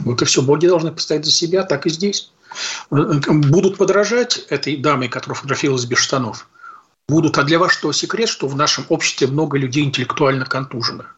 Вот 0.00 0.20
и 0.20 0.24
все, 0.26 0.42
боги 0.42 0.66
должны 0.66 0.92
постоять 0.92 1.24
за 1.24 1.30
себя, 1.30 1.62
так 1.62 1.86
и 1.86 1.90
здесь. 1.90 2.30
Будут 2.90 3.78
подражать 3.78 4.38
этой 4.50 4.76
даме, 4.76 5.08
которая 5.08 5.36
фотографировалась 5.36 5.86
без 5.86 5.98
штанов. 5.98 6.48
Будут. 7.08 7.38
А 7.38 7.44
для 7.44 7.58
вас 7.58 7.72
что 7.72 7.92
секрет, 7.92 8.28
что 8.28 8.46
в 8.46 8.56
нашем 8.56 8.84
обществе 8.88 9.26
много 9.26 9.56
людей 9.56 9.84
интеллектуально 9.84 10.44
контуженных? 10.44 11.16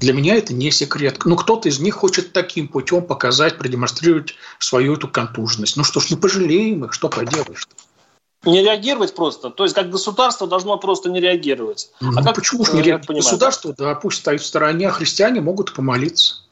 Для 0.00 0.12
меня 0.12 0.34
это 0.34 0.52
не 0.52 0.70
секрет. 0.70 1.20
Ну, 1.24 1.36
кто-то 1.36 1.68
из 1.68 1.78
них 1.78 1.94
хочет 1.94 2.32
таким 2.32 2.66
путем 2.66 3.02
показать, 3.02 3.56
продемонстрировать 3.56 4.34
свою 4.58 4.94
эту 4.94 5.06
контуженность. 5.08 5.76
Ну 5.76 5.84
что 5.84 6.00
ж, 6.00 6.10
не 6.10 6.16
пожалеем 6.16 6.84
их, 6.84 6.92
что 6.92 7.08
поделаешь 7.08 7.68
-то? 7.70 8.50
Не 8.50 8.64
реагировать 8.64 9.14
просто. 9.14 9.50
То 9.50 9.62
есть, 9.62 9.76
как 9.76 9.90
государство 9.90 10.48
должно 10.48 10.76
просто 10.76 11.08
не 11.08 11.20
реагировать. 11.20 11.90
А 12.00 12.04
ну, 12.06 12.18
а 12.18 12.24
как, 12.24 12.34
почему 12.34 12.64
же 12.64 12.72
не 12.72 12.82
реагировать? 12.82 13.24
Государство, 13.24 13.72
да, 13.78 13.94
пусть 13.94 14.18
стоит 14.18 14.40
в 14.40 14.46
стороне, 14.46 14.88
а 14.88 14.90
христиане 14.90 15.40
могут 15.40 15.72
помолиться. 15.72 16.42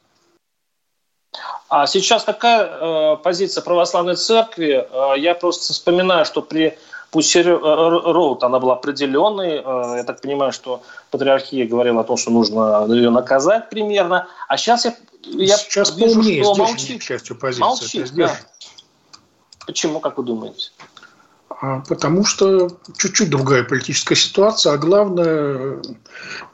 А 1.67 1.87
сейчас 1.87 2.23
какая 2.23 2.65
э, 2.65 3.17
позиция 3.17 3.61
православной 3.61 4.15
церкви? 4.15 4.87
Э, 4.89 5.17
я 5.17 5.35
просто 5.35 5.73
вспоминаю, 5.73 6.25
что 6.25 6.41
при 6.41 6.77
Пусть 7.11 7.35
Роуд, 7.35 8.41
она 8.43 8.59
была 8.59 8.73
определенной. 8.73 9.61
Э, 9.63 9.97
я 9.97 10.03
так 10.05 10.21
понимаю, 10.21 10.53
что 10.53 10.81
патриархия 11.11 11.67
говорила 11.67 12.01
о 12.01 12.03
том, 12.05 12.15
что 12.15 12.31
нужно 12.31 12.85
ее 12.87 13.09
наказать 13.09 13.69
примерно. 13.69 14.29
А 14.47 14.55
сейчас 14.55 14.85
я, 14.85 14.95
я 15.23 15.57
сейчас 15.57 15.97
вижу, 15.97 16.23
что 16.23 16.55
молчит. 16.55 17.03
Молчит, 17.59 18.13
да. 18.15 18.33
Почему, 19.67 19.99
как 19.99 20.17
вы 20.17 20.23
думаете? 20.23 20.71
А, 21.49 21.81
потому 21.81 22.23
что 22.23 22.69
чуть-чуть 22.97 23.29
другая 23.29 23.65
политическая 23.65 24.15
ситуация, 24.15 24.71
а 24.71 24.77
главное, 24.77 25.81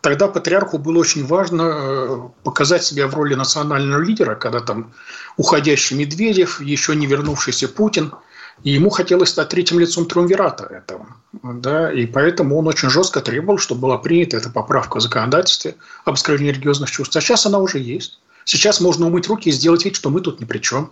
тогда 0.02 0.28
патриарху 0.28 0.80
было 0.80 0.98
очень 0.98 1.24
важно 1.26 1.62
э, 1.62 2.20
показать 2.44 2.84
себя 2.84 3.08
в 3.08 3.14
роли 3.14 3.36
национального 3.36 4.02
лидера, 4.02 4.34
когда 4.34 4.60
там 4.60 4.92
уходящий 5.38 5.96
Медведев, 5.96 6.62
еще 6.62 6.96
не 6.96 7.06
вернувшийся 7.06 7.68
Путин– 7.68 8.12
и 8.64 8.72
ему 8.72 8.90
хотелось 8.90 9.30
стать 9.30 9.50
третьим 9.50 9.80
лицом 9.80 10.06
триумвирата 10.06 10.66
этого. 10.66 11.08
Да, 11.44 11.92
и 11.92 12.06
поэтому 12.06 12.58
он 12.58 12.68
очень 12.68 12.90
жестко 12.90 13.22
требовал, 13.22 13.58
чтобы 13.58 13.82
была 13.82 13.98
принята 13.98 14.38
эта 14.38 14.50
поправка 14.50 14.98
в 14.98 15.02
законодательстве 15.02 15.76
об 16.06 16.16
оскорблении 16.16 16.52
религиозных 16.52 16.90
чувств. 16.90 17.16
А 17.16 17.22
сейчас 17.22 17.46
она 17.46 17.60
уже 17.60 17.80
есть. 17.80 18.20
Сейчас 18.46 18.82
можно 18.82 19.08
умыть 19.08 19.28
руки 19.28 19.50
и 19.50 19.52
сделать 19.52 19.86
вид, 19.86 19.96
что 19.96 20.10
мы 20.10 20.22
тут 20.22 20.40
ни 20.40 20.46
при 20.46 20.60
чем. 20.60 20.90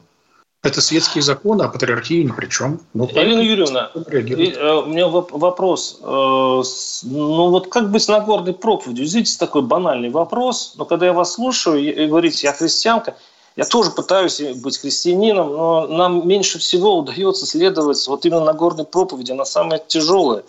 Это 0.61 0.82
светские 0.82 1.22
законы, 1.22 1.61
а 1.61 1.68
патриархии 1.68 2.24
ни 2.24 2.32
при 2.32 2.47
чем. 2.47 2.82
Ну, 2.95 3.07
Елена 3.13 3.39
Юрьевна, 3.39 3.91
э, 3.93 4.74
у 4.80 4.88
меня 4.88 5.07
вопрос. 5.07 5.99
Э, 6.01 6.05
ну 6.05 7.49
вот 7.49 7.68
как 7.68 7.91
быть 7.91 8.01
с 8.01 8.07
Нагорной 8.07 8.53
проповедью? 8.53 9.05
Извините, 9.05 9.38
такой 9.38 9.61
банальный 9.61 10.09
вопрос, 10.09 10.74
но 10.76 10.86
когда 10.86 11.05
я 11.05 11.13
вас 11.13 11.34
слушаю 11.34 11.78
и 11.80 12.07
говорите, 12.07 12.47
я 12.47 12.53
христианка, 12.53 13.16
я 13.55 13.65
тоже 13.65 13.91
пытаюсь 13.91 14.41
быть 14.55 14.77
христианином, 14.77 15.49
но 15.49 15.87
нам 15.87 16.27
меньше 16.27 16.59
всего 16.59 16.97
удается 16.97 17.45
следовать 17.45 18.05
вот 18.07 18.25
именно 18.25 18.43
Нагорной 18.43 18.85
проповеди, 18.85 19.31
она 19.31 19.45
самая 19.45 19.79
тяжелая. 19.79 20.43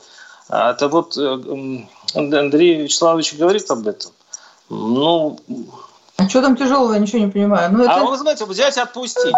А 0.48 0.72
это 0.72 0.88
вот 0.88 1.16
э, 1.16 1.84
Андрей 2.14 2.82
Вячеславович 2.82 3.34
говорит 3.34 3.70
об 3.70 3.86
этом. 3.86 4.12
Ну, 4.68 5.38
а 6.16 6.28
что 6.28 6.42
там 6.42 6.57
тяжелого, 6.57 6.94
я 6.94 6.98
ничего 6.98 7.18
не 7.18 7.30
понимаю. 7.30 7.72
Ну, 7.72 7.84
это... 7.84 7.94
А 7.94 8.04
вы 8.04 8.16
знаете, 8.16 8.44
взять 8.44 8.76
и 8.76 8.80
отпустить. 8.80 9.34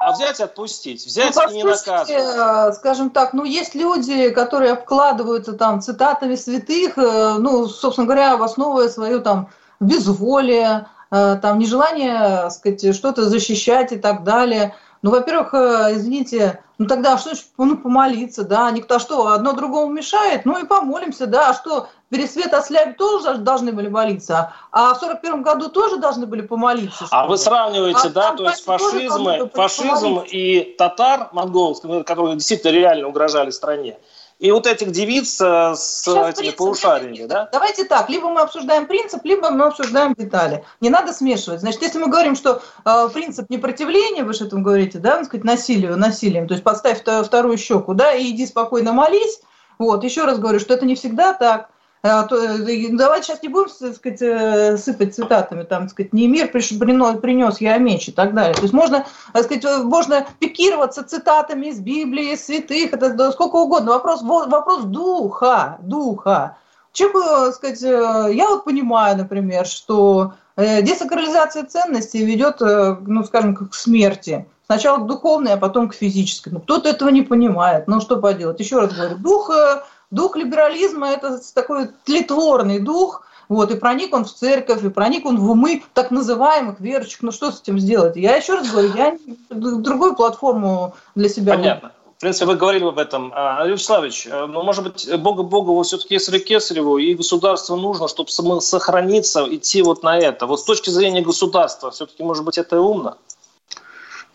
А 0.00 0.12
взять 0.12 0.40
и 0.40 0.42
отпустить, 0.44 1.04
взять 1.04 1.34
ну, 1.34 1.50
и 1.50 1.54
не 1.56 1.64
наказывать. 1.64 2.10
Э, 2.10 2.72
скажем 2.72 3.10
так, 3.10 3.32
ну, 3.32 3.44
есть 3.44 3.74
люди, 3.74 4.30
которые 4.30 4.72
обкладываются 4.72 5.52
там 5.52 5.82
цитатами 5.82 6.34
святых, 6.34 6.96
э, 6.98 7.36
ну, 7.38 7.68
собственно 7.68 8.06
говоря, 8.06 8.34
основывая 8.34 8.88
свое 8.88 9.18
там 9.18 9.48
безволие, 9.80 10.86
там 11.10 11.58
нежелание, 11.58 12.50
сказать, 12.50 12.94
что-то 12.94 13.28
защищать 13.28 13.92
и 13.92 13.96
так 13.96 14.24
далее. 14.24 14.74
Ну, 15.02 15.12
во-первых, 15.12 15.54
э, 15.54 15.92
извините, 15.94 16.60
ну 16.76 16.86
тогда 16.86 17.16
что 17.18 17.34
ну, 17.56 17.76
помолиться, 17.76 18.42
да, 18.42 18.70
никто 18.72 18.96
а 18.96 18.98
что, 18.98 19.28
одно 19.28 19.52
другому 19.52 19.92
мешает, 19.92 20.44
ну 20.44 20.58
и 20.58 20.66
помолимся, 20.66 21.26
да, 21.26 21.50
а 21.50 21.54
что, 21.54 21.88
Пересвет 22.10 22.52
Ослябь 22.52 22.96
тоже 22.96 23.38
должны 23.38 23.70
были 23.70 23.88
молиться, 23.88 24.52
а 24.72 24.94
в 24.94 24.98
сорок 24.98 25.20
первом 25.20 25.42
году 25.42 25.68
тоже 25.68 25.98
должны 25.98 26.26
были 26.26 26.40
помолиться. 26.40 27.06
А 27.10 27.26
вы 27.26 27.36
сравниваете, 27.38 28.08
а 28.08 28.10
да, 28.10 28.34
то 28.34 28.48
есть 28.48 28.64
фашизм, 28.64 29.50
фашизм 29.54 30.20
и 30.26 30.74
татар 30.78 31.28
монгольских, 31.32 32.04
которые 32.04 32.34
действительно 32.34 32.72
реально 32.72 33.08
угрожали 33.08 33.50
стране, 33.50 33.98
и 34.38 34.52
вот 34.52 34.66
этих 34.66 34.92
девиц 34.92 35.40
э, 35.40 35.74
с 35.74 36.04
Сейчас 36.04 36.38
этими 36.38 36.50
полушариями, 36.50 37.26
да? 37.26 37.48
Давайте 37.52 37.84
так, 37.84 38.08
либо 38.08 38.28
мы 38.28 38.40
обсуждаем 38.40 38.86
принцип, 38.86 39.24
либо 39.24 39.50
мы 39.50 39.64
обсуждаем 39.66 40.14
детали. 40.14 40.64
Не 40.80 40.90
надо 40.90 41.12
смешивать. 41.12 41.60
Значит, 41.60 41.82
если 41.82 41.98
мы 41.98 42.08
говорим, 42.08 42.36
что 42.36 42.62
э, 42.84 43.08
принцип 43.12 43.50
непротивления, 43.50 44.22
вы 44.22 44.34
же 44.34 44.46
этому 44.46 44.62
говорите, 44.62 44.98
да, 44.98 45.16
так 45.16 45.26
сказать, 45.26 45.44
насилию, 45.44 45.96
насилием, 45.96 46.46
то 46.46 46.54
есть 46.54 46.62
подставь 46.62 47.00
вторую 47.00 47.58
щеку, 47.58 47.94
да, 47.94 48.12
и 48.12 48.30
иди 48.30 48.46
спокойно 48.46 48.92
молись, 48.92 49.40
вот, 49.78 50.04
еще 50.04 50.24
раз 50.24 50.38
говорю, 50.38 50.60
что 50.60 50.74
это 50.74 50.86
не 50.86 50.94
всегда 50.94 51.32
так. 51.32 51.70
А 52.10 52.26
давайте 52.26 53.26
сейчас 53.26 53.42
не 53.42 53.48
будем, 53.48 53.70
так 53.78 53.96
сказать, 53.96 54.80
сыпать 54.80 55.14
цитатами, 55.14 55.62
там, 55.64 55.82
так 55.82 55.90
сказать, 55.90 56.12
не 56.12 56.26
мир 56.26 56.48
принес, 56.48 57.60
я 57.60 57.76
меч 57.78 58.08
и 58.08 58.12
так 58.12 58.34
далее. 58.34 58.54
То 58.54 58.62
есть 58.62 58.72
можно, 58.72 59.04
так 59.32 59.44
сказать, 59.44 59.84
можно 59.84 60.26
пикироваться 60.38 61.04
цитатами 61.04 61.66
из 61.66 61.80
Библии, 61.80 62.34
святых, 62.36 62.92
это 62.92 63.32
сколько 63.32 63.56
угодно. 63.56 63.92
Вопрос, 63.92 64.22
вопрос 64.22 64.84
духа, 64.84 65.78
духа. 65.82 66.56
Человеку, 66.92 67.52
сказать, 67.52 67.82
я 67.82 68.48
вот 68.48 68.64
понимаю, 68.64 69.18
например, 69.18 69.66
что 69.66 70.32
десакрализация 70.56 71.64
ценностей 71.64 72.24
ведет, 72.24 72.60
ну, 72.60 73.22
скажем, 73.24 73.54
к 73.54 73.74
смерти. 73.74 74.46
Сначала 74.66 74.98
к 74.98 75.06
духовной, 75.06 75.52
а 75.52 75.56
потом 75.56 75.88
к 75.88 75.94
физической. 75.94 76.50
Ну, 76.50 76.60
кто-то 76.60 76.90
этого 76.90 77.08
не 77.08 77.22
понимает. 77.22 77.88
Ну, 77.88 78.00
что 78.00 78.18
поделать? 78.18 78.60
Еще 78.60 78.78
раз 78.78 78.92
говорю, 78.92 79.16
дух, 79.16 79.48
э, 79.48 79.82
дух 80.10 80.36
либерализма– 80.36 81.08
это 81.10 81.40
такой 81.54 81.90
тлетворный 82.04 82.80
дух, 82.80 83.24
вот, 83.48 83.70
и 83.70 83.76
проник 83.76 84.14
он 84.14 84.24
в 84.24 84.32
церковь, 84.32 84.84
и 84.84 84.90
проник 84.90 85.24
он 85.24 85.38
в 85.38 85.50
умы 85.50 85.82
так 85.94 86.10
называемых 86.10 86.80
верующих. 86.80 87.22
Ну, 87.22 87.32
что 87.32 87.50
с 87.50 87.62
этим 87.62 87.78
сделать? 87.78 88.16
Я 88.16 88.36
еще 88.36 88.54
раз 88.54 88.70
говорю, 88.70 88.92
я 88.94 89.18
другую 89.50 90.14
платформу 90.14 90.94
для 91.14 91.28
себя... 91.28 91.54
Понятно. 91.54 91.92
В 92.18 92.20
принципе, 92.20 92.46
вы 92.46 92.56
говорили 92.56 92.84
об 92.84 92.98
этом. 92.98 93.32
А, 93.32 93.58
Алексей 93.58 93.74
Вячеславович, 93.74 94.26
э, 94.26 94.46
ну, 94.46 94.64
может 94.64 94.82
быть, 94.82 95.08
Бога 95.20 95.44
Богову 95.44 95.84
все-таки 95.84 96.16
Кесарю 96.16 96.40
Кесареву, 96.40 96.98
и 96.98 97.14
государству 97.14 97.76
нужно, 97.76 98.08
чтобы 98.08 98.28
сохраниться, 98.60 99.46
идти 99.48 99.82
вот 99.82 100.02
на 100.02 100.18
это. 100.18 100.46
Вот 100.46 100.58
с 100.58 100.64
точки 100.64 100.90
зрения 100.90 101.20
государства, 101.20 101.92
все-таки, 101.92 102.24
может 102.24 102.44
быть, 102.44 102.58
это 102.58 102.74
и 102.74 102.80
умно? 102.80 103.18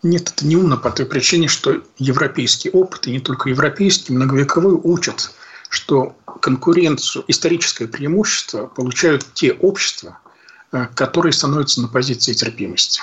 Нет, 0.02 0.32
это 0.34 0.46
не 0.46 0.56
умно 0.56 0.78
по 0.78 0.90
той 0.90 1.04
причине, 1.04 1.46
что 1.46 1.82
европейский 1.98 2.70
опыт, 2.70 3.06
и 3.06 3.10
не 3.10 3.20
только 3.20 3.50
европейский, 3.50 4.14
многовековой 4.14 4.80
учат, 4.82 5.34
что 5.74 6.14
конкуренцию, 6.40 7.24
историческое 7.26 7.88
преимущество 7.88 8.66
получают 8.66 9.26
те 9.34 9.52
общества, 9.52 10.18
э, 10.72 10.86
которые 10.94 11.32
становятся 11.32 11.82
на 11.82 11.88
позиции 11.88 12.32
терпимости. 12.32 13.00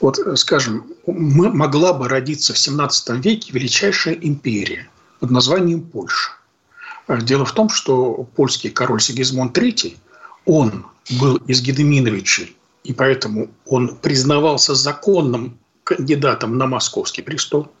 Вот, 0.00 0.18
э, 0.18 0.36
скажем, 0.36 0.86
могла 1.06 1.92
бы 1.92 2.08
родиться 2.08 2.54
в 2.54 2.58
17 2.58 3.20
веке 3.20 3.52
величайшая 3.52 4.14
империя 4.14 4.88
под 5.18 5.32
названием 5.32 5.82
Польша. 5.82 6.30
Э, 7.08 7.20
дело 7.20 7.44
в 7.44 7.52
том, 7.52 7.68
что 7.68 8.28
польский 8.36 8.70
король 8.70 9.00
Сигизмунд 9.00 9.58
III, 9.58 9.96
он 10.44 10.86
был 11.18 11.36
из 11.48 11.62
Гедеминовичей, 11.62 12.56
и 12.84 12.92
поэтому 12.92 13.50
он 13.66 13.96
признавался 13.96 14.76
законным 14.76 15.58
кандидатом 15.82 16.58
на 16.58 16.68
московский 16.68 17.22
престол, 17.22 17.72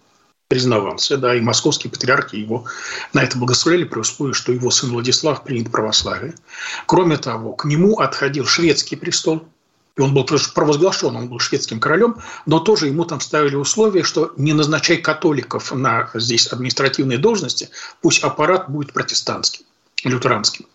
признавался, 0.52 1.16
да, 1.16 1.34
и 1.34 1.40
московские 1.40 1.90
патриархи 1.90 2.36
его 2.36 2.66
на 3.14 3.22
это 3.22 3.38
благословляли 3.38 3.84
при 3.84 4.00
условии, 4.00 4.34
что 4.34 4.52
его 4.52 4.70
сын 4.70 4.90
Владислав 4.90 5.44
принят 5.44 5.72
православие. 5.72 6.34
Кроме 6.84 7.16
того, 7.16 7.54
к 7.54 7.64
нему 7.64 8.00
отходил 8.00 8.44
шведский 8.44 8.96
престол, 8.96 9.48
и 9.96 10.02
он 10.02 10.12
был 10.12 10.26
провозглашен, 10.26 11.16
он 11.16 11.28
был 11.28 11.38
шведским 11.38 11.80
королем, 11.80 12.16
но 12.44 12.60
тоже 12.60 12.88
ему 12.88 13.06
там 13.06 13.18
ставили 13.20 13.54
условие, 13.54 14.04
что 14.04 14.34
не 14.36 14.52
назначай 14.52 14.98
католиков 14.98 15.72
на 15.72 16.10
здесь 16.12 16.46
административные 16.48 17.16
должности, 17.16 17.70
пусть 18.02 18.22
аппарат 18.22 18.68
будет 18.68 18.92
протестантским, 18.92 19.64
лютеранским. 20.04 20.66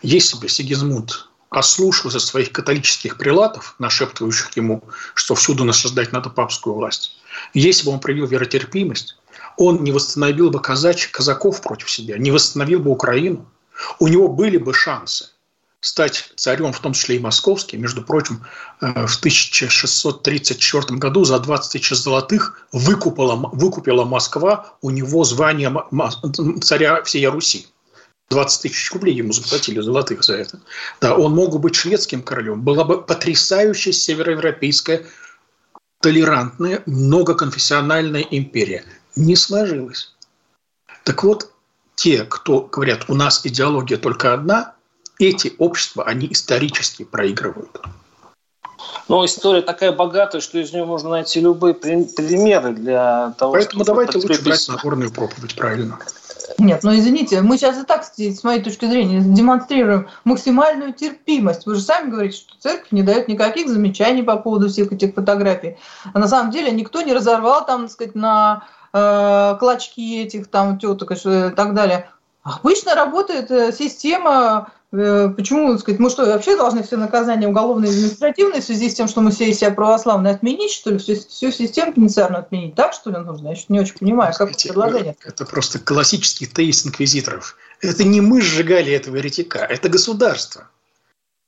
Если 0.00 0.38
бы 0.38 0.48
Сигизмунд 0.48 1.26
ослушался 1.50 2.20
своих 2.20 2.52
католических 2.52 3.16
прилатов, 3.16 3.74
нашептывающих 3.78 4.56
ему, 4.56 4.82
что 5.14 5.34
всюду 5.34 5.64
насаждать 5.64 6.12
надо 6.12 6.30
папскую 6.30 6.74
власть. 6.74 7.16
Если 7.52 7.84
бы 7.84 7.92
он 7.92 8.00
проявил 8.00 8.26
веротерпимость, 8.26 9.16
он 9.56 9.84
не 9.84 9.92
восстановил 9.92 10.50
бы 10.50 10.60
казач, 10.60 11.08
казаков 11.08 11.60
против 11.60 11.90
себя, 11.90 12.18
не 12.18 12.30
восстановил 12.30 12.80
бы 12.80 12.90
Украину. 12.90 13.46
У 13.98 14.08
него 14.08 14.28
были 14.28 14.56
бы 14.56 14.72
шансы 14.72 15.30
стать 15.84 16.30
царем, 16.36 16.72
в 16.72 16.80
том 16.80 16.94
числе 16.94 17.16
и 17.16 17.20
московским. 17.20 17.82
Между 17.82 18.02
прочим, 18.02 18.42
э, 18.80 19.06
в 19.06 19.16
1634 19.16 20.98
году 20.98 21.24
за 21.24 21.38
20 21.38 21.72
тысяч 21.72 21.90
золотых 21.90 22.66
выкупила, 22.72 23.36
выкупила 23.52 24.04
Москва 24.04 24.76
у 24.80 24.88
него 24.90 25.24
звание 25.24 25.70
царя 26.62 27.02
всей 27.02 27.26
Руси. 27.26 27.66
20 28.30 28.62
тысяч 28.62 28.92
рублей 28.92 29.14
ему 29.16 29.34
заплатили 29.34 29.80
золотых 29.80 30.24
за 30.24 30.36
это. 30.36 30.58
Да, 31.02 31.14
он 31.14 31.34
мог 31.34 31.52
бы 31.52 31.58
быть 31.58 31.74
шведским 31.74 32.22
королем. 32.22 32.62
Была 32.62 32.84
бы 32.84 33.02
потрясающая 33.02 33.92
североевропейская 33.92 35.04
толерантная, 36.00 36.82
многоконфессиональная 36.86 38.22
империя. 38.22 38.84
Не 39.16 39.36
сложилось. 39.36 40.12
Так 41.04 41.22
вот, 41.22 41.50
те, 41.94 42.24
кто 42.24 42.62
говорят, 42.62 43.04
у 43.08 43.14
нас 43.14 43.44
идеология 43.44 43.96
только 43.96 44.34
одна, 44.34 44.74
эти 45.18 45.54
общества, 45.58 46.04
они 46.04 46.28
исторически 46.30 47.04
проигрывают. 47.04 47.80
Но 49.08 49.24
история 49.24 49.62
такая 49.62 49.92
богатая, 49.92 50.40
что 50.40 50.58
из 50.58 50.72
нее 50.72 50.84
можно 50.84 51.10
найти 51.10 51.40
любые 51.40 51.74
примеры 51.74 52.72
для 52.72 53.34
того, 53.38 53.52
Поэтому 53.52 53.84
давайте 53.84 54.18
лучше 54.18 54.42
брать 54.42 54.68
Нагорную 54.68 55.12
проповедь, 55.12 55.54
правильно. 55.56 55.98
Нет, 56.58 56.82
ну 56.82 56.94
извините, 56.94 57.40
мы 57.40 57.56
сейчас 57.56 57.78
и 57.80 57.84
так, 57.84 58.04
с 58.04 58.44
моей 58.44 58.62
точки 58.62 58.84
зрения, 58.86 59.20
демонстрируем 59.20 60.08
максимальную 60.24 60.92
терпимость. 60.92 61.66
Вы 61.66 61.74
же 61.74 61.80
сами 61.80 62.10
говорите, 62.10 62.38
что 62.38 62.58
церковь 62.58 62.92
не 62.92 63.02
дает 63.02 63.28
никаких 63.28 63.68
замечаний 63.68 64.22
по 64.22 64.36
поводу 64.36 64.68
всех 64.68 64.92
этих 64.92 65.14
фотографий. 65.14 65.78
А 66.12 66.18
на 66.18 66.28
самом 66.28 66.50
деле 66.50 66.70
никто 66.70 67.02
не 67.02 67.12
разорвал 67.12 67.66
там, 67.66 67.82
так 67.82 67.92
сказать, 67.92 68.14
на 68.14 68.64
э, 68.94 69.56
клочки 69.58 70.22
этих 70.22 70.48
там 70.48 70.78
теток 70.78 71.12
и 71.12 71.50
так 71.54 71.74
далее. 71.74 72.08
Обычно 72.42 72.94
работает 72.94 73.50
э, 73.50 73.72
система 73.72 74.72
Э, 74.96 75.28
почему, 75.28 75.72
так 75.72 75.80
сказать, 75.80 75.98
мы 75.98 76.08
что, 76.08 76.24
вообще 76.24 76.56
должны 76.56 76.84
все 76.84 76.96
наказания 76.96 77.48
уголовные 77.48 77.90
и 77.90 77.94
административные 77.94 78.60
в 78.60 78.64
связи 78.64 78.88
с 78.88 78.94
тем, 78.94 79.08
что 79.08 79.22
мы 79.22 79.32
все 79.32 79.50
из 79.50 79.58
себя 79.58 79.72
православные 79.72 80.34
отменить, 80.34 80.70
что 80.70 80.90
ли, 80.90 80.98
всю, 80.98 81.16
всю 81.16 81.50
систему 81.50 81.92
пенитенциарную 81.92 82.42
отменить? 82.42 82.76
Так, 82.76 82.92
что 82.92 83.10
ли, 83.10 83.16
нужно? 83.16 83.48
Я 83.48 83.56
не 83.68 83.80
очень 83.80 83.98
понимаю, 83.98 84.32
как 84.36 84.52
это 84.52 84.68
предложение. 84.68 85.16
Это 85.24 85.44
просто 85.44 85.80
классический 85.80 86.46
тезис 86.46 86.86
инквизиторов. 86.86 87.56
Это 87.80 88.04
не 88.04 88.20
мы 88.20 88.40
сжигали 88.40 88.92
этого 88.92 89.16
еретика, 89.16 89.58
это 89.58 89.88
государство. 89.88 90.68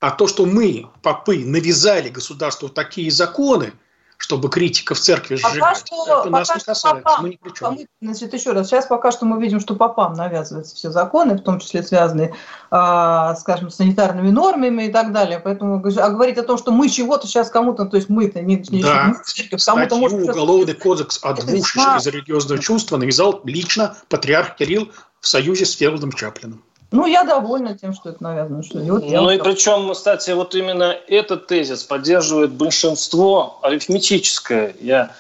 А 0.01 0.11
то, 0.11 0.27
что 0.27 0.45
мы, 0.45 0.89
попы, 1.03 1.39
навязали 1.39 2.09
государству 2.09 2.69
такие 2.69 3.11
законы– 3.11 3.73
чтобы 4.19 4.49
критиков 4.49 4.99
церкви 4.99 5.37
сжигать. 5.37 5.61
Пока 5.61 5.75
что, 5.75 6.05
это 6.05 6.17
пока 6.25 6.31
нас 6.31 6.49
не 6.49 6.55
касается, 6.55 6.89
попам, 6.89 7.23
мы 7.23 7.29
ни 7.31 7.37
при 7.37 7.51
чем. 7.51 7.79
Значит, 8.01 8.35
еще 8.35 8.53
раз, 8.53 8.67
сейчас 8.67 8.87
пока 8.87 9.13
что 9.13 9.27
мы 9.27 9.41
видим, 9.41 9.61
что 9.61 9.75
попам 9.75 10.15
навязываются 10.15 10.75
все 10.75 10.91
законы, 10.91 11.35
в 11.37 11.43
том 11.43 11.61
числе 11.61 11.83
связанные, 11.83 12.35
э, 12.71 13.35
скажем, 13.39 13.71
с 13.71 13.77
санитарными 13.77 14.31
нормами 14.31 14.85
и 14.85 14.93
так 14.93 15.13
далее. 15.13 15.39
Поэтому 15.39 15.77
а 15.77 16.11
говорить 16.11 16.39
о 16.39 16.43
том, 16.43 16.59
что 16.59 16.73
мы 16.73 16.89
чего-то 16.89 17.27
сейчас 17.27 17.51
кому-то, 17.51 17.85
то 17.85 17.97
есть 17.97 18.09
мы-то 18.09 18.41
не, 18.41 18.57
не 18.71 18.83
да. 18.83 19.15
церковь, 19.25 19.65
кому-то 19.65 19.97
может... 19.97 20.29
Уголовный 20.29 20.75
кодекс 20.75 21.19
о 21.23 21.35
двух 21.35 21.77
из 21.77 22.07
религиозного 22.07 22.61
чувства 22.61 22.97
навязал 22.97 23.41
лично 23.45 23.97
патриарх 24.09 24.57
Кирилл 24.57 24.91
в 25.21 25.29
союзе 25.29 25.67
с 25.67 25.75
Фелдом 25.77 26.13
Чаплином. 26.13 26.63
Ну, 26.93 27.07
я 27.07 27.25
довольна 27.25 27.77
тем, 27.77 27.93
что 27.93 28.11
это 28.11 28.23
навязано. 28.23 28.63
Что 28.63 28.79
вот 28.79 29.03
ну 29.05 29.31
и 29.31 29.39
причем, 29.39 29.93
кстати, 29.93 30.31
вот 30.31 30.55
именно 30.55 30.97
этот 31.09 31.49
тезис 31.49 31.83
поддерживает 31.83 32.53
большинство 32.53 33.59
арифметическое. 33.63 34.77
Я 34.81 35.11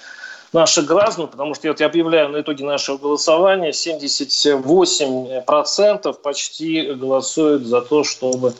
наших 0.52 0.86
граждан, 0.86 1.26
потому 1.28 1.54
что 1.54 1.68
вот 1.68 1.80
я 1.80 1.86
объявляю 1.86 2.30
на 2.30 2.40
итоге 2.40 2.64
нашего 2.64 2.96
голосования, 2.96 3.70
78% 3.70 6.12
почти 6.14 6.92
голосуют 6.92 7.66
за 7.66 7.82
то, 7.82 8.04
чтобы 8.04 8.54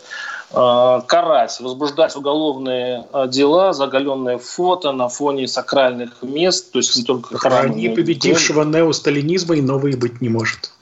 э, 0.50 1.00
карать, 1.06 1.58
возбуждать 1.60 2.16
уголовные 2.16 3.06
э, 3.12 3.28
дела 3.28 3.72
за 3.72 3.84
оголенное 3.84 4.38
фото 4.38 4.90
на 4.92 5.08
фоне 5.08 5.48
сакральных 5.48 6.22
мест, 6.22 6.72
то 6.72 6.78
есть 6.78 6.96
не 6.96 7.04
только 7.04 7.38
храма. 7.38 7.74
Не 7.74 7.88
победившего 7.88 8.64
неосталинизма 8.64 9.56
и 9.56 9.60
новые 9.60 9.96
быть 9.96 10.20
не 10.20 10.28
может. 10.28 10.72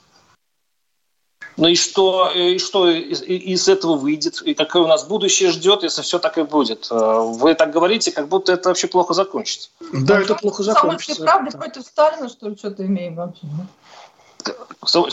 Ну 1.65 1.69
и 1.69 1.75
что, 1.75 2.29
и 2.29 2.59
что 2.59 2.91
из, 2.91 3.23
из 3.23 3.67
этого 3.67 3.95
выйдет? 3.95 4.39
И 4.43 4.53
какое 4.53 4.83
у 4.83 4.87
нас 4.87 5.03
будущее 5.03 5.49
ждет, 5.49 5.81
если 5.81 6.03
все 6.03 6.19
так 6.19 6.37
и 6.37 6.43
будет? 6.43 6.89
Э, 6.91 7.21
вы 7.21 7.55
так 7.55 7.71
говорите, 7.71 8.11
как 8.11 8.27
будто 8.27 8.53
это 8.53 8.69
вообще 8.69 8.85
плохо 8.85 9.15
закончится. 9.15 9.69
Да, 9.91 10.21
это 10.21 10.35
плохо 10.35 10.61
закончится. 10.61 11.15
Самые 11.15 11.31
правды 11.31 11.57
против 11.57 11.87
Сталина, 11.87 12.29
что 12.29 12.49
ли, 12.49 12.55
что-то 12.55 12.85
имеем 12.85 13.15
вообще? 13.15 13.47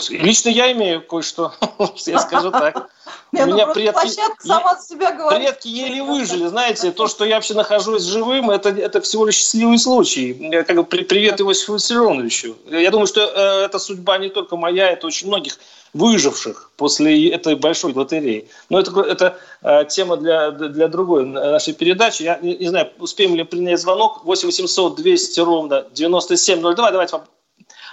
Лично 0.09 0.49
я 0.49 0.71
имею 0.71 1.01
кое-что, 1.01 1.53
я 2.05 2.19
скажу 2.19 2.51
так. 2.51 2.89
У 3.31 3.37
ну 3.37 3.47
меня 3.47 3.67
предки, 3.67 4.21
сама 4.45 4.79
себя 4.79 5.11
говорит. 5.11 5.41
предки 5.41 5.67
еле 5.67 6.03
выжили, 6.03 6.45
знаете, 6.45 6.91
то, 6.91 7.07
что 7.07 7.25
я 7.25 7.35
вообще 7.35 7.55
нахожусь 7.55 8.03
живым, 8.03 8.51
это, 8.51 8.69
это 8.69 9.01
всего 9.01 9.25
лишь 9.25 9.35
счастливый 9.35 9.79
случай. 9.79 10.63
Как 10.63 10.75
бы 10.75 10.83
привет 10.83 11.41
Иосифу 11.41 11.73
Виссарионовичу. 11.73 12.55
Я 12.69 12.91
думаю, 12.91 13.07
что 13.07 13.21
э, 13.21 13.65
эта 13.65 13.79
судьба 13.79 14.19
не 14.19 14.29
только 14.29 14.55
моя, 14.55 14.91
это 14.91 15.07
очень 15.07 15.27
многих 15.27 15.57
выживших 15.93 16.71
после 16.77 17.29
этой 17.29 17.55
большой 17.55 17.93
лотереи. 17.93 18.47
Но 18.69 18.79
это, 18.79 19.01
это 19.01 19.37
э, 19.61 19.85
тема 19.85 20.17
для, 20.17 20.51
для 20.51 20.87
другой 20.87 21.25
нашей 21.25 21.73
передачи. 21.73 22.23
Я 22.23 22.37
не, 22.39 22.55
не 22.55 22.67
знаю, 22.67 22.91
успеем 22.99 23.35
ли 23.35 23.43
принять 23.43 23.79
звонок. 23.79 24.23
8 24.25 24.47
800 24.47 24.95
200 24.95 25.39
ровно 25.39 25.85
9702. 25.93 26.91
Давайте 26.91 27.15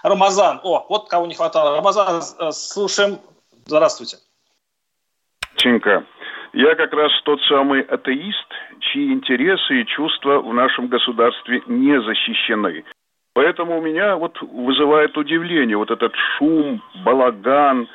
Рамазан. 0.02 0.60
О, 0.62 0.86
вот 0.88 1.08
кого 1.08 1.26
не 1.26 1.34
хватало. 1.34 1.76
Рамазан, 1.76 2.22
э, 2.38 2.50
слушаем. 2.52 3.18
Здравствуйте. 3.66 4.16
Тинька, 5.56 6.04
я 6.52 6.74
как 6.74 6.92
раз 6.92 7.12
тот 7.24 7.40
самый 7.42 7.82
атеист, 7.82 8.48
чьи 8.80 9.12
интересы 9.12 9.82
и 9.82 9.86
чувства 9.86 10.40
в 10.40 10.52
нашем 10.54 10.88
государстве 10.88 11.62
не 11.66 12.00
защищены. 12.00 12.84
Поэтому 13.34 13.78
у 13.78 13.82
меня 13.82 14.16
вот 14.16 14.40
вызывает 14.42 15.16
удивление 15.16 15.76
вот 15.76 15.90
этот 15.90 16.12
шум, 16.36 16.82
балаган, 17.04 17.88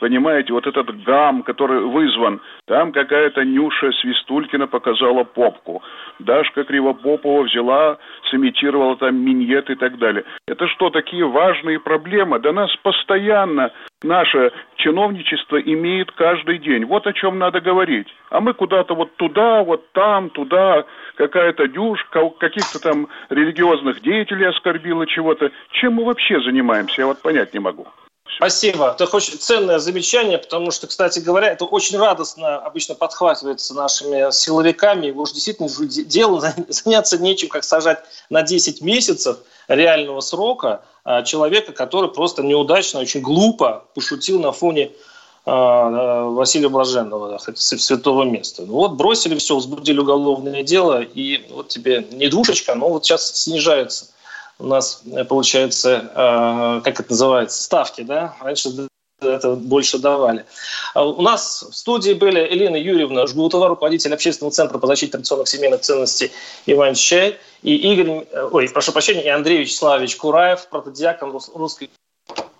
Понимаете, 0.00 0.54
вот 0.54 0.66
этот 0.66 1.02
гам, 1.04 1.42
который 1.42 1.84
вызван, 1.84 2.40
там 2.66 2.90
какая-то 2.90 3.44
Нюша 3.44 3.92
Свистулькина 4.00 4.66
показала 4.66 5.24
попку. 5.24 5.82
Дашка 6.18 6.64
Кривопопова 6.64 7.42
взяла, 7.42 7.98
сымитировала 8.30 8.96
там 8.96 9.16
миньет 9.16 9.68
и 9.68 9.74
так 9.74 9.98
далее. 9.98 10.24
Это 10.48 10.66
что, 10.68 10.88
такие 10.88 11.26
важные 11.26 11.78
проблемы? 11.78 12.38
Да 12.38 12.52
нас 12.52 12.74
постоянно 12.76 13.72
наше 14.02 14.52
чиновничество 14.76 15.60
имеет 15.60 16.10
каждый 16.12 16.58
день. 16.58 16.86
Вот 16.86 17.06
о 17.06 17.12
чем 17.12 17.38
надо 17.38 17.60
говорить. 17.60 18.08
А 18.30 18.40
мы 18.40 18.54
куда-то 18.54 18.94
вот 18.94 19.14
туда, 19.16 19.62
вот 19.62 19.92
там, 19.92 20.30
туда, 20.30 20.86
какая-то 21.16 21.68
дюшь, 21.68 22.06
каких-то 22.38 22.80
там 22.80 23.08
религиозных 23.28 24.00
деятелей 24.00 24.46
оскорбила 24.46 25.06
чего-то. 25.06 25.50
Чем 25.72 25.94
мы 25.94 26.06
вообще 26.06 26.40
занимаемся, 26.40 27.02
я 27.02 27.06
вот 27.06 27.20
понять 27.20 27.52
не 27.52 27.60
могу. 27.60 27.86
Спасибо. 28.36 28.92
Это 28.98 29.04
очень 29.14 29.38
ценное 29.38 29.78
замечание, 29.78 30.38
потому 30.38 30.70
что, 30.70 30.86
кстати 30.86 31.18
говоря, 31.18 31.48
это 31.48 31.64
очень 31.64 31.98
радостно 31.98 32.56
обычно 32.58 32.94
подхватывается 32.94 33.74
нашими 33.74 34.30
силовиками. 34.32 35.10
Уж 35.10 35.32
действительно 35.32 35.68
дело 35.68 36.40
заняться 36.68 37.18
нечем, 37.18 37.48
как 37.48 37.64
сажать 37.64 38.00
на 38.30 38.42
10 38.42 38.80
месяцев 38.82 39.38
реального 39.68 40.20
срока 40.20 40.82
а, 41.04 41.22
человека, 41.22 41.72
который 41.72 42.10
просто 42.10 42.42
неудачно, 42.42 43.00
очень 43.00 43.20
глупо 43.20 43.84
пошутил 43.94 44.40
на 44.40 44.52
фоне 44.52 44.92
а, 45.46 45.52
а, 45.52 46.24
Василия 46.30 46.68
Блаженного, 46.68 47.38
святого 47.54 48.24
места. 48.24 48.62
Ну 48.66 48.74
вот 48.74 48.92
бросили 48.92 49.36
все, 49.36 49.54
возбудили 49.54 49.98
уголовное 49.98 50.62
дело, 50.62 51.02
и 51.02 51.46
вот 51.50 51.68
тебе 51.68 52.06
не 52.10 52.28
двушечка, 52.28 52.74
но 52.74 52.90
вот 52.90 53.04
сейчас 53.04 53.42
снижается 53.42 54.06
у 54.60 54.66
нас 54.66 55.02
э, 55.10 55.24
получается, 55.24 56.10
э, 56.14 56.80
как 56.84 57.00
это 57.00 57.10
называется, 57.10 57.62
ставки, 57.62 58.02
да? 58.02 58.36
Раньше 58.40 58.88
это 59.20 59.54
больше 59.54 59.98
давали. 59.98 60.46
А 60.94 61.04
у 61.04 61.20
нас 61.20 61.62
в 61.70 61.74
студии 61.74 62.12
были 62.12 62.40
Елена 62.40 62.76
Юрьевна 62.76 63.26
Жгутова, 63.26 63.68
руководитель 63.68 64.14
общественного 64.14 64.52
центра 64.52 64.78
по 64.78 64.86
защите 64.86 65.12
традиционных 65.12 65.48
семейных 65.48 65.82
ценностей 65.82 66.30
Иван 66.66 66.94
Чай, 66.94 67.38
и 67.62 67.74
Игорь, 67.74 68.26
э, 68.30 68.48
ой, 68.52 68.68
прошу 68.68 68.92
прощения, 68.92 69.24
и 69.24 69.28
Андрей 69.28 69.58
Вячеславович 69.58 70.16
Кураев, 70.16 70.68
протодиакон 70.68 71.38
Русской 71.54 71.90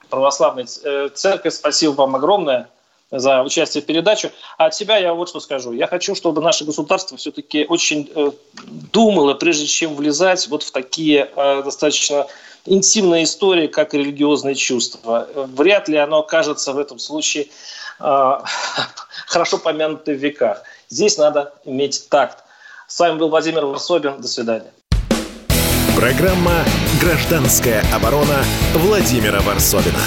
православной 0.09 0.65
церкви. 0.65 1.51
Спасибо 1.51 1.93
вам 1.93 2.17
огромное 2.17 2.69
за 3.11 3.43
участие 3.43 3.83
в 3.83 3.87
передаче. 3.87 4.33
А 4.59 4.67
от 4.67 4.75
себя 4.75 4.97
я 4.99 5.15
вот 5.15 5.29
что 5.29 5.41
скажу. 5.41 5.73
Я 5.73 5.87
хочу, 5.87 6.15
чтобы 6.15 6.41
наше 6.41 6.65
государство 6.65 7.17
все-таки 7.17 7.65
очень 7.69 8.11
э, 8.15 8.31
думало, 8.93 9.35
прежде 9.35 9.67
чем 9.67 9.95
влезать 9.95 10.49
вот 10.49 10.63
в 10.63 10.71
такие 10.71 11.31
э, 11.35 11.63
достаточно 11.63 12.27
интимные 12.67 13.25
истории, 13.25 13.67
как 13.67 13.95
религиозные 13.95 14.55
чувства. 14.55 15.29
Вряд 15.35 15.89
ли 15.89 15.97
оно 15.97 16.21
окажется 16.21 16.73
в 16.73 16.79
этом 16.79 16.99
случае 16.99 17.49
э, 17.99 18.33
хорошо 19.27 19.59
помянутой 19.59 20.15
в 20.15 20.19
веках. 20.19 20.63
Здесь 20.89 21.17
надо 21.19 21.55
иметь 21.65 22.09
такт. 22.09 22.45
С 22.87 22.99
вами 22.99 23.19
был 23.19 23.29
Владимир 23.29 23.67
Варсобин. 23.67 24.21
До 24.21 24.29
свидания. 24.29 24.73
Программа 25.97 26.65
«Гражданская 27.01 27.85
оборона» 27.95 28.43
Владимира 28.75 29.41
Варсобина. 29.41 30.01